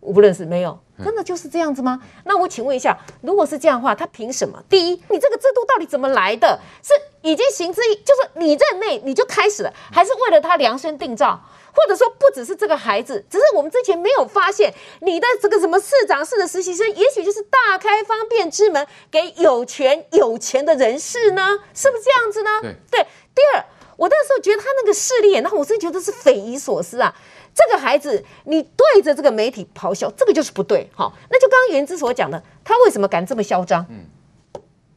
[0.00, 2.00] 我不认识，没有，真的就是这样子吗？
[2.24, 4.62] 那我请问一下，如果是这样的话，他凭什么？
[4.68, 6.60] 第一，你这个制度到底怎么来的？
[6.82, 6.92] 是
[7.22, 11.40] 已经行之一，就是你任内你就开始了，还是为了他量身定造？
[11.76, 14.72] 或者说不只是这个孩子，只是我们之前没有发现
[15.02, 21.60] 你的这个什么市长室的实习生，也许就是大开方便之门给有权有钱的人士呢？
[21.74, 22.50] 是不是这样子呢？
[22.62, 23.06] 对，对。
[23.34, 23.64] 第二，
[23.98, 27.14] 我那时候觉得他那个势力，那我真的觉得是匪夷所思啊！
[27.54, 30.88] 这个孩子，你对着这个媒体咆哮，这个就是不对。
[30.94, 33.84] 好，那就刚刚元之所讲的，他为什么敢这么嚣张？
[33.90, 34.06] 嗯，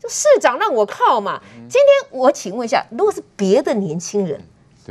[0.02, 1.42] 就市长让我靠嘛。
[1.70, 4.42] 今天我请问一下，如果是别的年轻人？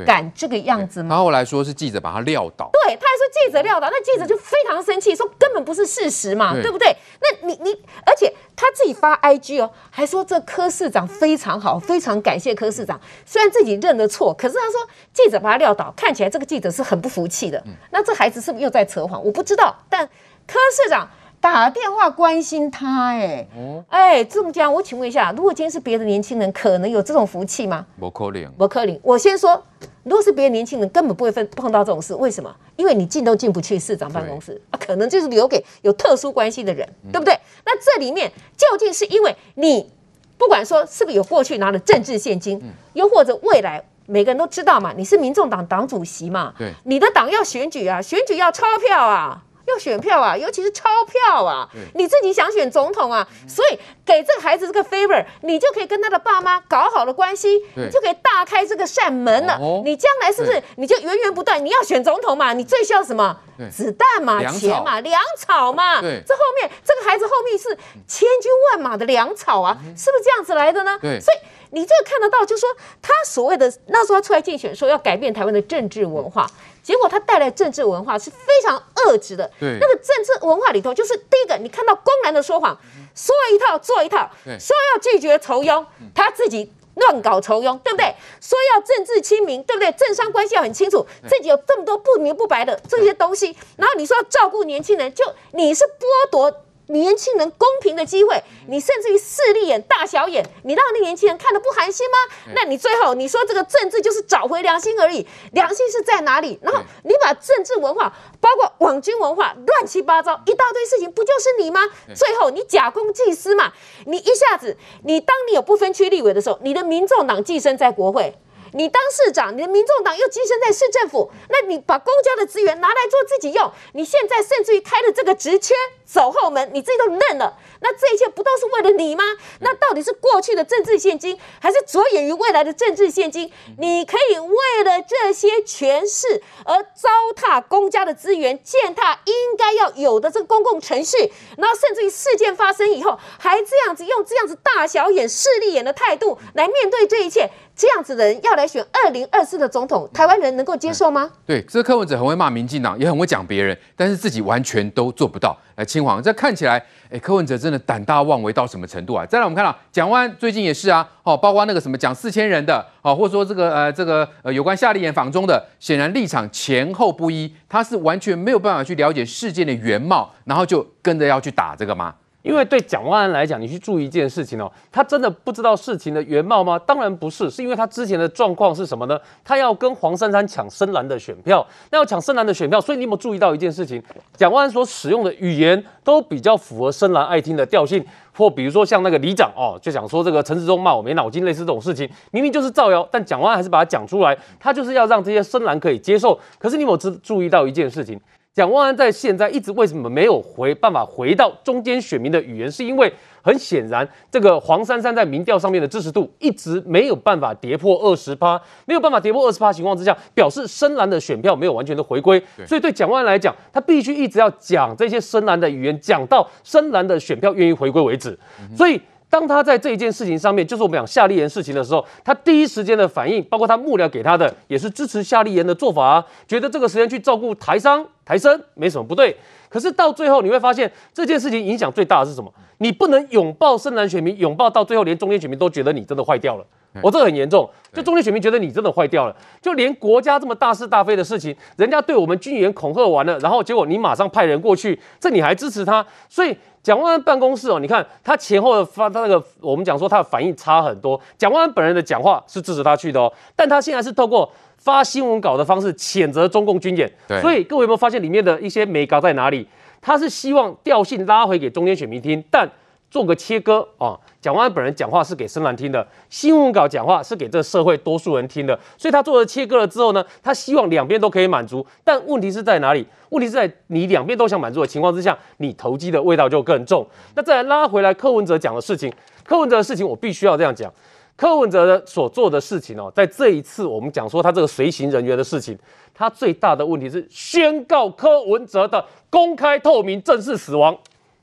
[0.05, 1.17] 敢这个样子吗？
[1.17, 6.97] 他后来说是记者把他撂倒，对，他还说记者撂倒，那记者就非常生气，说根本不是事实嘛，对，对不对？
[7.21, 7.73] 那你你，
[8.07, 17.63] 而且他自己发 IG 哦，还说这柯市长非常好，非常感谢柯市长，虽然自己认了错，可是他说记者把他撂倒，看起来这个记者是很不服气的。
[17.91, 19.25] 那这孩子是不是又在扯谎？
[19.25, 20.07] 我不知道，但
[20.47, 21.09] 柯市长。
[21.41, 23.47] 打电话关心他，哎，
[23.89, 27.87] 哎，仲江，我请问一下，如果今天是别的年轻人，可能有这种福气吗？
[27.99, 29.01] 不可能，不可能。
[29.03, 29.63] 我先说，
[30.03, 32.13] 如果是别的年轻人，根本不会碰碰到这种事。
[32.17, 32.55] 为什么？
[32.75, 37.39] 因为你进都进不去市长办公室啊，可能就是留给有特殊关系的人，对不对？
[37.65, 39.89] 那这里面究竟是因为你
[40.37, 42.61] 不管说是不是有过去拿了政治现金，
[42.95, 49.45] 又或者未来每个人都知道嘛，你是民众党党主席嘛，对，你的党要选举啊，选举要钞票啊。
[49.69, 51.69] 要选票啊，尤其是钞票啊！
[51.95, 59.59] 你自己想选总统啊，所以给这个孩子这个 favor，你就可以跟他的爸妈搞好了关系，你就可以大开这个扇门了。
[59.85, 61.65] 你将来是不是你就源源不断？
[61.65, 63.39] 你要选总统嘛，你最需要什么？
[63.71, 66.01] 子弹嘛，钱嘛，粮草嘛。
[66.01, 67.69] 这后面这个孩子后面是
[68.07, 70.97] 千军万马的粮草啊，是不是这样子来的呢？
[71.21, 72.69] 所以你这个看得到，就是说
[73.03, 76.49] 他所谓的那时候他出来竞选，说要改变台湾的政治文化。
[76.89, 79.51] 结果他带来政治文化是非常恶质的。
[79.61, 82.75] 对，那个政治文化里头，就是第一个，你看到公然的说谎，
[83.15, 85.85] 说一套做一套，说要拒绝仇庸，
[86.15, 88.15] 他自己乱搞仇庸，对不对？
[88.41, 89.93] 说要政治清明，对不对？
[89.93, 96.51] 政商关系要很清楚，自己有这么多不明不白的这些东西，然后你说要照顾年轻人，就你是剥夺。
[96.89, 102.53] 年轻人公平的机会，你甚至于势利眼、大小眼，你让那年轻人看得不寒心吗？
[102.55, 106.59] 那你最后你说这个政治就是找回良心而已，良心是在哪里？
[106.63, 111.81] 然后你把政治文化，包括网军文化，乱七八糟一大堆事情，不就是你吗？
[112.15, 113.73] 最后你假公济私嘛，
[114.07, 118.35] 你一下子，你当你有不分区立委的时候，你的民众党寄生在国会。
[118.73, 125.75] 你当市长，你的民众党又寄生在市政府，那你把公家的资源拿来做自己用，你现在甚至于开了这个职缺
[126.05, 129.25] 走后门，你自己都认了，那这一切不都是为了你吗？
[129.61, 133.51] 那到底是过去的政治献金，还是着眼于未来的政治献金？
[133.79, 147.51] 你可以为了这些权势而糟蹋公家的资源，践踏应该要有的这个公共程序，然后甚至于事件发生以后，还这样子用这样子大小眼、势利眼的态度来面对这一切。
[147.79, 151.31] 这样子的人要来选二零二四的总统，台湾人能够接受吗？
[151.47, 155.57] 对，这个柯文哲很会骂民进党，也很会讲别人，但是自己完全都做不到。
[155.77, 159.25] 来，嶔煌，这看起来，哎，柯文哲真的胆大妄为到什么程度啊？
[159.25, 172.13] 再来，我们看到蒋万最近也是啊，哦，包括那个什么讲四千人的，哦，或者说这个呃这个呃有关夏立言访中的，显然立场前后不一，他是完全没有办法去了解事件的原貌，然后就跟着要去打这个吗？
[172.49, 176.79] 因为对蒋万安来讲，你去注意一件事情哦，他真的不知道事情的原貌吗？
[176.79, 179.21] 当然不是，是因为他之前的状况是什么呢？
[179.45, 184.03] 他要跟黄珊珊抢深蓝的选票，那要抢深蓝的选票，所以你有没有注意到一件事情？
[184.35, 188.03] 蒋万安所使用的语言都比较符合深蓝爱听的调性，
[188.35, 196.41] 或比如说像那个里长哦，就想说这个陈时中骂我没脑筋，类似这种事情，明明就是造谣，但蒋万安还是把它讲出来，他就是要让这些深蓝可以接受。
[196.59, 198.19] 可是你有没有注注意到一件事情？
[198.59, 202.69] 蒋万安在现在一直为什么没有回办法回到中间选民的语言？
[202.69, 212.43] 是因为很显然，这个黄珊珊在民调上面的支持度一直没有办法跌破二十趴，没有办法跌破二十趴情况之下，表示深蓝的选票没有完全的回归。
[212.67, 218.37] 所以对蒋万安来讲，他必须一直要讲这些深蓝的语言，讲到深蓝的选票愿意回归为止。
[218.77, 219.01] 所以。
[219.31, 229.35] 当他在这一件事情上面，就是我们讲夏立言事情的时候，他第一时间的反应，包括他幕僚给他的，也是支持夏立言的做法啊，觉得这个时间去照顾台商、台生没什么不对。
[229.71, 232.53] 可是到最后你会发现，这件事情影响最大的是什么？
[232.79, 236.65] 你不能拥抱深蓝选民，拥抱到最后连中间选民都觉得你真的坏掉了。
[237.03, 246.05] 我这个很严重，就中间选民觉得你真的坏掉了，就连国家这么大是大非的事情，人家对我们军演恐吓完了，然后结果你马上派人过去，这你还支持他？
[246.29, 246.57] 所以。
[246.81, 251.21] 蒋万安办公室哦，你看他前后的发，他那个我们讲说他的反应差很多。
[251.37, 254.51] 蒋万安本人的讲话是支持他去的哦，但他现在是透过
[254.89, 257.11] 发新闻稿的方式谴责中共军演。
[257.43, 259.69] 所以各位有没有发现里面的一些美稿在哪里？
[260.01, 262.67] 他是希望调性拉回给中间选民听，但。
[263.11, 273.07] 做个切割啊，蒋万安本人讲话是给深蓝听的，新闻稿讲话是给这社会多数人听的，所以他做了切割了之后呢，他希望两边都可以满足，但问题是在哪里？
[273.31, 277.07] 问题是在你两边都想满足的情况之下，你投机的味道就更重。
[277.35, 279.11] 那再来拉回来柯文哲讲的事情，
[279.43, 280.93] 柯文哲的事情我必须要这样讲，
[281.39, 285.79] 柯文哲的所做的事情哦，在这一次我们讲说他这个随行人员的事情，
[286.13, 290.99] 他最大的问题是宣告柯文哲的公开透明正式死亡。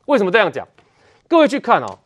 [0.08, 0.68] 为什么这样讲？
[1.30, 1.98] 各位去看哦，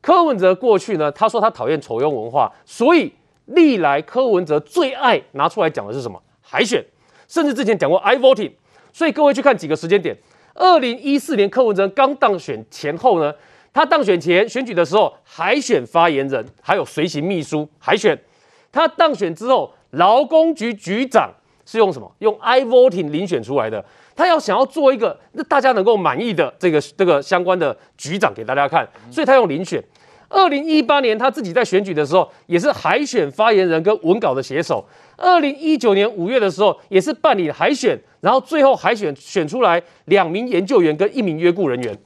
[0.00, 3.12] 柯文哲过去呢，他说他讨厌酬庸文化，所以
[3.44, 6.18] 历来柯文哲最爱拿出来讲的是什么？
[6.40, 6.82] 海选，
[7.28, 8.52] 甚至之前讲过 I voting。
[8.90, 10.16] 所以各位去看几个时间点：
[10.54, 13.34] 二零一四年柯文哲刚当选前后呢，
[13.74, 18.16] 他当选前选举的时候，海选发言人还有随行秘书海选；
[18.70, 21.28] 他当选之后，劳工局局长
[21.66, 22.10] 是用什么？
[22.20, 23.84] 用 I voting 遴选出来的。
[24.14, 29.82] 他要想要做一个那大家能够满意的这个这个相关的局长给大家看，所以他用遴选。
[30.28, 34.84] 二零一八年他自己在选举的时候，也是海选发言人跟文稿的写手。
[35.16, 41.98] 二零一九年五月的时候，也是办理海选，然后最后海选选出来两名研究员跟一名约雇人员。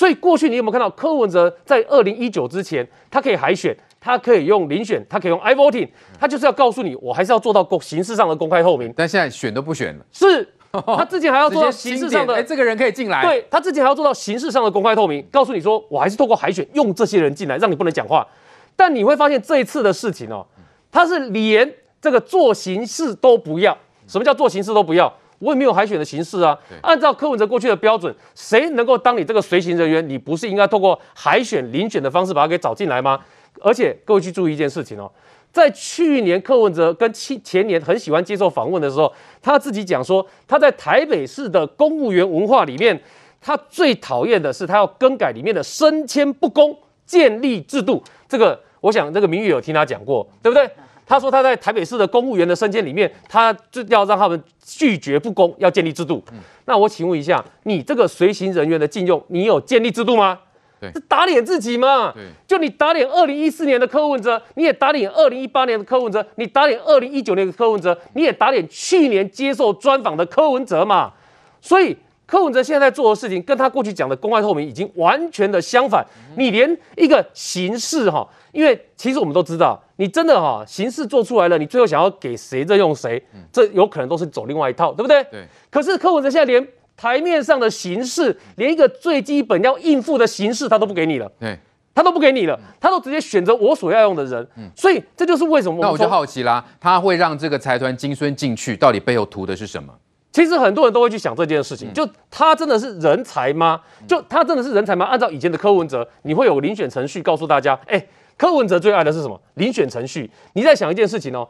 [0.00, 8.90] 所以过去你有没有看到柯文哲在二零一九之前，他可以海选，他可以用遴选，他可以用 I voting，他就是要告诉你，我还是要做到公形式上的公开透明。
[8.96, 10.48] 但现在选都不选了，是。
[10.86, 13.20] 他之前还要做到 形式上的，哎，这个人可以进来。
[13.20, 18.26] 对，他之前还要做到形式上的公开透明，告诉你说，我还是透过海选用这些人进来，让你不能讲话。
[18.74, 20.46] 但你会发现这一次的事情哦，
[20.90, 21.70] 他是连
[22.00, 23.76] 这个做形式都不要。
[24.06, 25.12] 什么叫做形式都不要？
[25.40, 26.56] 我也没有海选的形式啊。
[26.80, 30.08] 按照柯文哲过去的标准，谁能够当你这个随行人员？
[30.08, 33.18] 你不是应该透过海选、遴选的方式把他给找进来吗？
[33.60, 35.10] 而且各位去注意一件事情哦。
[35.52, 39.12] 在去年，柯文哲跟前前年很喜欢接受访问的时候，
[39.42, 42.98] 他自己讲说，他在台北市的公务员文化里面，
[43.40, 48.00] 他最讨厌的是他要更改里面的升迁不公、建立制度。
[48.28, 50.70] 这个我想这个明玉有听他讲过，对不对？
[51.10, 56.22] 他说他在台北市的公务员的升迁里面，他就要让他们拒绝不公，要建立制度。
[56.66, 60.38] 那我请问一下，你这个随行人员的禁用，你有建立制度吗？
[60.80, 62.12] 对，这打脸自己嘛。
[62.12, 71.12] 对，就你打脸二零一四年的柯文哲，你也打脸二零一八年的柯文哲，你打脸二零一九年的柯文哲，你也打脸去年接受专访的柯文哲嘛。
[71.60, 71.96] 所以。
[72.30, 76.06] 柯文哲现在做的事情，跟他过去讲的公开透明已经完全的相反。
[76.36, 83.20] 你连一个形式哈，因为其实我们都知道，你真的哈形式做出来了，你最后想要给谁任用谁，
[83.50, 85.24] 这有可能都是走另外一套，对不对？
[85.24, 85.44] 对。
[85.68, 86.64] 可是柯文哲现在连
[86.96, 91.28] 台面上的形式，连一个最基本要应付的形式，他都不给你了。
[91.40, 91.58] 对。
[91.92, 94.46] 他都不给你了，他都直接选择我所要用的人。
[94.56, 94.70] 嗯。
[94.76, 95.82] 所以这就是为什么我。
[95.82, 99.92] 那我就好奇啦，他会让这个财团金孙进去，到底背后图的是什么？
[100.32, 103.80] 其实很多人都会去想这件事情，就他真的是人才吗？
[104.06, 105.04] 就他真的是人才吗？
[105.06, 108.00] 按照以前的柯文哲，你会有遴选程序告诉大家，哎，
[108.36, 109.40] 柯文哲最爱的是什么？
[109.56, 110.30] 遴选程序。
[110.52, 111.48] 你在想一件事情哦，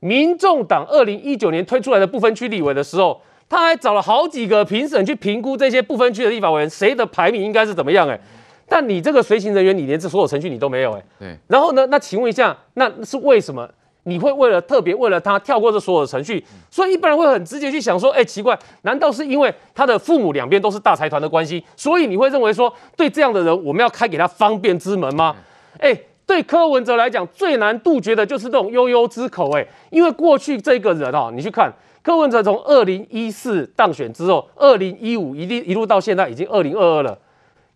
[0.00, 8.06] 民众党二零一九年推出来的不分区立委的时候，他还找了好几个评审去评估这些不分区的立法委员谁的排名应该是怎么样？
[8.06, 8.20] 哎，
[8.68, 11.38] 但你这个随行人员，你连这所有程序你都没有，哎，对。
[11.48, 11.86] 然后呢？
[11.86, 13.66] 那请问一下，那是为什么？
[14.04, 25.36] 你会为了特别为了他跳过这所有的程序，所以一般人会很直接去想说，哎，奇怪，难道是因为他的父母两边都是大财团的关系，所以你会认为说，对这样的人，我们要开给他方便之门吗？
[25.78, 25.94] 哎，
[26.24, 31.70] 对柯文哲来讲，最难杜绝的就是这种悠悠之口，哎，因为过去这个人哦，你去看
[32.02, 37.18] 柯文哲从二零一四当选之后，二零一五一一路到现在已经二零二二了，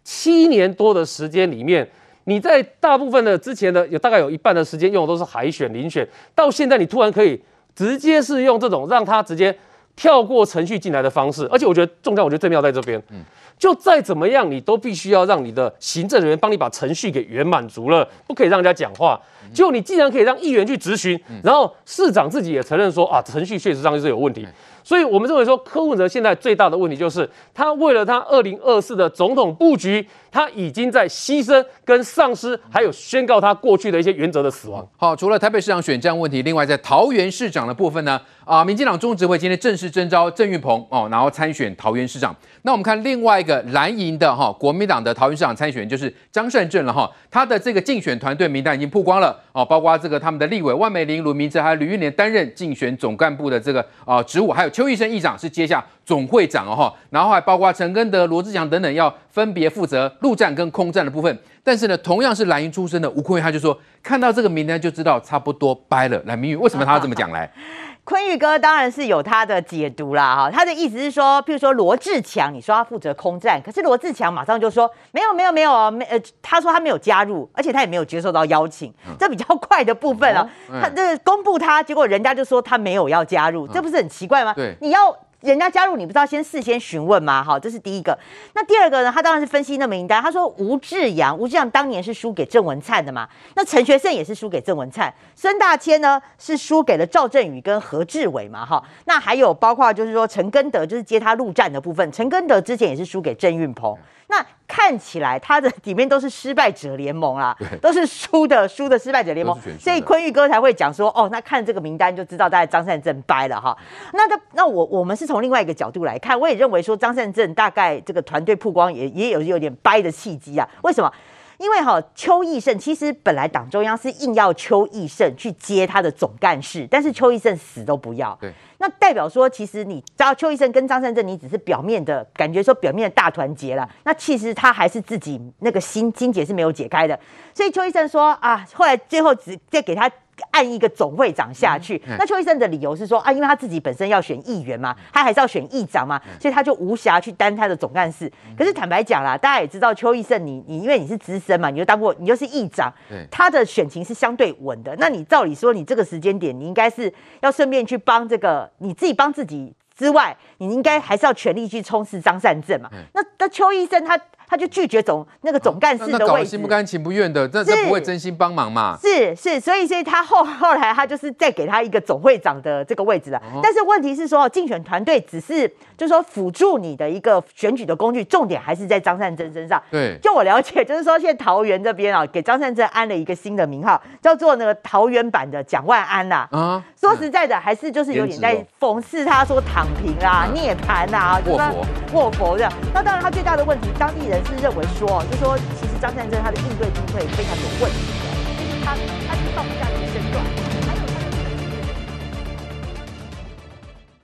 [0.03, 1.87] 七年多的时间里面。
[2.25, 7.41] 你在大部分的之前的有大概有一半的时间用的都是海选、遴选，到现在你突然可以
[7.75, 9.57] 直接是用这种让他直接
[9.97, 13.23] 跳过程序进来的方式，而且我觉得重点，我觉得最妙在这边，嗯，
[13.59, 19.21] 就再怎么样你都必须要让你的行政人员帮你把程序给圆满足了，不可以让人家讲话。
[19.53, 24.45] 就你既然可以让议员去质询，然后市长自己也承认说啊，程序确实上就是有问题。
[24.83, 34.85] 所以，我们认为说，柯文哲现在最大的问题就是，他为了他二零二四的总统布局，他已经在牺牲跟丧失，还有宣告他过去的一些原则的死亡。
[34.97, 42.35] 好，除了台北市长选战问题，另外在桃园市长的部分呢，啊，民进党中执会今天正式征召郑运鹏哦，然后参选桃园市长。
[42.63, 54.71] 那我们看另外一个蓝营的哈，国民党的桃园市长参选就是张善政了哈，他的这个竞选团队名单已经曝光了哦，包括这个他们的立委万美玲、卢明哲还有吕玉莲担任竞选总干部的这个啊职务，还有。
[54.71, 61.37] 邱奕胜议长是接下总会长哦，然后还包括陈根德、罗志祥等等，要分别负责陆战跟空战的部分。
[61.65, 66.23] 但是呢，同样是蓝营出身的吴坤玉，他就说看到这个名单就知道差不多掰了。
[66.27, 67.51] 来，明宇为什么他要这么讲来？
[68.05, 80.47] 坤玉哥当然是有他的解读啦，哈，他的意思是说，譬如说罗志强，你说他负责空战，可是罗志强马上就说没有没有没有啊，没呃，他说他没有加入，而且他也没有接受到邀请，这比较快的部分啊，
[80.83, 84.53] 他这个公布他，结果人家就说他没有要加入，这不是很奇怪吗？
[84.55, 85.17] 对，你要。
[85.45, 87.45] 人家加入你不知道先事先询问吗？
[87.45, 88.19] 好，这是第一个。
[88.55, 89.13] 那第二个呢？
[89.15, 90.23] 他当然是分析那名单。
[90.23, 93.29] 他说吴志阳，吴志阳当年是输给郑文灿的嘛？
[93.55, 95.13] 那陈学圣也是输给郑文灿。
[95.37, 98.65] 孙大千呢是输给了赵振宇跟何志伟嘛？
[98.65, 102.11] 哈，那还有包括就是说陈根德就是接他陆战的部分。
[102.11, 103.95] 陈根德之前也是输给郑运鹏。
[104.37, 113.77] 那看起来他的里面都是失败者联盟啦，都是输的输的失败者联盟，所以坤玉哥才会讲说，哦，那看这个名单就知道大概张善政掰了哈。
[114.13, 120.69] 那他那我我们是从另外一个角度来看，我也认为说张善政大概这个团队曝光也也有有点掰的契机啊。
[120.83, 121.13] 为什么？
[121.59, 128.37] 因为哈邱义胜其实本来党中央是硬要邱义胜去接他的总干事，但是邱义胜死都不要。
[128.41, 128.53] 对。
[128.79, 137.19] 那代表说，其实你知道邱义胜跟张善政，你只是表面的感觉说表面的大团结了，那其实他还是自己那个心心结是没有解开的。
[137.55, 140.11] 所以邱义胜说啊，后来最后只再给他。
[140.51, 148.31] 按一个总会长下去，嗯、那邱医生的理由是说啊，因为他自己本身要选议员嘛，他还是要选议长嘛，所以他就无暇去担他的总干事。
[148.57, 152.93] 可是坦白讲啦，大家也知道邱医生，你你因为你是资深嘛，你就当过，你又是议长，
[153.31, 154.95] 他的选情是相对稳的。
[154.99, 162.91] 那你照理说，你这个时间点，你应该是要顺便去帮这个你自己帮自己之外，你应该还是要全力去冲刺张善政嘛。
[163.13, 164.19] 那那邱医生他。
[164.55, 168.97] 他就拒绝总那个总干事的位置，那搞心不甘情不愿的，这这不会真心帮忙嘛？
[169.03, 173.43] 是是，所以所以他后 后来他就是再给他一个总会长的这个位置了。
[173.61, 175.67] 但是问题是说，竞选团队只是
[175.97, 179.83] 就是说辅助你的一个选举的工具，重点还是在张善珍身上。
[179.91, 186.47] 对，就我了解，就是说现在桃园这边啊，给张善珍安了一个新的名号，叫做那个桃园版的蒋万安呐。
[186.53, 192.71] 啊，说实在的，还是就是有点在讽刺他说躺平啊、涅槃啊，卧佛卧佛的。
[192.95, 194.44] 那当然，他最大的问题，当地人。
[194.45, 198.95] 是认为说，就说其实张善政他的应对进退非常有问题的，他。
[198.97, 199.24] 他。